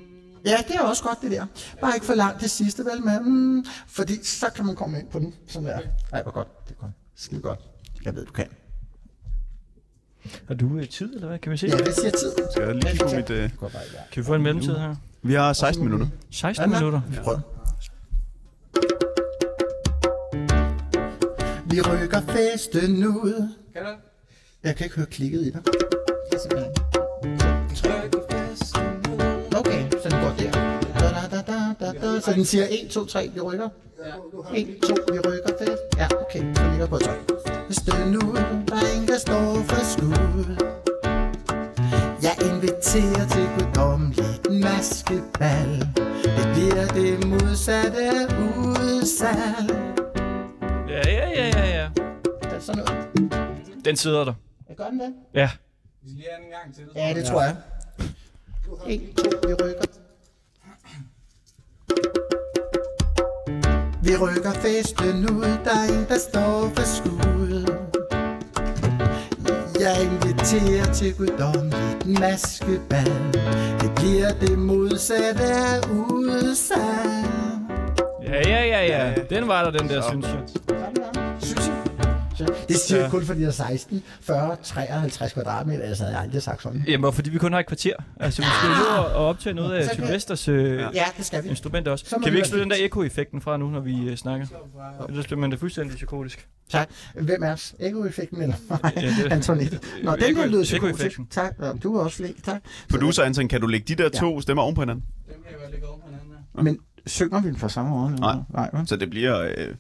Ja, 0.44 0.56
det 0.68 0.76
er 0.76 0.80
også 0.80 1.02
godt, 1.02 1.18
det 1.22 1.30
der. 1.30 1.46
Bare 1.80 1.94
ikke 1.94 2.06
for 2.06 2.14
langt 2.14 2.40
det 2.40 2.50
sidste, 2.50 2.84
vel? 2.84 3.04
Men, 3.04 3.22
mm, 3.24 3.64
fordi 3.88 4.24
så 4.24 4.46
kan 4.50 4.66
man 4.66 4.76
komme 4.76 4.98
ind 5.00 5.08
på 5.08 5.18
den. 5.18 5.34
Sådan 5.48 5.68
der. 5.68 5.80
Ej, 6.12 6.22
hvor 6.22 6.32
godt. 6.32 6.48
Det 6.68 6.74
er 6.74 6.80
godt. 6.80 6.92
Skide 7.16 7.40
godt. 7.40 7.58
Jeg 8.04 8.14
ved, 8.14 8.26
du 8.26 8.32
kan. 8.32 8.46
Har 10.48 10.54
du 10.54 10.76
øh, 10.76 10.88
tid, 10.88 11.14
eller 11.14 11.28
hvad? 11.28 11.38
Kan 11.38 11.52
vi 11.52 11.56
se? 11.56 11.66
Ja, 11.66 11.76
hvad 11.76 11.92
siger 11.92 12.10
tid? 12.10 12.32
Skal 12.52 12.66
jeg 12.66 12.74
lige 12.74 12.96
få 12.96 13.16
mit... 13.16 13.30
Øh... 13.30 13.50
Kan 14.12 14.22
vi 14.22 14.22
få 14.22 14.34
en 14.34 14.42
mellemtid 14.42 14.76
her? 14.76 14.94
Vi 15.22 15.34
har 15.34 15.52
16 15.52 15.84
minutter. 15.84 16.06
16 16.30 16.70
minutter. 16.70 17.00
Vi 17.10 17.16
prøver. 17.16 17.40
Vi 21.70 21.80
rykker 21.80 22.20
festen 22.20 23.06
ud. 23.06 23.48
kan 23.72 23.82
du? 23.82 23.90
Jeg 24.64 24.76
kan 24.76 24.84
ikke 24.84 24.96
høre 24.96 25.06
klikket 25.06 25.40
i 25.40 25.50
dig. 25.50 25.60
Det 26.32 26.52
er 26.52 26.77
da. 32.20 32.30
Så 32.30 32.32
den 32.32 32.44
siger 32.44 32.66
1, 32.70 32.90
2, 32.90 33.06
3, 33.06 33.30
vi 33.34 33.40
rykker. 33.40 33.68
1, 34.54 34.78
2, 34.82 34.94
vi 35.12 35.18
rykker 35.18 35.52
fest. 35.58 35.82
Ja, 35.96 36.08
okay, 36.20 36.54
så 36.54 36.70
ligger 36.70 36.86
på 36.86 36.98
12. 36.98 37.18
Festen 37.68 38.16
ud, 38.16 38.36
der 38.68 38.76
er 38.76 38.92
ingen, 38.94 39.08
der 39.08 39.18
står 39.18 39.54
for 39.68 39.84
skud. 39.84 40.56
Jeg 42.22 42.36
inviterer 42.52 43.28
til 43.28 43.48
guddommeligt 43.58 44.50
maskebal. 44.50 45.88
Det 46.24 46.46
bliver 46.54 46.86
det 46.86 47.26
modsatte 47.26 48.06
udsalg. 48.58 49.70
Ja, 50.88 51.02
ja, 51.10 51.28
ja, 51.30 51.46
ja, 51.46 51.66
ja. 51.66 51.88
Er 52.42 52.54
det 52.54 52.62
sådan 52.62 52.84
noget? 52.84 53.84
Den 53.84 53.96
sidder 53.96 54.24
der. 54.24 54.34
Jeg 54.68 54.76
gør 54.76 54.84
den 54.90 55.00
det? 55.00 55.14
Ja. 55.34 55.50
Vi 56.02 56.08
skal 56.10 56.16
lige 56.16 56.28
have 56.30 56.36
den 56.36 56.46
en 56.46 56.50
gang 56.50 56.74
til. 56.74 56.84
Ja, 56.96 57.14
det 57.14 57.24
tror 57.24 57.42
jeg. 57.42 57.56
1, 58.86 59.00
2, 59.16 59.48
vi 59.48 59.54
rykker. 59.54 59.82
Vi 64.02 64.16
rykker 64.16 64.52
festen 64.52 65.30
ud, 65.30 65.58
der 65.64 65.70
er 65.70 65.98
en, 65.98 66.06
der 66.08 66.18
står 66.18 66.72
for 66.76 66.82
skud. 66.84 67.74
Jeg 69.80 70.02
inviterer 70.02 70.92
til 70.92 71.14
guddommeligt 71.14 72.20
maskebal. 72.20 73.32
Det 73.80 73.92
bliver 73.96 74.32
det 74.40 74.58
modsatte 74.58 75.42
af 75.42 75.80
udsalg. 75.90 77.26
Ja, 78.22 78.48
ja, 78.48 78.64
ja, 78.66 78.86
ja. 78.86 79.14
Den 79.30 79.48
var 79.48 79.64
der, 79.70 79.78
den 79.78 79.88
der, 79.88 80.02
synes 80.10 80.26
jeg. 80.26 80.40
Synes 81.40 81.66
I? 81.68 81.87
Det 82.68 82.76
siger 82.76 83.00
jeg 83.00 83.10
kun, 83.10 83.24
fordi 83.24 83.40
jeg 83.40 83.46
er 83.46 83.50
16, 83.50 84.02
40, 84.20 84.56
53 84.62 85.32
kvadratmeter. 85.32 85.82
Altså, 85.84 86.04
jeg 86.04 86.14
har 86.14 86.22
aldrig 86.22 86.42
sagt 86.42 86.62
sådan. 86.62 86.84
Jamen, 86.88 87.04
og 87.04 87.14
fordi 87.14 87.30
vi 87.30 87.38
kun 87.38 87.52
har 87.52 87.60
et 87.60 87.66
kvarter. 87.66 87.92
Altså, 88.20 88.42
vi 88.42 88.48
skal 88.58 88.68
jo 88.68 88.74
nå 88.96 89.04
at 89.04 89.14
optage 89.14 89.54
noget 89.54 89.72
af 89.74 89.90
Sylvesters 89.94 90.48
øh, 90.48 90.78
Ja, 90.94 91.04
det 91.16 91.26
skal 91.26 91.44
vi. 91.44 91.48
instrument 91.48 91.88
også. 91.88 92.16
Kan 92.22 92.32
vi 92.32 92.36
ikke 92.36 92.48
slå 92.48 92.58
den 92.58 92.70
der 92.70 92.76
eko-effekten 92.80 93.40
fra 93.40 93.56
nu, 93.56 93.70
når 93.70 93.80
vi 93.80 94.08
øh, 94.10 94.16
snakker? 94.16 94.46
Ellers 95.08 95.26
bliver 95.26 95.40
man 95.40 95.50
da 95.50 95.56
fuldstændig 95.56 95.96
psykotisk. 95.96 96.48
Tak. 96.70 96.88
Hvem 97.14 97.42
er 97.42 97.52
os? 97.52 97.74
Ego-effekten 97.80 98.42
eller 98.42 98.54
Ja, 98.96 99.00
det- 99.00 99.32
Antoinette? 99.32 99.80
Nå, 100.02 100.16
den 100.16 100.36
der 100.36 100.46
lyder 100.46 100.62
psykotisk. 100.62 100.94
Eko-effekten. 101.00 101.26
Tak. 101.30 101.54
Ja, 101.60 101.72
Du 101.72 101.96
er 101.96 102.00
også 102.04 102.16
flink. 102.16 102.44
Tak. 102.44 102.62
Producer 102.90 103.22
Anton, 103.22 103.48
kan 103.48 103.60
du 103.60 103.66
lægge 103.66 103.94
de 103.94 104.02
der 104.02 104.08
to 104.08 104.40
stemmer 104.40 104.62
oven 104.62 104.74
på 104.74 104.80
hinanden? 104.82 105.04
Dem 105.26 105.34
kan 105.42 105.52
jeg 105.52 105.60
godt 105.60 105.70
lægge 105.72 105.86
over 105.88 105.96
på 105.98 106.04
hinanden. 106.06 106.28
her. 106.56 106.62
Men 106.62 106.78
synger 107.06 107.40
vi 107.40 107.48
den 107.48 107.56
fra 107.56 107.68
samme 107.68 107.94
år? 107.96 108.08
Nej. 108.08 108.36
Nej 108.54 108.70
vel? 108.72 108.88
Så 108.88 108.96
det 108.96 109.10
bliver 109.10 109.40
øh, 109.40 109.74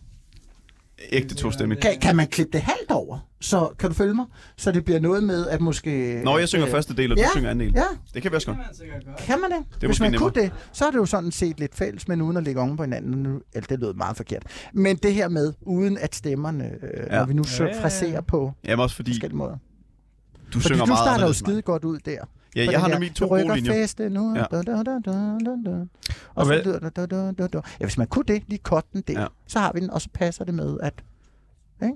ægte 1.12 1.34
to 1.34 1.50
stemmer. 1.50 1.74
kan, 1.76 1.98
kan 2.00 2.16
man 2.16 2.26
klippe 2.26 2.52
det 2.52 2.60
halvt 2.60 2.90
over? 2.90 3.18
Så 3.40 3.68
kan 3.78 3.88
du 3.88 3.94
følge 3.94 4.14
mig? 4.14 4.26
Så 4.56 4.72
det 4.72 4.84
bliver 4.84 5.00
noget 5.00 5.24
med, 5.24 5.46
at 5.46 5.60
måske... 5.60 6.20
Når 6.24 6.38
jeg 6.38 6.48
synger 6.48 6.66
øh, 6.66 6.72
første 6.72 6.96
del, 6.96 7.12
og 7.12 7.16
du 7.18 7.22
ja, 7.22 7.28
synger 7.34 7.50
anden 7.50 7.66
del. 7.66 7.74
Ja, 7.76 7.82
Det 8.14 8.22
kan 8.22 8.30
vi 8.30 8.36
også 8.36 8.50
Det 8.50 8.58
godt. 9.06 9.18
kan 9.18 9.40
man 9.40 9.50
det? 9.50 9.58
er 9.58 9.78
Hvis 9.78 9.88
måske 9.88 10.02
man 10.02 10.10
nemmere. 10.10 10.30
kunne 10.32 10.42
det, 10.42 10.52
så 10.72 10.86
er 10.86 10.90
det 10.90 10.98
jo 10.98 11.06
sådan 11.06 11.30
set 11.32 11.60
lidt 11.60 11.74
fælles, 11.74 12.08
men 12.08 12.22
uden 12.22 12.36
at 12.36 12.44
ligge 12.44 12.60
oven 12.60 12.76
på 12.76 12.82
hinanden. 12.82 13.22
Nu, 13.22 13.40
eller 13.54 13.66
det 13.66 13.80
lød 13.80 13.94
meget 13.94 14.16
forkert. 14.16 14.42
Men 14.72 14.96
det 14.96 15.14
her 15.14 15.28
med, 15.28 15.52
uden 15.62 15.98
at 15.98 16.14
stemmerne, 16.14 16.64
øh, 16.82 17.06
Ja. 17.10 17.18
når 17.18 17.24
vi 17.26 17.34
nu 17.34 17.44
Ja, 17.58 17.64
ja, 17.64 17.70
ja, 17.70 17.76
ja. 17.76 17.82
fraserer 17.82 18.20
på 18.20 18.52
Jamen 18.64 18.82
også 18.82 18.96
fordi, 18.96 19.10
forskellige 19.10 19.36
måder. 19.38 19.56
du 20.52 20.60
Fordi 20.60 20.64
synger 20.64 20.84
du 20.84 20.88
meget 20.88 20.98
starter 21.06 21.26
jo 21.26 21.32
skide 21.32 21.62
godt 21.62 21.84
ud 21.84 21.98
der. 21.98 22.18
Ja, 22.64 22.70
jeg 22.70 22.80
har 22.80 22.88
der, 22.88 22.94
nemlig 22.94 23.14
to 23.14 23.26
gode 23.28 23.54
linjer. 23.54 23.72
feste 23.72 24.08
nu. 24.10 24.34
Ja. 24.36 24.44
Da, 24.50 24.62
da, 24.62 24.72
da, 24.76 24.98
da, 25.04 25.38
da, 25.44 25.70
da. 25.70 25.84
Og, 26.34 26.46
så 26.46 26.52
lyder 26.64 26.78
da, 26.78 27.06
da, 27.06 27.32
da, 27.32 27.46
da. 27.46 27.60
Ja, 27.80 27.84
hvis 27.84 27.98
man 27.98 28.06
kunne 28.06 28.24
det, 28.28 28.42
lige 28.46 28.58
kort 28.58 28.92
den 28.92 29.00
del, 29.06 29.16
Ja. 29.18 29.26
så 29.46 29.58
har 29.58 29.72
vi 29.74 29.80
den, 29.80 29.90
og 29.90 30.00
så 30.02 30.08
passer 30.14 30.44
det 30.44 30.54
med, 30.54 30.78
at... 30.82 30.94
Ja, 31.80 31.90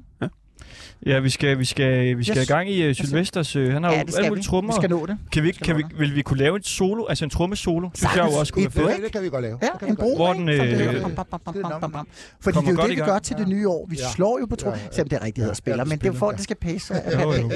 vi 1.22 1.30
skal, 1.30 1.58
vi 1.58 1.64
skal, 1.64 2.18
vi 2.18 2.24
skal 2.24 2.36
Yes. 2.38 2.48
i 2.48 2.52
gang 2.52 2.70
i 2.70 2.88
uh, 2.88 2.94
Sylvesters. 2.94 3.56
Uh, 3.56 3.68
han 3.72 3.82
har 3.84 3.92
ja, 3.92 3.98
jo 3.98 4.04
det 4.04 4.12
skal 4.12 4.18
alle 4.24 4.26
vi. 4.26 4.30
mulige 4.30 4.44
trommer. 4.44 4.72
Vi 4.72 4.76
skal 4.80 4.90
nå 4.90 5.06
det. 5.06 5.18
Kan 5.32 5.42
vi, 5.42 5.48
ikke- 5.48 5.56
skal 5.64 5.66
kan 5.66 5.76
vi, 5.76 5.84
vil 5.98 6.14
vi 6.14 6.22
kunne 6.22 6.38
lave 6.38 6.56
et 6.56 6.66
solo, 6.66 7.04
altså 7.06 7.24
en 7.24 7.30
trommesolo? 7.30 7.90
Synes 7.94 8.16
jeg 8.16 8.24
jo 8.32 8.38
også 8.38 8.52
kunne 8.52 8.62
være 8.74 8.88
fedt. 8.90 9.02
Det 9.04 9.12
kan 9.12 9.22
vi 9.22 9.28
godt 9.28 9.42
lave. 9.42 9.58
Ja, 9.62 9.66
Det 9.66 9.78
kan 9.78 9.86
vi 9.86 9.90
en 9.90 9.96
bro, 9.96 10.16
Hvor 10.16 10.32
den, 10.32 10.48
det 10.48 10.54
øh, 10.54 10.68
det 10.68 10.86
er 10.86 11.88
bam. 11.92 12.08
Fordi 12.40 12.58
det 12.58 12.68
er 12.68 12.72
jo 12.72 12.76
det, 12.82 12.90
vi 12.90 12.94
gør 12.96 13.18
til 13.18 13.36
det 13.36 13.48
nye 13.48 13.68
år. 13.68 13.86
Vi 13.90 13.96
Ja. 14.00 14.10
slår 14.14 14.38
jo 14.40 14.46
på 14.46 14.56
tro, 14.56 14.70
Ja, 14.70 14.76
ja. 14.76 14.82
selvom 14.92 15.08
det 15.08 15.16
er 15.16 15.22
rigtigt 15.24 15.36
hedder 15.36 15.50
Ja, 15.50 15.54
spiller, 15.54 15.78
ja, 15.78 15.84
men 15.84 15.98
det 15.98 16.06
er 16.22 16.26
at 16.26 16.34
det 16.36 16.44
skal 16.44 16.56
passe. 16.56 16.94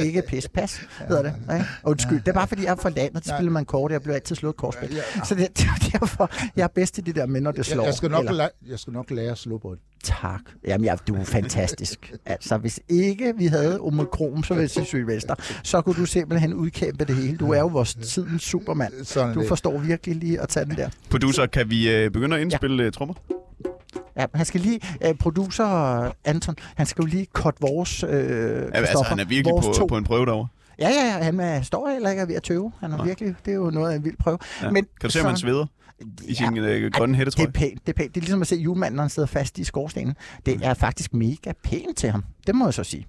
Ikke 0.05 0.23
pisse, 0.29 0.51
pas, 0.51 0.81
hedder 1.09 1.23
det. 1.23 1.35
Undskyld, 1.85 2.19
det 2.21 2.29
er 2.29 2.33
bare 2.33 2.49
fordi, 2.49 2.63
jeg 2.65 2.71
er 2.71 2.77
fra 2.77 2.91
landet, 2.91 3.25
så 3.27 3.33
Ja. 3.33 3.37
spiller 3.39 3.53
man 3.53 3.65
kort, 3.65 3.93
jeg 3.93 4.03
bliver 4.03 4.15
altid 4.15 4.37
slået 4.37 4.57
kortspil. 4.57 4.95
Ja. 5.17 5.25
Så 5.25 5.35
det, 5.35 5.59
det 5.59 5.65
er 5.67 5.91
derfor, 5.99 6.31
jeg 6.57 6.63
er 6.65 6.69
bedst 6.69 6.99
i 6.99 7.01
det 7.01 7.15
der 7.15 7.27
med, 7.27 7.41
når 7.41 7.53
det 7.53 7.67
slår. 7.67 7.83
Jeg, 7.83 7.87
jeg, 7.87 7.95
skal 7.95 8.11
nok 8.11 8.21
eller- 8.25 8.33
lære, 8.33 8.49
jeg 8.71 8.79
skal 8.79 8.93
nok 8.93 9.11
lære 9.11 9.31
at 9.31 9.39
slå 9.39 9.59
på 9.59 9.75
det. 9.75 9.81
Tak. 10.07 10.41
Jamen, 10.67 10.85
ja, 10.85 10.95
du 11.09 11.15
er 11.15 11.25
fantastisk. 11.25 12.13
Altså, 12.27 12.57
hvis 12.57 12.81
ikke 12.89 13.35
vi 13.39 13.47
havde 13.47 13.81
omikron, 13.81 14.45
så 14.45 14.55
vil 14.55 14.71
jeg 14.77 14.87
Sylvester, 14.87 15.35
så 15.63 15.81
kunne 15.81 15.95
du 15.97 16.07
simpelthen 16.07 16.55
udkæmpe 16.55 17.05
det 17.05 17.17
hele. 17.17 17.37
Du 17.37 17.53
er 17.53 17.59
jo 17.61 17.67
vores 17.67 17.95
tidens 17.95 18.43
supermand. 18.43 18.93
Sådan 19.05 19.31
er 19.31 19.35
Du 19.35 19.41
det. 19.41 19.49
forstår 19.49 19.79
virkelig 19.79 20.17
lige 20.17 20.41
at 20.41 20.49
tage 20.49 20.67
den 20.67 20.77
der. 20.77 20.89
Producer, 21.11 21.47
kan 21.47 21.71
vi 21.71 21.91
øh, 21.91 22.11
begynde 22.11 22.37
at 22.37 22.43
indspille 22.43 22.85
ja. 22.85 22.91
trommer? 22.91 23.15
Ja, 24.17 24.27
han 24.35 24.47
skal 24.47 24.61
lige, 24.61 24.81
uh, 25.09 25.17
producer 25.19 25.65
Anton, 26.25 26.55
han 26.77 26.87
skal 26.87 27.03
jo 27.03 27.07
lige 27.07 27.27
korte 27.33 27.59
vores 27.61 28.05
uh, 28.05 28.11
Ja, 28.11 28.17
altså, 28.75 29.05
han 29.09 29.19
er 29.21 29.25
virkelig 29.25 29.53
vores 29.53 29.67
på, 29.67 29.73
to. 29.73 29.87
på 29.87 29.97
en 29.97 30.05
prøve 30.05 30.27
derovre. 30.27 30.49
Ja, 30.79 30.89
ja, 30.89 31.05
ja, 31.17 31.25
han 31.25 31.41
er, 31.41 31.63
står 31.63 31.89
heller 31.89 32.11
ikke 32.11 32.23
og 32.23 32.25
er 32.25 32.27
ved 32.27 32.35
at 32.35 32.43
tøve. 32.43 32.73
Han 32.81 32.93
er 32.93 32.97
Nej. 32.97 33.07
virkelig, 33.07 33.35
det 33.45 33.51
er 33.51 33.55
jo 33.57 33.71
noget 33.71 33.93
af 33.93 33.97
en 33.97 34.05
vild 34.05 34.17
prøve. 34.17 34.39
Ja. 34.63 34.71
Men 34.71 34.85
kan 35.01 35.09
du 35.09 35.11
se, 35.11 35.21
om 35.21 35.27
han 35.27 35.37
sveder 35.37 35.67
i 36.25 36.35
sin 36.35 36.59
øh, 36.59 36.93
grønne 36.93 37.13
det 37.13 37.19
hættetrøje? 37.19 37.47
er 37.47 37.51
pænt, 37.51 37.87
det 37.87 37.93
er 37.93 37.97
pænt. 37.97 38.15
Det 38.15 38.21
er 38.21 38.23
ligesom 38.23 38.41
at 38.41 38.47
se 38.47 38.57
julemanden, 38.57 38.97
når 38.97 39.03
han 39.03 39.11
sidder 39.11 39.27
fast 39.27 39.59
i 39.59 39.65
skorstenen. 39.65 40.15
Det 40.47 40.59
er 40.63 40.75
faktisk 40.75 41.15
mega 41.15 41.53
pænt 41.65 41.97
til 41.97 42.11
ham. 42.11 42.25
Det 42.47 42.55
må 42.55 42.65
jeg 42.65 42.75
så 42.75 42.85
sige. 42.85 43.07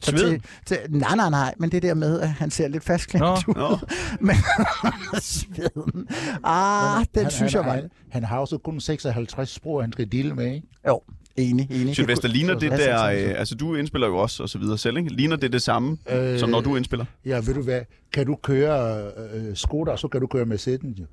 Så? 0.00 0.16
Til, 0.16 0.42
til, 0.66 0.78
nej, 0.88 1.16
nej, 1.16 1.30
nej, 1.30 1.54
men 1.58 1.72
det 1.72 1.82
der 1.82 1.94
med, 1.94 2.20
at 2.20 2.28
han 2.28 2.50
ser 2.50 2.68
lidt 2.68 2.84
fastklemt 2.84 3.24
ud. 3.24 3.54
Nå, 3.54 3.78
Men 4.26 4.36
sveden. 5.20 6.08
Ah, 6.44 7.04
den 7.14 7.22
han, 7.22 7.30
synes 7.30 7.52
han, 7.52 7.62
jeg 7.62 7.70
var... 7.70 7.74
Han, 7.74 7.90
han 8.10 8.24
har 8.24 8.38
også 8.38 8.58
kun 8.58 8.80
56 8.80 9.50
sprog, 9.50 9.82
han 9.82 9.92
skal 9.92 10.12
dele 10.12 10.34
med, 10.34 10.54
ikke? 10.54 10.66
Jo, 10.88 11.00
enig, 11.36 11.68
enig. 11.70 11.94
Sylvester, 11.94 12.28
ligner 12.28 12.58
det 12.58 12.70
der... 12.70 13.04
Øh, 13.04 13.34
altså, 13.36 13.54
du 13.54 13.74
indspiller 13.74 14.06
jo 14.06 14.16
også, 14.16 14.42
og 14.42 14.48
så 14.48 14.58
videre 14.58 14.78
selv, 14.78 14.96
ikke? 14.96 15.12
Ligner 15.12 15.36
det 15.36 15.52
det 15.52 15.62
samme, 15.62 15.98
øh, 16.10 16.38
som 16.38 16.50
når 16.50 16.60
du 16.60 16.76
indspiller? 16.76 17.04
Ja, 17.24 17.36
ved 17.36 17.54
du 17.54 17.62
hvad? 17.62 17.80
Kan 18.12 18.26
du 18.26 18.36
køre 18.42 19.02
øh, 19.34 19.56
Skoda, 19.56 19.96
så 19.96 20.08
kan 20.08 20.20
du 20.20 20.26
køre 20.26 20.44
Mercedes, 20.44 20.98
jo. 21.00 21.04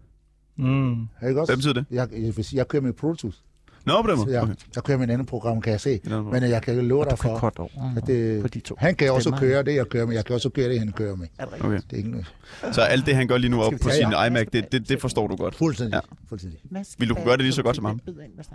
Mm. 0.57 0.91
Ikke 1.27 1.41
også? 1.41 1.51
Hvad 1.51 1.57
betyder 1.57 1.73
det? 1.73 1.85
Jeg, 1.91 2.07
jeg, 2.11 2.37
vil 2.37 2.45
sige, 2.45 2.57
jeg 2.57 2.67
kører 2.67 2.81
med 2.83 2.93
Pro 2.93 3.13
Tools. 3.13 3.43
Nå, 3.85 4.01
på 4.01 4.07
den 4.07 4.17
Så 4.17 4.23
måde. 4.23 4.33
jeg, 4.35 4.43
Okay. 4.43 4.53
jeg 4.75 4.83
kører 4.83 4.97
med 4.97 5.07
et 5.09 5.13
andet 5.13 5.27
program, 5.27 5.61
kan 5.61 5.71
jeg 5.71 5.81
se. 5.81 5.99
Men 6.31 6.43
jeg 6.43 6.61
kan 6.61 6.87
love 6.87 7.05
dig 7.05 7.17
for, 7.19 7.37
kort 7.37 7.59
over 7.59 7.69
at 7.97 8.07
det, 8.07 8.41
på 8.41 8.47
de 8.47 8.59
to. 8.59 8.75
han 8.79 8.95
kan 8.95 9.11
også 9.11 9.21
stemmer. 9.21 9.39
køre 9.39 9.63
det, 9.63 9.75
jeg 9.75 9.87
kører 9.89 10.05
med. 10.05 10.15
Jeg 10.15 10.25
kan 10.25 10.33
også 10.35 10.49
køre 10.49 10.69
det, 10.69 10.79
han 10.79 10.91
kører 10.91 11.15
med. 11.15 11.27
Okay. 11.39 11.71
Det 11.75 11.83
er 11.93 11.97
ikke 11.97 12.11
noget. 12.11 12.33
Så 12.71 12.81
alt 12.81 13.05
det, 13.05 13.15
han 13.15 13.27
gør 13.27 13.37
lige 13.37 13.51
nu 13.51 13.61
op 13.61 13.73
på 13.81 13.89
sin 13.89 14.09
Ja. 14.11 14.25
iMac, 14.25 14.47
det, 14.53 14.71
det, 14.71 14.89
det 14.89 15.01
forstår 15.01 15.27
du 15.27 15.35
godt. 15.35 15.55
Fuldstændig. 15.55 15.93
Ja. 15.95 15.99
Fuldstændig. 16.29 16.59
Vil 16.97 17.09
du 17.09 17.15
kunne 17.15 17.25
gøre 17.25 17.37
det 17.37 17.43
lige 17.43 17.53
så 17.53 17.63
godt 17.63 17.75
som 17.75 17.85
ham? 17.85 17.99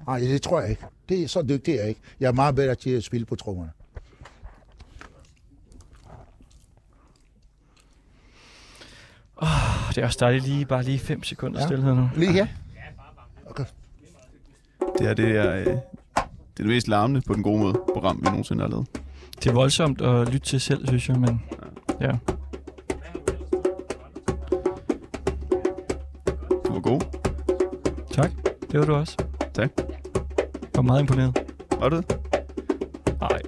Nej, 0.06 0.18
det 0.18 0.42
tror 0.42 0.60
jeg 0.60 0.70
ikke. 0.70 0.82
Det 1.08 1.22
er 1.22 1.28
så 1.28 1.42
dygtig 1.42 1.74
er 1.74 1.78
jeg 1.80 1.88
ikke. 1.88 2.00
Jeg 2.20 2.28
er 2.28 2.32
meget 2.32 2.54
bedre 2.54 2.74
til 2.74 2.90
at 2.90 3.04
spille 3.04 3.26
på 3.26 3.34
trommerne. 3.36 3.70
Oh, 9.36 9.48
det 9.94 9.98
er 9.98 10.04
også 10.06 10.16
dejligt 10.20 10.44
lige, 10.46 10.64
bare 10.66 10.82
lige 10.82 10.98
5 10.98 11.22
sekunder 11.22 11.60
Ja. 11.60 11.66
stillhed 11.66 11.94
nu. 11.94 12.08
Lige 12.16 12.32
her. 12.32 12.46
Okay. 13.50 13.64
Det 14.98 15.06
her, 15.06 15.14
det 15.14 15.36
er, 15.36 15.54
øh, 15.56 15.64
det 15.66 15.72
er 15.74 15.78
det 16.56 16.66
mest 16.66 16.88
larmende 16.88 17.20
på 17.26 17.34
den 17.34 17.42
gode 17.42 17.60
måde 17.60 17.74
program, 17.94 18.16
vi 18.20 18.24
nogensinde 18.24 18.62
har 18.62 18.68
lavet. 18.70 18.86
Det 19.44 19.46
er 19.46 19.52
voldsomt 19.54 20.00
at 20.00 20.28
lytte 20.28 20.46
til 20.46 20.60
selv, 20.60 20.86
synes 20.88 21.08
jeg, 21.08 21.20
men 21.20 21.42
ja. 22.00 22.10
Du 26.66 26.72
var 26.72 26.80
god. 26.80 27.00
Tak. 28.12 28.30
Det 28.70 28.80
var 28.80 28.86
du 28.86 28.94
også. 28.94 29.16
Tak. 29.54 29.70
Jeg 29.76 29.86
var 30.74 30.82
meget 30.82 31.00
imponeret. 31.00 31.38
Var 31.80 31.88
du 31.88 31.96
det? 31.96 32.16
Nej. 33.20 33.40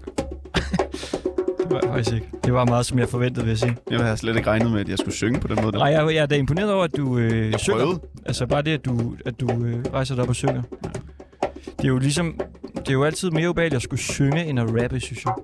Ikke. 2.14 2.30
Det 2.44 2.52
var 2.54 2.64
meget, 2.64 2.86
som 2.86 2.98
jeg 2.98 3.08
forventede, 3.08 3.44
vil 3.44 3.50
jeg 3.50 3.58
sige. 3.58 3.76
Jeg 3.90 4.00
havde 4.00 4.16
slet 4.16 4.36
ikke 4.36 4.50
regnet 4.50 4.70
med, 4.72 4.80
at 4.80 4.88
jeg 4.88 4.98
skulle 4.98 5.14
synge 5.14 5.40
på 5.40 5.48
den 5.48 5.58
måde. 5.62 5.72
Der. 5.72 5.78
Nej, 5.78 5.88
jeg, 5.88 6.14
jeg 6.14 6.22
er 6.22 6.26
da 6.26 6.36
imponeret 6.36 6.72
over, 6.72 6.84
at 6.84 6.96
du 6.96 7.18
øh, 7.18 7.50
jeg 7.50 7.60
synger. 7.60 7.80
prøvede. 7.80 8.00
Altså 8.26 8.46
bare 8.46 8.62
det, 8.62 8.70
at 8.70 8.84
du, 8.84 9.14
at 9.26 9.40
du 9.40 9.46
øh, 9.64 9.84
rejser 9.92 10.14
dig 10.14 10.22
op 10.22 10.28
og 10.28 10.34
synger. 10.36 10.62
Det 11.62 11.84
er 11.84 11.88
jo 11.88 11.98
ligesom... 11.98 12.40
Det 12.76 12.88
er 12.88 12.92
jo 12.92 13.04
altid 13.04 13.30
mere 13.30 13.50
ubehageligt 13.50 13.76
at 13.76 13.82
skulle 13.82 14.00
synge, 14.00 14.44
end 14.46 14.60
at 14.60 14.82
rappe, 14.82 15.00
synes 15.00 15.24
jeg. 15.24 15.34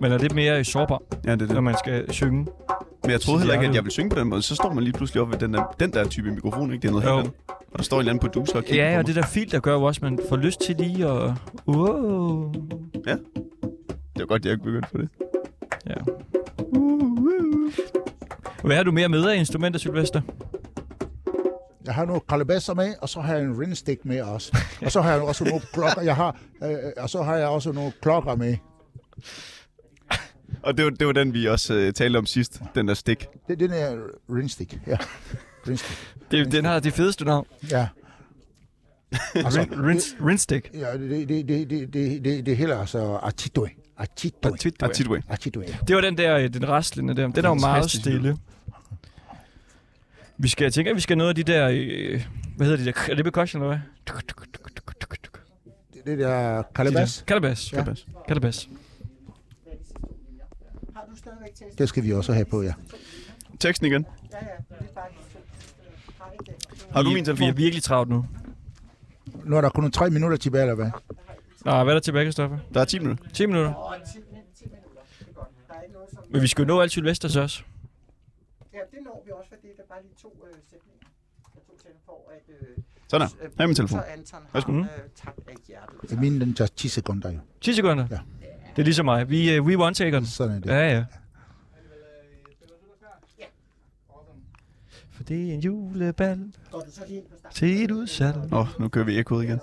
Men 0.00 0.12
er 0.12 0.18
det 0.18 0.34
mere 0.34 0.64
sårbar, 0.64 1.02
Ja, 1.26 1.32
det 1.32 1.42
er 1.42 1.46
når 1.46 1.54
det. 1.54 1.62
man 1.64 1.74
skal 1.78 2.12
synge? 2.12 2.46
Men 3.02 3.10
jeg 3.10 3.20
troede 3.20 3.40
heller 3.40 3.54
ikke, 3.54 3.64
Ja, 3.64 3.68
at 3.70 3.74
jeg 3.74 3.82
ville 3.84 3.92
synge 3.92 4.10
på 4.10 4.20
den 4.20 4.28
måde. 4.28 4.42
Så 4.42 4.54
står 4.54 4.72
man 4.72 4.84
lige 4.84 4.92
pludselig 4.92 5.22
op 5.22 5.30
ved 5.30 5.38
den 5.38 5.54
der, 5.54 5.74
den 5.80 5.92
der 5.92 6.04
type 6.08 6.30
mikrofon, 6.30 6.72
ikke? 6.72 6.82
Det 6.82 6.88
er 6.88 6.92
noget 6.92 7.04
Jo. 7.06 7.10
helt 7.10 7.18
andet. 7.26 7.32
Og 7.72 7.78
der 7.78 7.82
står 7.82 7.96
en 7.96 8.00
eller 8.00 8.12
anden 8.12 8.20
producer 8.28 8.56
og 8.56 8.64
kigger 8.64 8.84
Ja, 8.90 8.94
på 8.96 8.98
og 8.98 9.06
det 9.06 9.14
der 9.16 9.22
fil, 9.22 9.52
der 9.52 9.60
gør 9.60 9.72
jo 9.74 9.82
også, 9.82 9.98
at 10.04 10.10
man 10.10 10.18
får 10.28 10.36
lyst 10.36 10.60
til 10.60 10.76
lige 10.78 11.06
at... 11.06 11.30
Wow. 11.68 12.52
mig. 13.06 13.16
Det 14.18 14.28
var 14.28 14.34
godt, 14.34 14.44
jeg 14.44 14.52
ikke 14.52 14.64
begyndte 14.64 14.88
på 14.92 14.98
det. 14.98 15.08
Ja. 15.86 15.94
Hvad 18.64 18.76
har 18.76 18.82
du 18.82 18.92
mere 18.92 19.08
med 19.08 19.28
af 19.28 19.36
instrumenter, 19.36 19.78
Sylvester? 19.78 20.20
Jeg 21.84 21.94
har 21.94 22.04
nogle 22.04 22.20
kalabasser 22.28 22.74
med, 22.74 22.94
og 23.00 23.08
så 23.08 23.20
har 23.20 23.34
jeg 23.34 23.44
en 23.44 23.60
ringstick 23.60 24.04
med 24.04 24.22
også. 24.22 24.56
Og 24.84 24.92
så 24.92 25.00
har 25.00 25.12
jeg 25.12 25.20
også 25.22 25.44
nogle 25.44 25.60
klokker. 25.72 26.02
Jeg 26.02 26.16
har, 26.16 26.36
øh, 26.62 26.76
og 26.96 27.10
så 27.10 27.22
har 27.22 27.36
jeg 27.36 27.48
også 27.48 27.72
nogle 27.72 27.92
klokker 28.02 28.36
med. 28.36 28.56
Og 30.62 30.76
det 30.76 30.84
var, 30.84 30.90
det 30.90 31.06
var 31.06 31.12
den, 31.12 31.34
vi 31.34 31.46
også 31.48 31.74
øh, 31.74 31.92
talte 31.92 32.16
om 32.16 32.26
sidst. 32.26 32.62
Den 32.74 32.88
der 32.88 32.94
stik. 32.94 33.26
Det, 33.48 33.60
den 33.60 33.70
er 33.70 33.96
ringstick. 34.30 34.78
Ja. 34.86 34.96
Ringstick. 35.68 36.16
Det, 36.30 36.52
den 36.52 36.64
har 36.64 36.80
det 36.80 36.92
fedeste 36.92 37.24
navn. 37.24 37.46
Ja. 37.70 37.88
Altså, 39.34 39.66
Rins, 39.86 40.16
Rinstick. 40.26 40.70
ja, 40.74 40.92
det, 40.92 41.28
det, 41.28 41.48
det, 41.48 41.70
det, 41.70 41.92
det, 41.92 42.24
det, 42.24 42.46
det 42.46 42.56
hedder 42.56 42.78
altså 42.80 43.14
Artitoe. 43.22 43.68
Artitoe. 43.96 44.52
Atitway. 44.80 45.18
Artitoe. 45.28 45.64
Det 45.88 45.96
var 45.96 46.00
den 46.02 46.18
der, 46.18 46.36
øh, 46.36 46.52
den 46.54 46.68
raslende 46.68 47.16
der. 47.16 47.28
Den 47.28 47.44
er 47.44 47.48
jo 47.48 47.54
meget 47.54 47.90
stille. 47.90 48.36
Vi 50.38 50.48
skal, 50.48 50.64
jeg 50.64 50.72
tænker, 50.72 50.92
at 50.92 50.96
vi 50.96 51.00
skal 51.00 51.16
noget 51.16 51.28
af 51.28 51.34
de 51.34 51.42
der... 51.42 51.68
Øh, 51.72 52.26
hvad 52.56 52.66
hedder 52.66 52.84
de 52.84 52.92
der? 52.92 53.10
Er 53.10 53.14
det 53.14 53.24
percussion, 53.24 53.62
eller 53.62 53.76
hvad? 53.76 54.14
Det, 55.94 56.06
det 56.06 56.18
der 56.18 56.62
kalabas, 56.74 57.24
Kalabas. 57.26 57.72
Ja. 57.72 57.84
Kalabas. 58.28 58.68
Har 60.94 61.04
du 61.10 61.16
stadigvæk 61.16 61.54
test? 61.54 61.78
det 61.78 61.88
skal 61.88 62.04
vi 62.04 62.12
også 62.12 62.32
have 62.32 62.44
på, 62.44 62.62
ja. 62.62 62.72
Teksten 63.60 63.86
igen. 63.86 64.06
Ja, 64.32 64.36
ja. 64.36 64.42
Det 64.68 64.88
er 64.88 64.94
bare 64.94 65.04
Har 66.18 66.32
ikke 66.32 66.44
det? 66.44 66.86
Har 66.92 67.02
du 67.02 67.10
min 67.10 67.24
telefon? 67.24 67.44
Vi 67.46 67.48
er 67.48 67.54
virkelig 67.54 67.82
travlt 67.82 68.10
nu. 68.10 68.26
Nu 69.44 69.56
er 69.56 69.60
der 69.60 69.68
kun 69.68 69.90
tre 69.92 70.10
minutter 70.10 70.36
tilbage, 70.36 70.62
eller 70.62 70.74
hvad? 70.74 70.90
Nå, 71.64 71.70
hvad 71.72 71.80
er 71.80 71.84
der 71.84 72.00
tilbage, 72.00 72.24
Kristoffer? 72.24 72.58
Der 72.74 72.80
er 72.80 72.84
10 72.84 72.98
minutter. 72.98 73.24
10 73.32 73.46
minutter. 73.46 73.74
Åh, 73.76 73.94
10 74.06 74.12
10 74.12 74.18
minutter. 74.18 75.00
Det 75.18 75.26
er 75.28 75.32
godt. 75.34 75.48
Der 75.68 75.74
er 75.74 75.78
noget, 75.92 76.08
som... 76.14 76.22
Men 76.30 76.42
vi 76.42 76.46
skal 76.46 76.62
jo 76.62 76.66
nå 76.68 76.80
alt 76.80 76.90
Sylvesters 76.90 77.36
også. 77.36 77.62
Ja, 78.72 78.78
det 78.90 78.98
når 79.04 79.22
vi 79.26 79.30
også, 79.32 79.48
fordi 79.48 79.66
det 79.68 79.78
er 79.78 79.82
bare 79.88 80.02
lige 80.02 80.14
to 80.22 80.46
øh, 80.48 80.54
sætninger. 80.70 81.06
Jeg 81.54 81.62
tog 81.66 81.76
til 81.82 81.90
for, 82.06 82.30
at... 82.36 82.54
Øh, 82.68 82.76
Sådan 83.08 83.28
der. 83.28 83.34
Her 83.56 83.62
er 83.64 83.66
min 83.66 83.76
telefon. 83.76 83.98
Så 84.00 84.04
Anton 84.04 84.40
har 84.42 84.48
Værsgo. 84.52 84.72
øh, 84.72 84.86
tabt 85.16 85.38
af 85.48 85.54
hjertet. 85.68 86.20
Min 86.20 86.40
den 86.40 86.54
tager 86.54 86.68
10 86.76 86.88
sekunder 86.88 87.32
jo. 87.32 87.38
10 87.60 87.72
sekunder. 87.72 88.06
Ja. 88.10 88.18
Det 88.76 88.82
er 88.82 88.84
ligesom 88.84 89.04
mig. 89.04 89.30
Vi, 89.30 89.58
uh, 89.58 89.66
we 89.66 89.84
one 89.84 89.94
taker. 89.94 90.24
Sådan 90.24 90.56
er 90.56 90.60
det. 90.60 90.70
Ja, 90.70 90.90
ja. 90.96 91.04
Det 95.28 95.50
er 95.50 95.54
en 95.54 95.60
julebal 95.60 96.52
Går 96.70 96.80
du 96.80 96.90
så 96.90 97.00
lige 97.08 97.18
ind 97.18 97.26
på 97.26 97.34
start? 97.38 97.52
til 97.54 97.84
et 97.84 97.90
udsalg. 97.90 98.36
Åh, 98.36 98.58
oh, 98.58 98.66
nu 98.80 98.88
kører 98.88 99.04
vi 99.04 99.18
ekkoet 99.18 99.44
igen. 99.44 99.60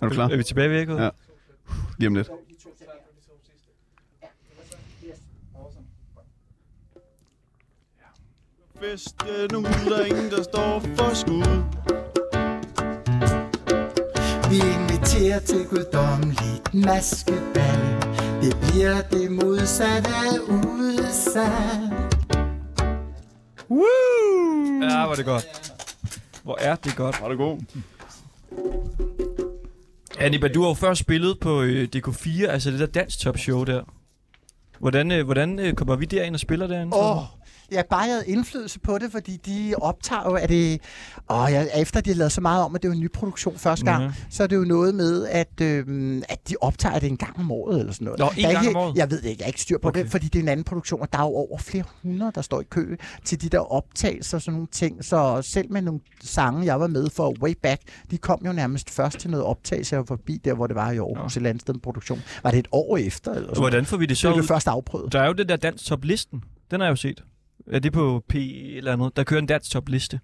Er 0.00 0.08
du 0.08 0.10
klar? 0.10 0.28
Er 0.28 0.36
vi 0.36 0.42
tilbage 0.42 0.70
ved 0.70 0.80
ekkoet? 0.80 0.98
Ja. 1.02 1.10
Lige 1.98 2.08
om 2.08 2.14
lidt. 2.14 2.30
Festen 8.80 9.56
ud, 9.56 9.90
der 9.90 9.96
er 9.96 10.04
ingen, 10.04 10.30
der 10.30 10.42
står 10.42 10.80
for 10.80 11.14
skud. 11.14 11.62
Vi 14.50 14.56
inviterer 14.56 15.38
til 15.40 15.66
guddommeligt 15.70 16.74
maskebal 16.74 17.80
Det 18.42 18.56
bliver 18.60 19.00
det 19.10 19.30
modsatte 19.32 20.10
af 20.10 20.38
udsalg 23.68 24.90
Ja, 24.92 25.04
hvor 25.04 25.12
er 25.12 25.16
det 25.16 25.24
godt. 25.24 25.72
Hvor 26.42 26.58
er 26.60 26.76
det 26.76 26.96
godt. 26.96 27.20
Var 27.22 27.28
du 27.28 27.36
god? 27.36 27.58
Anniba, 30.18 30.48
du 30.48 30.62
har 30.62 30.68
jo 30.68 30.74
før 30.74 30.94
spillet 30.94 31.40
på 31.40 31.62
øh, 31.62 31.88
DK4, 31.96 32.46
altså 32.46 32.70
det 32.70 32.80
der 32.80 32.86
Dansk 32.86 33.18
Top 33.20 33.38
Show 33.38 33.64
der. 33.64 33.82
Hvordan, 34.78 35.12
øh, 35.12 35.24
hvordan 35.24 35.58
øh, 35.58 35.74
kommer 35.74 35.96
vi 35.96 36.04
derind 36.04 36.34
og 36.34 36.40
spiller 36.40 36.66
derinde? 36.66 36.96
Åh, 36.96 37.16
jeg 37.16 37.26
har 37.74 37.84
bare 37.90 38.06
havde 38.08 38.24
indflydelse 38.26 38.80
på 38.80 38.98
det, 38.98 39.12
fordi 39.12 39.36
de 39.36 39.74
optager 39.80 40.22
jo, 40.24 40.32
at 40.34 40.48
det... 40.48 40.80
Åh, 41.30 41.46
jeg, 41.52 41.68
efter 41.76 42.00
de 42.00 42.10
har 42.10 42.16
lavet 42.16 42.32
så 42.32 42.40
meget 42.40 42.64
om, 42.64 42.74
at 42.74 42.82
det 42.82 42.88
jo 42.88 42.92
en 42.92 43.00
ny 43.00 43.12
produktion 43.12 43.56
første 43.58 43.84
gang, 43.84 44.02
Ja. 44.04 44.10
så 44.30 44.42
er 44.42 44.46
det 44.46 44.56
jo 44.56 44.64
noget 44.64 44.94
med, 44.94 45.26
at, 45.26 45.60
øh, 45.62 46.22
at 46.28 46.48
de 46.48 46.54
optager 46.60 46.98
det 46.98 47.06
en 47.08 47.16
gang 47.16 47.38
om 47.38 47.50
året 47.52 47.80
eller 47.80 47.92
sådan 47.92 48.04
noget. 48.04 48.18
Nå, 48.18 48.26
en 48.36 48.42
Jeg 48.42 48.52
gang 48.52 48.66
ikke, 48.66 48.78
om 48.78 48.84
året? 48.84 48.96
Jeg 48.96 49.10
ved 49.10 49.22
det 49.22 49.28
ikke, 49.28 49.40
jeg 49.40 49.44
er 49.44 49.48
ikke 49.48 49.60
styr 49.60 49.78
på 49.78 49.88
okay. 49.88 50.02
Det, 50.02 50.10
fordi 50.10 50.26
det 50.26 50.38
er 50.38 50.42
en 50.42 50.48
anden 50.48 50.64
produktion, 50.64 51.00
og 51.00 51.12
der 51.12 51.18
er 51.18 51.22
jo 51.22 51.28
over 51.28 51.58
flere 51.58 51.84
hundrede, 52.02 52.32
der 52.34 52.42
står 52.42 52.60
i 52.60 52.64
kø 52.70 52.96
til 53.24 53.42
de 53.42 53.48
der 53.48 53.72
optagelser 53.72 54.36
og 54.38 54.42
sådan 54.42 54.52
nogle 54.52 54.68
ting. 54.72 55.04
Så 55.04 55.42
selv 55.42 55.72
med 55.72 55.82
nogle 55.82 56.00
sange, 56.24 56.64
jeg 56.66 56.80
var 56.80 56.86
med 56.86 57.10
for 57.10 57.34
way 57.42 57.54
back, 57.62 57.82
de 58.10 58.18
kom 58.18 58.42
jo 58.46 58.52
nærmest 58.52 58.90
først 58.90 59.18
til 59.18 59.30
noget 59.30 59.46
optagelse, 59.46 59.94
jeg 59.94 59.98
var 59.98 60.04
forbi 60.06 60.40
der, 60.44 60.54
hvor 60.54 60.66
det 60.66 60.76
var 60.76 60.90
i 60.90 60.96
Aarhus, 60.98 61.32
et 61.32 61.36
eller 61.36 61.50
andet 61.50 61.60
sted 61.60 61.74
produktion. 61.82 62.22
Var 62.42 62.50
det 62.50 62.58
et 62.58 62.68
år 62.72 62.96
efter? 62.96 63.30
Eller 63.32 63.48
sådan? 63.48 63.60
Hvordan 63.62 63.84
får 63.86 63.96
vi 63.96 64.06
det 64.06 64.16
Så 64.16 64.20
så 64.20 64.28
er 64.28 64.32
det 64.32 64.40
ud? 64.42 64.46
først 64.46 64.68
afprøvet. 64.68 65.12
Der 65.12 65.20
er 65.20 65.26
jo 65.26 65.32
det 65.32 65.48
der 65.48 65.56
Dansk 65.56 65.84
Top 65.84 66.04
Listen. 66.04 66.42
Den 66.70 66.80
har 66.80 66.86
jeg 66.86 66.90
jo 66.90 66.96
set. 66.96 67.22
Er 67.66 67.78
det 67.78 67.92
på 67.92 68.24
P 68.28 68.34
eller 68.34 68.92
andet? 68.92 69.16
Der 69.16 69.24
kører 69.24 69.40
en 69.40 69.46
Dansk 69.46 69.70
topliste. 69.70 70.20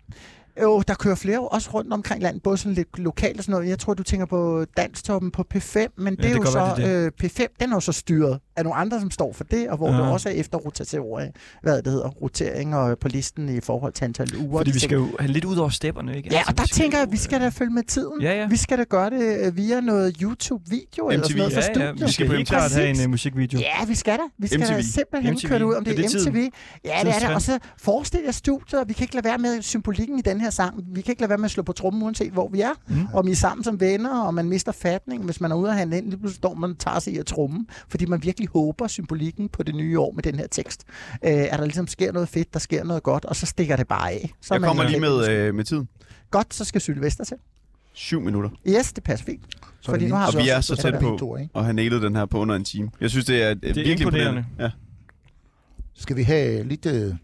Jo, 0.62 0.82
der 0.88 0.94
kører 0.94 1.14
flere 1.14 1.40
også 1.48 1.70
rundt 1.74 1.92
omkring 1.92 2.22
landet, 2.22 2.42
både 2.42 2.56
sådan 2.56 2.74
lidt 2.74 2.98
lokalt 2.98 3.38
og 3.38 3.44
sådan 3.44 3.52
noget. 3.52 3.68
Jeg 3.68 3.78
tror, 3.78 3.94
du 3.94 4.02
tænker 4.02 4.26
på 4.26 4.64
Danstoppen 4.76 5.30
på 5.30 5.44
P5, 5.54 5.78
men 5.96 6.16
det 6.16 6.24
Ja, 6.24 6.28
er 6.28 6.32
det 6.32 6.36
jo 6.38 6.42
kan 6.42 6.52
så, 6.52 6.74
være, 6.78 7.04
øh, 7.06 7.10
P5, 7.24 7.56
den 7.60 7.70
er 7.72 7.76
jo 7.76 7.80
så 7.80 7.92
styret 7.92 8.38
af 8.56 8.64
nogle 8.64 8.76
andre, 8.78 9.00
som 9.00 9.10
står 9.10 9.32
for 9.32 9.44
det, 9.44 9.68
og 9.68 9.76
hvor 9.76 9.90
Ja. 9.92 9.96
det 9.96 10.02
også 10.12 10.28
er 10.28 10.32
efter 10.32 10.58
rotation, 10.58 11.20
af, 11.20 11.32
hvad 11.62 11.82
det 11.82 11.92
hedder, 11.92 12.08
rotering 12.08 12.76
og 12.76 12.98
på 12.98 13.08
listen 13.08 13.48
i 13.48 13.60
forhold 13.60 13.92
til 13.92 14.04
antal 14.04 14.36
uger. 14.36 14.58
Fordi 14.58 14.70
vi 14.70 14.78
skal 14.78 14.94
jo 14.96 15.08
have 15.20 15.32
lidt 15.32 15.44
ud 15.44 15.56
over 15.56 15.68
stepperne, 15.68 16.16
ikke? 16.16 16.28
Ja, 16.32 16.36
Altså, 16.36 16.50
og 16.52 16.58
der 16.58 16.64
tænker 16.66 16.98
jeg, 16.98 17.04
jo, 17.04 17.08
at 17.08 17.12
vi 17.12 17.16
skal 17.16 17.40
da 17.40 17.48
følge 17.48 17.70
med 17.72 17.82
tiden. 17.82 18.22
Ja, 18.22 18.40
ja. 18.40 18.46
Vi 18.48 18.56
skal 18.56 18.78
da 18.78 18.84
gøre 18.84 19.10
det 19.10 19.46
øh, 19.46 19.56
via 19.56 19.80
noget 19.80 20.16
YouTube-video 20.22 21.08
eller 21.08 21.26
sådan 21.26 21.38
noget 21.38 21.52
fra 21.52 21.60
Ja, 21.60 21.66
ja, 21.66 21.72
studiet. 21.74 22.06
vi 22.08 22.12
skal 22.12 22.26
på 22.26 22.32
helt 22.32 22.48
klart 22.48 22.72
have 22.72 22.88
en 22.88 23.04
uh, 23.04 23.10
musikvideo. 23.10 23.58
Ja, 23.60 23.84
vi 23.86 23.94
skal 23.94 24.12
da. 24.18 24.22
Vi 24.38 24.46
skal 24.46 24.60
da 24.60 24.76
MTV. 24.78 24.82
simpelthen 24.82 25.34
MTV. 25.34 25.48
køre 25.48 25.58
det 25.58 25.64
ud, 25.64 25.74
om 25.74 25.84
det 25.84 25.92
Er 25.92 25.98
er, 25.98 26.02
det 26.02 26.10
tiden? 26.10 26.32
MTV. 26.32 26.48
Ja, 26.84 26.98
det 27.04 27.14
er 27.14 27.18
det. 27.26 27.34
Og 27.34 27.42
så 27.42 27.58
forestil 27.78 28.20
jer 28.24 28.32
studiet, 28.32 28.80
og 28.80 28.88
vi 28.88 28.92
kan 28.92 29.04
ikke 29.04 29.14
lade 29.14 29.24
være 29.24 29.38
med 29.38 29.62
symbolikken 29.62 30.18
i 30.18 30.22
den 30.22 30.40
her 30.42 30.50
sang. 30.50 30.84
Vi 30.94 31.00
kan 31.00 31.12
ikke 31.12 31.22
lade 31.22 31.28
være 31.28 31.38
med 31.38 31.44
at 31.44 31.50
slå 31.50 31.62
på 31.62 31.72
trummen, 31.72 32.02
uanset 32.02 32.32
hvor 32.32 32.48
vi 32.48 32.60
er. 32.60 32.72
Mm. 32.88 33.06
Om 33.14 33.28
I 33.28 33.30
er 33.30 33.34
sammen 33.34 33.64
som 33.64 33.80
venner, 33.80 34.22
og 34.22 34.34
man 34.34 34.48
mister 34.48 34.72
fatning. 34.72 35.24
Hvis 35.24 35.40
man 35.40 35.52
er 35.52 35.56
ude 35.56 35.68
og 35.68 35.74
handle 35.74 35.98
ind, 35.98 36.06
lige 36.06 36.16
pludselig 36.18 36.36
står 36.36 36.54
man 36.54 36.70
og 36.70 36.78
tager 36.78 36.98
sig 36.98 37.12
i 37.12 37.18
at 37.18 37.26
trumme, 37.26 37.66
fordi 37.88 38.06
man 38.06 38.22
virkelig 38.22 38.48
håber 38.48 38.86
symbolikken 38.86 39.48
på 39.48 39.62
det 39.62 39.74
nye 39.74 40.00
år 40.00 40.12
med 40.12 40.22
den 40.22 40.34
her 40.34 40.46
tekst. 40.46 40.84
Øh, 41.12 41.30
at 41.32 41.58
der 41.58 41.64
ligesom 41.64 41.86
sker 41.86 42.12
noget 42.12 42.28
fedt, 42.28 42.52
der 42.52 42.58
sker 42.58 42.84
noget 42.84 43.02
godt, 43.02 43.24
og 43.24 43.36
så 43.36 43.46
stikker 43.46 43.76
det 43.76 43.88
bare 43.88 44.10
af. 44.12 44.30
Så 44.40 44.54
Jeg 44.54 44.62
kommer 44.62 44.84
lige 44.88 45.00
med, 45.00 45.28
øh, 45.30 45.54
med 45.54 45.64
tiden. 45.64 45.88
Godt, 46.30 46.54
så 46.54 46.64
skal 46.64 46.80
Sylvester 46.80 47.24
til. 47.24 47.36
Syv 47.94 48.20
minutter. 48.20 48.50
Yes, 48.68 48.92
det 48.92 49.04
passer 49.04 49.26
fint. 49.26 49.42
Så 49.80 49.90
Fordi 49.90 50.08
nu 50.08 50.14
har 50.14 50.26
Og 50.26 50.32
vi 50.44 50.48
er 50.48 50.60
så- 50.60 50.76
tæt 50.76 50.94
på 51.18 51.36
ikke? 51.36 51.50
at 51.54 51.64
have 51.64 51.72
nailet 51.74 52.02
den 52.02 52.16
her 52.16 52.26
på 52.26 52.38
under 52.38 52.54
en 52.54 52.64
time. 52.64 52.90
Jeg 53.00 53.10
synes, 53.10 53.24
det 53.26 53.42
er, 53.42 53.54
det 53.54 53.70
er 53.70 53.74
virkelig 53.74 54.00
imponerende. 54.00 54.38
imponerende. 54.38 54.64
Ja. 54.64 54.70
Skal 55.94 56.16
vi 56.16 56.22
have 56.22 56.64
lidt 56.64 56.86
øh, 56.86 57.14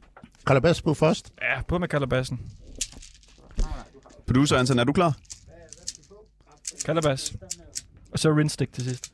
kalabas 0.46 0.82
på 0.82 0.94
først? 0.94 1.32
Ja, 1.42 1.62
på 1.62 1.78
med 1.78 1.88
kalabassen. 1.88 2.40
Producer 4.28 4.56
Anton, 4.58 4.78
er 4.78 4.84
du 4.84 4.92
klar? 4.92 5.16
Kalabas. 6.84 7.32
Og 8.12 8.18
så 8.18 8.30
rinstick 8.30 8.72
til 8.72 8.84
sidst. 8.84 9.12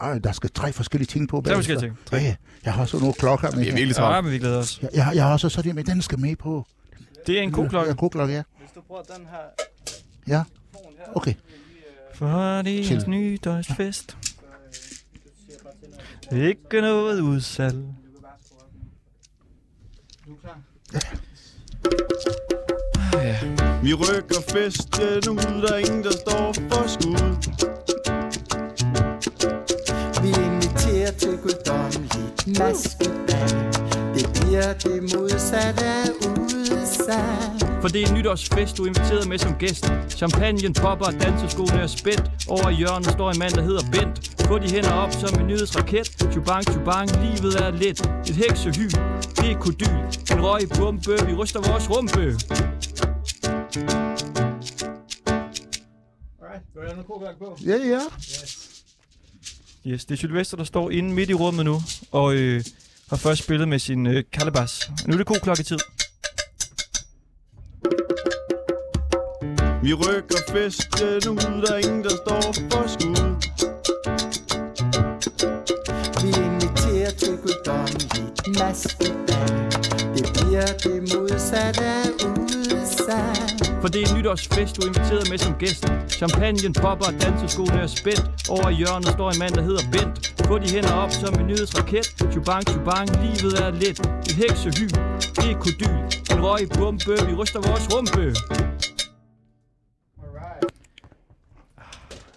Ej, 0.00 0.18
der 0.18 0.32
skal 0.32 0.50
tre 0.50 0.72
forskellige 0.72 1.06
ting 1.06 1.28
på. 1.28 1.40
Bagefter. 1.40 1.62
skal 1.62 1.72
jeg 1.72 1.80
tænke. 1.80 2.16
Ja, 2.26 2.36
jeg 2.64 2.72
har 2.74 2.80
også 2.82 2.98
nogle 2.98 3.14
klokker 3.14 3.50
med. 3.50 3.58
Vi 3.58 3.68
er 3.68 3.72
virkelig 3.72 3.88
Ja, 3.96 4.00
travlt. 4.02 4.24
men 4.24 4.32
vi 4.32 4.38
glæder 4.38 4.58
os. 4.58 4.78
Jeg, 4.82 4.90
jeg, 4.94 5.12
jeg 5.14 5.24
har 5.24 5.32
også 5.32 5.48
så 5.48 5.62
det 5.62 5.74
med, 5.74 5.84
den 5.84 6.02
skal 6.02 6.18
med 6.20 6.36
på. 6.36 6.66
Det 7.26 7.38
er 7.38 7.42
en 7.42 7.52
god 7.52 7.68
klokke. 7.68 7.90
Ja, 7.90 7.96
koklokke, 7.96 8.34
ja. 8.34 8.42
Hvis 8.58 8.70
du 8.74 8.80
bruger 8.80 9.02
den 9.02 9.26
her 9.26 9.38
Ja, 10.36 10.42
okay. 11.14 11.34
For 12.14 12.62
det 12.62 12.92
er 12.92 13.00
en 13.04 13.10
nytårsfest. 13.10 14.16
Ikke 16.32 16.80
noget 16.80 17.20
udsalg. 17.20 17.74
du 20.26 20.34
er 20.34 20.36
klar. 20.42 20.60
Ja. 23.22 23.63
Vi 23.84 23.94
rykker 23.94 24.40
festen 24.52 25.28
ud, 25.30 25.62
der 25.62 25.72
er 25.72 25.78
ingen, 25.78 26.04
der 26.04 26.10
står 26.10 26.52
for 26.70 26.88
skud. 26.88 27.34
Vi 30.22 30.28
inviterer 30.28 31.12
til 31.12 31.38
guddommeligt 31.42 32.58
maskebal 32.58 33.50
Det 34.14 34.26
bliver 34.34 34.72
det 34.72 35.02
modsatte 35.02 35.84
af 35.84 36.08
udsalg 36.26 37.80
For 37.80 37.88
det 37.88 38.02
er 38.02 38.08
en 38.08 38.14
nytårsfest, 38.14 38.76
du 38.76 38.82
er 38.82 38.86
inviteret 38.86 39.28
med 39.28 39.38
som 39.38 39.54
gæst. 39.54 39.92
Champagnen 40.08 40.72
popper, 40.72 41.06
og 41.06 41.12
danseskoene 41.12 41.80
er 41.80 41.86
spændt. 41.86 42.30
Over 42.48 42.68
i 42.68 42.74
hjørnet 42.74 43.10
står 43.12 43.30
en 43.30 43.38
mand, 43.38 43.52
der 43.52 43.62
hedder 43.62 43.84
Bent. 43.92 44.30
Få 44.40 44.58
de 44.58 44.70
hænder 44.74 44.92
op 44.92 45.12
som 45.12 45.40
en 45.40 45.46
nyhedsraket. 45.46 46.06
Chubang, 46.32 46.64
chubang, 46.72 47.08
livet 47.24 47.54
er 47.64 47.70
let. 47.70 48.00
Et 48.28 48.36
heksehyl, 48.36 48.90
det 49.36 49.50
er 49.52 49.58
kodyl. 49.60 49.96
En 50.32 50.40
røg 50.46 50.62
bombe, 50.78 51.26
vi 51.26 51.34
ryster 51.34 51.60
vores 51.70 51.90
rumpe. 51.90 52.36
Du 56.74 56.80
have 56.80 56.90
noget 56.90 57.06
koklokke 57.06 57.38
på? 57.38 57.58
Ja, 57.66 57.76
ja. 57.76 58.00
Yes, 59.86 60.04
det 60.04 60.14
er 60.14 60.18
Sylvester, 60.18 60.56
der 60.56 60.64
står 60.64 60.90
inde 60.90 61.14
midt 61.14 61.30
i 61.30 61.34
rummet 61.34 61.64
nu. 61.64 61.80
Og 62.10 62.34
øh, 62.34 62.64
har 63.08 63.16
først 63.16 63.44
spillet 63.44 63.68
med 63.68 63.78
sin 63.78 64.06
øh, 64.06 64.24
kalabas. 64.32 64.90
Nu 65.06 65.12
er 65.12 65.16
det 65.16 65.26
god 65.26 65.40
klokketid. 65.42 65.78
Vi 69.82 69.94
rykker 69.94 70.38
festen 70.52 71.30
ud, 71.30 71.62
der 71.66 71.72
er 71.74 71.78
ingen, 71.78 72.04
der 72.04 72.10
står 72.10 72.42
for 72.70 72.88
skud. 72.94 73.34
Vi 76.22 76.28
inviterer 76.28 77.10
til 77.10 77.36
guddommeligt 77.36 78.58
maskebal 78.58 79.70
Det 80.16 80.26
bliver 80.34 80.66
det 80.66 81.14
modsatte 81.14 81.84
af 81.84 82.43
For 83.84 83.88
det 83.88 84.02
er 84.02 84.08
en 84.12 84.18
nytårsfest, 84.18 84.76
du 84.76 84.80
er 84.82 84.86
inviteret 84.86 85.24
med 85.30 85.38
som 85.38 85.54
gæst. 85.62 85.84
Champagnen 86.18 86.72
popper, 86.82 87.06
og 87.10 87.14
danseskoene 87.24 87.78
er 87.86 87.86
spændt. 87.86 88.24
Over 88.54 88.68
i 88.74 88.74
hjørnet 88.80 89.08
står 89.16 89.28
en 89.34 89.38
mand, 89.42 89.52
der 89.58 89.62
hedder 89.68 89.84
Bent. 89.92 90.14
Få 90.48 90.54
de 90.58 90.68
hænder 90.74 90.94
op 91.02 91.10
som 91.22 91.32
en 91.40 91.46
nyhedsraket. 91.50 92.06
Chubang, 92.32 92.62
chubang, 92.72 93.06
livet 93.24 93.54
er 93.64 93.70
let. 93.82 93.98
Et 94.28 94.34
heksehyl, 94.42 94.92
det 95.38 95.46
er 95.52 95.56
kodyl. 95.64 95.94
En 96.32 96.38
røg 96.46 96.62
bombe, 96.78 97.14
vi 97.28 97.32
ryster 97.40 97.60
vores 97.68 97.84
rumpe. 97.94 98.24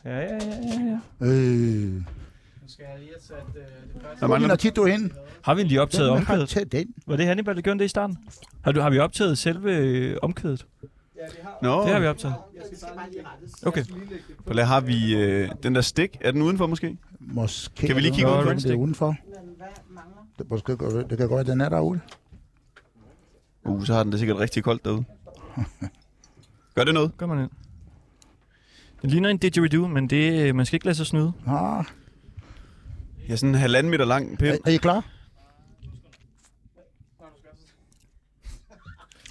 Ja, 0.05 0.17
ja, 0.29 0.37
ja, 0.49 0.57
ja, 0.69 0.79
ja. 0.91 0.97
Øh, 1.27 1.93
Nu 2.61 2.67
skal 2.73 2.85
jeg 2.89 2.99
lige 3.03 3.13
have 3.15 3.23
sat 3.29 3.47
øh, 3.55 3.61
det 3.93 4.01
første. 4.01 4.19
Der 4.19 4.27
mangler 4.27 4.49
er 4.49 4.55
Tito 4.55 4.85
hen? 4.85 5.13
Har 5.41 5.53
vi 5.55 5.63
lige 5.63 5.81
optaget 5.81 6.09
har 6.09 6.17
omkvædet? 6.17 6.49
taget 6.49 6.71
den. 6.71 6.87
Var 7.07 7.15
det 7.15 7.25
Hannibal, 7.25 7.55
der 7.55 7.61
gjorde 7.61 7.79
det 7.79 7.85
i 7.85 7.93
starten? 7.97 8.17
Har, 8.63 8.71
du, 8.71 8.79
har 8.81 8.89
vi 8.89 8.99
optaget 8.99 9.37
selve 9.37 9.71
øh, 9.75 10.17
omkvædet? 10.21 10.65
Ja, 11.17 11.25
det 11.25 11.33
har 11.43 11.57
Det 11.61 11.91
har 11.91 11.93
Nå, 11.93 11.99
vi 11.99 12.07
optaget. 12.07 12.35
Jeg. 12.55 12.63
Okay. 13.67 13.85
Jeg 13.87 13.87
på. 14.47 14.53
der 14.53 14.63
har 14.63 14.81
vi 14.81 15.15
øh, 15.15 15.49
den 15.63 15.75
der 15.75 15.81
stik. 15.81 16.17
Er 16.21 16.31
den 16.31 16.41
udenfor 16.41 16.67
måske? 16.67 16.97
Måske 17.19 17.87
Kan 17.87 17.95
vi 17.95 18.01
lige 18.01 18.13
kigge 18.15 18.31
udenfor? 18.31 18.53
Det 18.53 18.71
er 18.71 18.75
udenfor. 18.75 19.07
Men 19.07 19.17
hvad 19.57 19.67
mangler? 19.89 20.27
Det, 20.39 20.49
måske, 20.49 20.77
godt- 20.77 21.09
det 21.09 21.17
kan 21.17 21.27
godt 21.27 21.47
være, 21.47 21.53
den 21.53 21.61
er 21.61 21.69
derude. 21.69 21.99
Uh, 23.65 23.85
så 23.85 23.93
har 23.93 24.03
den 24.03 24.11
det 24.11 24.19
sikkert 24.19 24.37
rigtig 24.39 24.63
koldt 24.63 24.85
derude. 24.85 25.03
Gør 26.75 26.83
det 26.83 26.93
noget? 26.93 27.11
Gør 27.17 27.25
man 27.25 27.39
ind. 27.39 27.49
Den 29.01 29.09
ligner 29.09 29.29
en 29.29 29.37
didgeridoo, 29.37 29.87
men 29.87 30.09
det, 30.09 30.41
øh, 30.47 30.55
man 30.55 30.65
skal 30.65 30.75
ikke 30.75 30.85
lade 30.85 30.95
sig 30.97 31.05
snyde. 31.05 31.31
Ah, 31.47 31.85
Ja, 33.29 33.35
sådan 33.35 33.49
en 33.49 33.55
halvanden 33.55 33.91
meter 33.91 34.05
lang 34.05 34.37
pind. 34.37 34.49
er, 34.51 34.57
er 34.65 34.71
I 34.71 34.77
klar? 34.77 35.05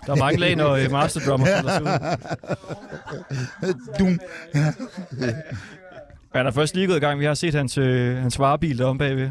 Der 0.07 0.12
er 0.12 0.16
mange 0.16 0.40
lag, 0.40 0.57
når 0.57 0.70
øh, 0.72 0.90
Master 0.90 1.20
Drummer 1.20 1.46
folder 1.46 1.72
sig 1.72 1.82
ud. 1.82 3.74
Dum. 3.98 4.20
Han 6.34 6.46
er 6.46 6.50
først 6.50 6.74
lige 6.74 6.86
gået 6.86 6.96
i 6.96 7.00
gang. 7.00 7.20
Vi 7.20 7.24
har 7.24 7.34
set 7.34 7.54
hans, 7.54 7.78
øh, 7.78 8.16
hans 8.16 8.38
varebil 8.38 8.78
deromme 8.78 8.98
bagved. 8.98 9.30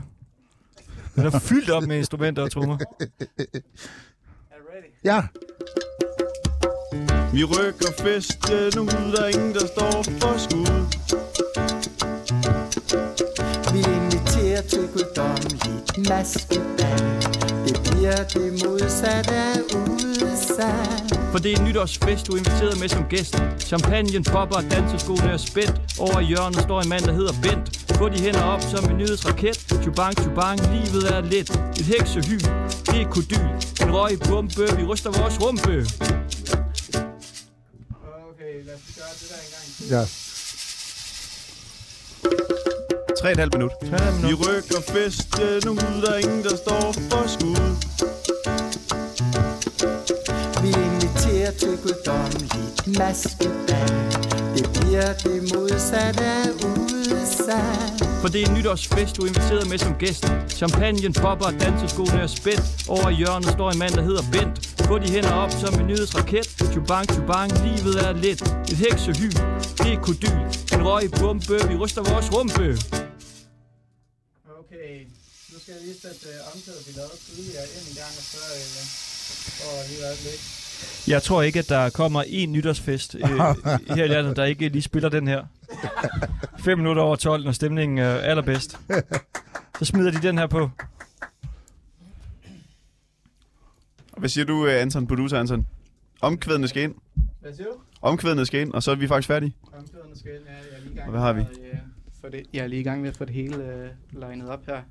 Den 1.16 1.26
er 1.26 1.40
fyldt 1.40 1.70
op 1.70 1.84
med 1.84 1.98
instrumenter 1.98 2.44
og 2.44 2.52
trommer. 2.52 2.78
Ja, 5.04 5.22
Vi 7.34 7.44
rykker 7.44 7.92
festen 8.00 8.80
ud, 8.80 9.12
der 9.16 9.24
er 9.24 9.28
ingen, 9.28 9.54
der 9.54 9.68
står 9.68 10.04
for 10.04 10.38
skud. 10.38 10.86
Vi 13.74 13.80
inviterer 13.80 14.62
til 14.62 14.88
guddommeligt 14.94 16.10
maskebal. 16.10 17.45
Det 17.66 17.80
bliver 17.92 18.24
det 18.34 18.66
modsatte 18.66 19.32
af 19.32 19.60
udsat. 19.76 21.20
For 21.32 21.40
det 21.40 21.54
er 21.54 21.58
en 21.60 21.66
nytårsfest, 21.68 22.28
du 22.28 22.32
er 22.34 22.38
inviteret 22.38 22.80
med 22.80 22.90
som 22.90 23.04
gæst. 23.10 23.36
Champagnen 23.60 24.24
popper, 24.24 24.56
og 24.56 24.64
danseskoene 24.72 25.30
er 25.32 25.38
spændt. 25.38 25.76
Over 26.00 26.20
i 26.20 26.24
hjørnet 26.26 26.62
står 26.62 26.82
en 26.82 26.90
mand, 26.90 27.04
der 27.04 27.14
hedder 27.14 27.34
Bent. 27.44 27.66
Få 27.98 28.10
de 28.10 28.20
hænder 28.22 28.44
op 28.44 28.62
som 28.62 28.90
en 28.90 28.98
nyhedsraket. 28.98 29.56
Chubang, 29.84 30.14
chubang, 30.24 30.60
livet 30.74 31.04
er 31.16 31.22
let. 31.22 31.50
Et 31.80 31.86
heksehyl, 31.86 32.40
det 32.92 33.02
er 33.02 33.10
kodyl. 33.10 33.46
En 33.82 33.90
røg 33.96 34.20
bombe, 34.30 34.66
vi 34.78 34.84
ryster 34.84 35.12
vores 35.22 35.42
rumpe. 35.42 35.74
Okay, 38.30 38.54
lad 38.66 38.76
os 38.76 38.82
gøre 38.98 39.14
det 39.20 39.28
der 39.32 39.40
en 39.46 39.50
gang. 39.54 39.90
ja. 39.90 40.35
Tre 43.22 43.28
og 43.28 43.32
et 43.32 43.38
halvt 43.40 43.54
minut. 43.54 43.72
Ja, 43.82 44.12
men 44.12 44.30
Vi 44.30 44.34
rykker 44.34 44.82
festen 44.94 45.70
ud, 45.70 46.02
der 46.02 46.12
er 46.12 46.18
ingen, 46.18 46.44
der 46.44 46.56
står 46.56 46.94
for 47.10 47.28
skud. 47.28 47.66
Vi 50.64 50.70
inviterer 50.90 51.52
til 51.52 51.78
guddommeligt 51.84 52.98
maskebal. 53.00 53.96
Det 54.56 54.70
bliver 54.76 55.14
det 55.24 55.56
modsatte 55.56 56.24
af 56.24 56.50
udsat. 56.50 58.10
For 58.22 58.28
det 58.28 58.42
er 58.42 58.50
en 58.50 58.54
nytårsfest, 58.58 59.18
du 59.18 59.22
er 59.22 59.28
inviteret 59.28 59.70
med 59.70 59.78
som 59.78 59.94
gæst. 60.00 60.26
Champagnen 60.50 61.14
popper, 61.14 61.50
danseskoene 61.60 62.22
er 62.22 62.28
spændt. 62.28 62.90
Over 62.90 63.10
hjørnet 63.10 63.50
står 63.50 63.72
en 63.72 63.80
mand, 63.80 63.94
der 63.94 64.02
hedder 64.02 64.24
Bent. 64.32 64.56
Få 64.88 65.00
de 65.00 65.10
hænder 65.12 65.34
op 65.34 65.52
som 65.52 65.80
en 65.80 65.88
nyhedsraket. 65.88 66.46
Chubang, 66.72 67.06
chubang, 67.14 67.52
livet 67.66 67.96
er 68.08 68.14
let. 68.14 68.42
Et 68.72 68.78
heksehyl, 68.78 69.32
det 69.78 69.94
er 69.94 70.00
kodyl. 70.02 70.38
En 70.74 70.88
røg 70.88 71.12
bombe, 71.20 71.68
vi 71.70 71.76
ryster 71.76 72.02
vores 72.12 72.34
rumpe. 72.34 72.78
Okay, 74.76 75.06
nu 75.54 75.60
skal 75.60 75.72
jeg 75.74 75.82
lige 75.84 75.96
sætte 76.02 76.28
øh, 76.30 76.54
omkvædet, 76.56 76.88
vi 76.88 76.92
lavede 77.00 77.18
tidligere 77.26 77.64
ind 77.78 77.90
en 77.90 77.96
gang, 77.96 78.14
og 78.20 78.24
så 78.34 78.38
øh, 78.60 78.86
for 79.58 79.88
lige 79.90 80.00
et 80.00 80.06
øjeblik. 80.06 80.40
Jeg 81.08 81.24
tror 81.24 81.42
ikke, 81.42 81.60
at 81.60 81.70
der 81.70 81.90
kommer 81.90 82.24
en 82.28 82.52
nytårsfest 82.52 83.16
øh, 83.16 83.22
her 83.96 84.04
i 84.04 84.08
landet, 84.08 84.36
der 84.38 84.44
ikke 84.44 84.70
lige 84.70 84.82
spiller 84.82 85.10
den 85.10 85.28
her. 85.28 85.46
5 86.60 86.78
minutter 86.78 87.02
over 87.02 87.16
12, 87.16 87.44
når 87.44 87.52
stemningen 87.52 87.98
er 87.98 88.16
allerbedst. 88.16 88.80
Så 89.80 89.86
smider 89.86 90.12
de 90.12 90.22
den 90.28 90.38
her 90.38 90.48
på. 90.48 90.70
Hvad 94.18 94.30
siger 94.30 94.46
du, 94.46 94.68
øh, 94.68 94.82
Anton, 94.82 95.08
producer 95.08 95.40
Anton? 95.40 95.68
Omkvædene 96.22 96.68
skal 96.68 96.84
ind. 96.84 96.96
Hvad 97.42 97.54
siger 97.54 97.68
du? 97.68 97.74
Omkvædene 98.02 98.46
skal 98.46 98.60
ind, 98.62 98.74
og 98.74 98.84
så 98.84 98.92
er 98.92 98.96
vi 98.96 99.08
faktisk 99.08 99.28
færdige. 99.28 99.56
Omkvædene 99.78 100.20
skal 100.20 100.32
ind, 100.36 100.44
ja, 100.46 100.52
jeg 100.52 100.78
er 100.78 100.82
lige 100.82 100.94
i 100.94 100.96
gang 100.96 101.06
Og 101.08 101.12
hvad 101.12 101.22
har 101.22 101.34
vi? 101.34 101.42
øh, 101.42 101.78
få 102.26 102.30
det, 102.32 102.44
jeg 102.54 102.64
er 102.64 102.68
lige 102.68 102.80
i 102.80 102.84
gang 102.84 103.02
med 103.02 103.10
at 103.10 103.18
få 103.18 103.26
det 103.26 103.34
hele 103.34 103.56
øh, 103.74 103.90
legnet 104.12 104.50
op 104.50 104.66
her. 104.66 104.82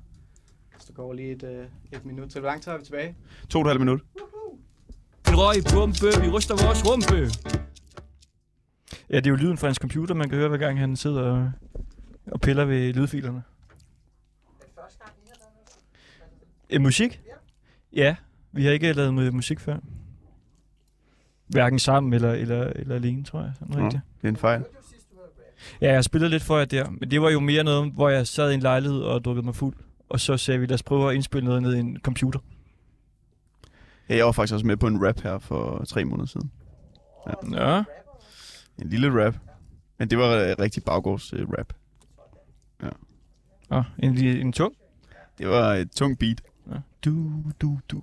Så 0.79 0.85
der 0.87 0.93
går 0.93 1.13
lige 1.13 1.31
et, 1.31 1.43
øh, 1.43 1.65
et 1.91 2.05
minut 2.05 2.29
til. 2.29 2.41
Hvor 2.41 2.49
lang 2.49 2.61
tid 2.61 2.71
har 2.71 2.77
vi 2.79 2.85
tilbage? 2.85 3.15
To 3.49 3.59
og 3.59 3.65
et 3.65 3.67
halvt 3.67 3.79
minut. 3.81 4.01
En 5.29 5.35
røg 5.37 5.55
bombe, 5.73 6.21
vi 6.23 6.29
ryster 6.29 6.55
vores 6.65 6.85
rumpe. 6.85 7.15
Ja, 9.09 9.15
det 9.15 9.25
er 9.27 9.29
jo 9.29 9.35
lyden 9.35 9.57
fra 9.57 9.67
hans 9.67 9.77
computer, 9.77 10.15
man 10.15 10.29
kan 10.29 10.37
høre, 10.37 10.49
hver 10.49 10.57
gang 10.57 10.79
han 10.79 10.95
sidder 10.95 11.21
og, 11.21 11.51
og 12.31 12.41
piller 12.41 12.65
ved 12.65 12.93
lydfilerne. 12.93 13.43
Øh, 16.69 16.81
musik? 16.81 17.21
Ja, 17.93 18.15
vi 18.51 18.65
har 18.65 18.71
ikke 18.71 18.93
lavet 18.93 19.09
mu- 19.27 19.31
musik 19.31 19.59
før. 19.59 19.77
Hverken 21.47 21.79
sammen 21.79 22.13
eller, 22.13 22.31
eller, 22.31 22.63
eller 22.63 22.95
alene, 22.95 23.23
tror 23.23 23.41
jeg. 23.41 23.51
Sådan 23.59 23.75
Nå, 23.77 23.85
rigtigt. 23.85 24.03
det 24.21 24.27
er 24.27 24.31
en 24.31 24.37
fejl. 24.37 24.63
Ja, 25.81 25.93
jeg 25.93 26.03
spillede 26.03 26.29
lidt 26.31 26.43
for 26.43 26.57
jer 26.57 26.65
der, 26.65 26.89
men 26.89 27.11
det 27.11 27.21
var 27.21 27.29
jo 27.29 27.39
mere 27.39 27.63
noget, 27.63 27.91
hvor 27.93 28.09
jeg 28.09 28.27
sad 28.27 28.51
i 28.51 28.53
en 28.53 28.59
lejlighed 28.59 29.01
og 29.01 29.25
drukkede 29.25 29.45
mig 29.45 29.55
fuld. 29.55 29.75
Og 30.09 30.19
så 30.19 30.37
sagde 30.37 30.59
vi, 30.59 30.65
lad 30.65 30.73
os 30.73 30.83
prøve 30.83 31.09
at 31.09 31.15
indspille 31.15 31.45
noget 31.45 31.61
ned 31.61 31.75
i 31.75 31.79
en 31.79 31.97
computer. 32.03 32.39
Ja, 34.09 34.15
jeg 34.15 34.25
var 34.25 34.31
faktisk 34.31 34.53
også 34.53 34.65
med 34.65 34.77
på 34.77 34.87
en 34.87 35.07
rap 35.07 35.19
her 35.21 35.39
for 35.39 35.83
tre 35.87 36.05
måneder 36.05 36.27
siden. 36.27 36.51
Ja. 37.51 37.83
En 38.81 38.89
lille 38.89 39.25
rap. 39.25 39.35
Men 39.97 40.09
det 40.09 40.17
var 40.17 40.29
øh, 40.35 40.55
rigtig 40.59 40.83
baggårds 40.83 41.33
øh, 41.33 41.47
rap. 41.49 41.73
Og 43.69 43.83
en, 43.99 44.15
li- 44.15 44.41
en 44.41 44.53
tung. 44.53 44.73
Det 45.37 45.47
var 45.47 45.73
et 45.73 45.91
tungt 45.91 46.19
beat. 46.19 46.41
Ja. 46.71 46.75
Du, 47.05 47.43
du, 47.61 47.79
du. 47.91 48.01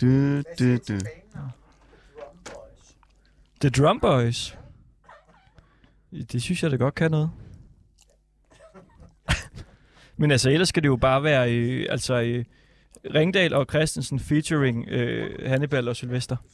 Du, 0.00 0.42
du, 0.58 0.76
du. 0.88 0.98
The 3.60 3.70
Drum 3.70 4.00
Boys. 4.00 4.58
Det 6.12 6.42
synes 6.42 6.62
jeg 6.62 6.70
da 6.70 6.76
godt 6.76 6.94
kan 6.94 7.10
noget. 7.10 7.30
Men 10.16 10.30
altså, 10.30 10.50
ellers 10.50 10.68
skal 10.68 10.82
det 10.82 10.88
jo 10.88 10.96
bare 10.96 11.22
være 11.22 11.54
øh, 11.54 11.86
altså, 11.90 12.20
øh, 12.20 12.44
Ringdal 13.14 13.54
og 13.54 13.66
Christensen 13.70 14.20
featuring 14.20 14.88
øh, 14.88 15.48
Hannibal 15.48 15.88
og 15.88 15.96
Sylvester. 15.96 16.36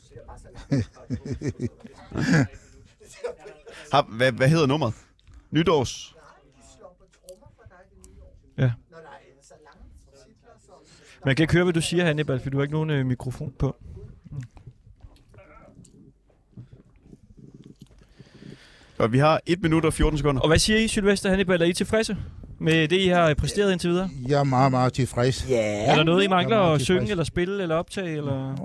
Har, 3.93 4.03
hvad, 4.17 4.33
hvad 4.33 4.49
hedder 4.49 4.67
nummeret? 4.67 4.95
Nytårs. 5.51 6.15
Man 11.25 11.37
kan 11.37 11.43
ikke 11.43 11.53
høre, 11.53 11.65
hvad 11.65 11.73
du 11.73 11.81
siger, 11.81 12.05
Hannibal, 12.05 12.41
for 12.41 12.51
du 12.51 12.57
har 12.57 12.63
ikke 12.63 12.75
nogen 12.75 12.91
øh, 12.91 13.07
mikrofon 13.07 13.55
på. 13.59 13.77
Og 18.99 19.13
vi 19.13 19.19
har 19.19 19.41
1 19.47 19.63
minut 19.63 19.85
og 19.85 19.93
14 19.93 20.19
sekunder. 20.19 20.41
Og 20.41 20.49
hvad 20.49 20.59
siger 20.59 20.79
I, 20.79 20.89
Sylvester 20.89 21.29
Hannibal? 21.31 21.63
Er 21.63 21.67
I 21.67 21.73
tilfredse 21.73 22.17
med 22.61 22.89
det, 22.89 23.01
I 23.01 23.09
har 23.09 23.35
præsteret 23.35 23.73
indtil 23.73 23.91
videre? 23.91 24.09
Jeg 24.29 24.41
er 24.41 24.45
meget, 24.45 24.71
meget 24.71 24.93
tilfreds. 24.93 25.47
Ja. 25.49 25.85
Er 25.85 25.97
der 25.97 26.05
noget, 26.05 26.25
I 26.25 26.29
mangler 26.29 26.57
Jeg 26.57 26.69
er 26.69 26.73
at 26.75 26.81
synge, 26.81 26.99
tilfreds. 27.01 27.11
eller 27.11 27.25
spille, 27.25 27.63
eller 27.63 27.75
optage, 27.77 28.17
eller 28.17 28.57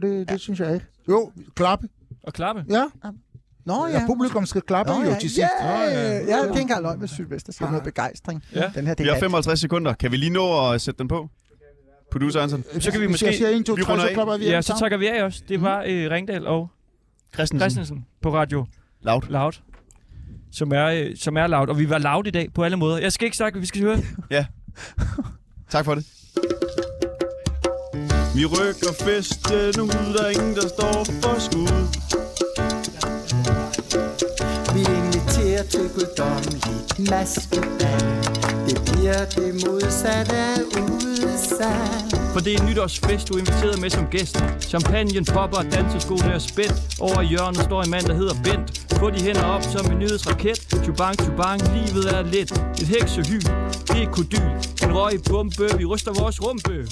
Nå, 0.00 0.08
det, 0.08 0.28
det 0.28 0.40
synes 0.40 0.60
jeg 0.60 0.74
ikke. 0.74 0.86
Jo, 1.08 1.32
klappe. 1.54 1.88
at 2.26 2.32
klappe? 2.32 2.64
Ja, 2.70 2.84
Nå 3.64 3.86
ja. 3.86 3.98
ja. 4.00 4.06
publikum 4.06 4.46
skal 4.46 4.62
klappe 4.62 4.92
Nå, 4.92 4.98
jo 5.02 5.08
ja. 5.10 5.14
til 5.18 5.30
sidst. 5.30 5.38
Ja, 5.60 5.80
ja, 5.82 5.90
ja. 5.90 6.18
Det 6.20 6.32
er 6.32 6.44
ikke 6.48 6.60
engang 6.60 6.82
løgn 6.82 7.00
med 7.00 7.08
Sylvester. 7.08 7.52
Siger 7.52 7.68
noget 7.70 7.84
begejstring. 7.84 8.44
Ja. 8.54 8.70
Den 8.74 8.86
her, 8.86 8.94
det 8.94 9.04
Vi 9.04 9.08
er 9.08 9.12
har 9.12 9.16
alt. 9.16 9.24
55 9.24 9.60
sekunder. 9.60 9.92
Kan 9.92 10.12
vi 10.12 10.16
lige 10.16 10.30
nå 10.30 10.70
at 10.72 10.80
sætte 10.80 10.98
den 10.98 11.08
på? 11.08 11.28
Producer 12.12 12.40
Anton. 12.40 12.64
Så 12.80 12.90
kan 12.92 13.00
vi 13.00 13.06
Hvis 13.06 13.12
måske- 13.14 13.26
jeg 13.26 13.34
siger 13.34 13.48
1, 13.48 13.66
2, 13.66 13.72
vi 13.74 13.82
3, 13.82 13.92
runder 13.92 14.06
så 14.06 14.12
klapper 14.14 14.36
vi 14.36 14.44
Ja, 14.44 14.62
så 14.62 14.74
takker 14.78 14.98
vi 14.98 15.06
af 15.08 15.24
også. 15.24 15.42
Det 15.48 15.62
var 15.62 15.84
øh, 15.86 16.10
Ringdal 16.10 16.46
og 16.46 16.68
Christensen. 17.34 17.60
Christensen 17.70 18.06
på 18.22 18.34
radio 18.34 18.66
Loud. 19.02 19.22
Loud. 19.28 19.52
Som 20.52 20.72
er, 20.72 20.86
øh, 20.86 21.16
som 21.16 21.36
er 21.36 21.46
loud. 21.46 21.68
Og 21.68 21.78
vi 21.78 21.90
var 21.90 21.98
loud 21.98 22.26
i 22.26 22.30
dag 22.30 22.48
på 22.54 22.62
alle 22.64 22.76
måder. 22.76 22.98
Jeg 22.98 23.12
skal 23.12 23.24
ikke 23.24 23.36
snakke, 23.36 23.60
vi 23.60 23.66
skal 23.66 23.80
høre. 23.82 23.98
Tak 25.70 25.84
for 25.84 25.94
det. 25.94 26.06
Vi 28.36 28.44
rykker 28.44 28.92
festen 29.04 29.80
ud, 29.80 30.14
der 30.14 30.24
er 30.24 30.28
ingen, 30.30 30.54
der 30.54 30.68
står 30.68 31.04
for 31.22 31.40
skud. 31.40 31.84
Vi 34.74 34.80
inviterer 34.80 35.62
til 35.62 35.88
guddommeligt 35.94 37.10
maskebal. 37.10 38.47
Det 38.68 38.80
bliver 38.92 39.24
det 39.36 39.66
modsatte 39.66 40.36
af 40.36 40.60
udsat. 40.80 42.18
For 42.32 42.40
det 42.40 42.54
er 42.54 42.60
en 42.62 42.66
nytårsfest, 42.68 43.28
du 43.28 43.34
er 43.34 43.38
inviteret 43.38 43.80
med 43.80 43.90
som 43.90 44.06
gæst. 44.06 44.36
Champagnen 44.60 45.24
popper, 45.24 45.62
danseskoene 45.62 46.32
er 46.32 46.38
spændt. 46.38 47.00
Over 47.00 47.22
hjørnet 47.22 47.60
står 47.60 47.82
en 47.82 47.90
mand, 47.90 48.06
der 48.06 48.14
hedder 48.14 48.34
Bent. 48.44 48.68
Få 49.00 49.10
de 49.10 49.20
hænder 49.22 49.44
op 49.44 49.62
som 49.62 49.92
en 49.92 49.98
nyhedsraket. 49.98 50.58
Chubang, 50.84 51.16
chubang, 51.24 51.60
livet 51.76 52.04
er 52.14 52.22
let. 52.22 52.50
Et 52.80 52.88
heksehyl, 52.88 53.42
det 53.88 54.02
er 54.02 54.10
kodyl. 54.12 54.50
En 54.84 54.90
røg 54.96 55.12
bombe, 55.30 55.78
vi 55.78 55.84
ryster 55.84 56.12
vores 56.20 56.42
rumpe. 56.42 56.86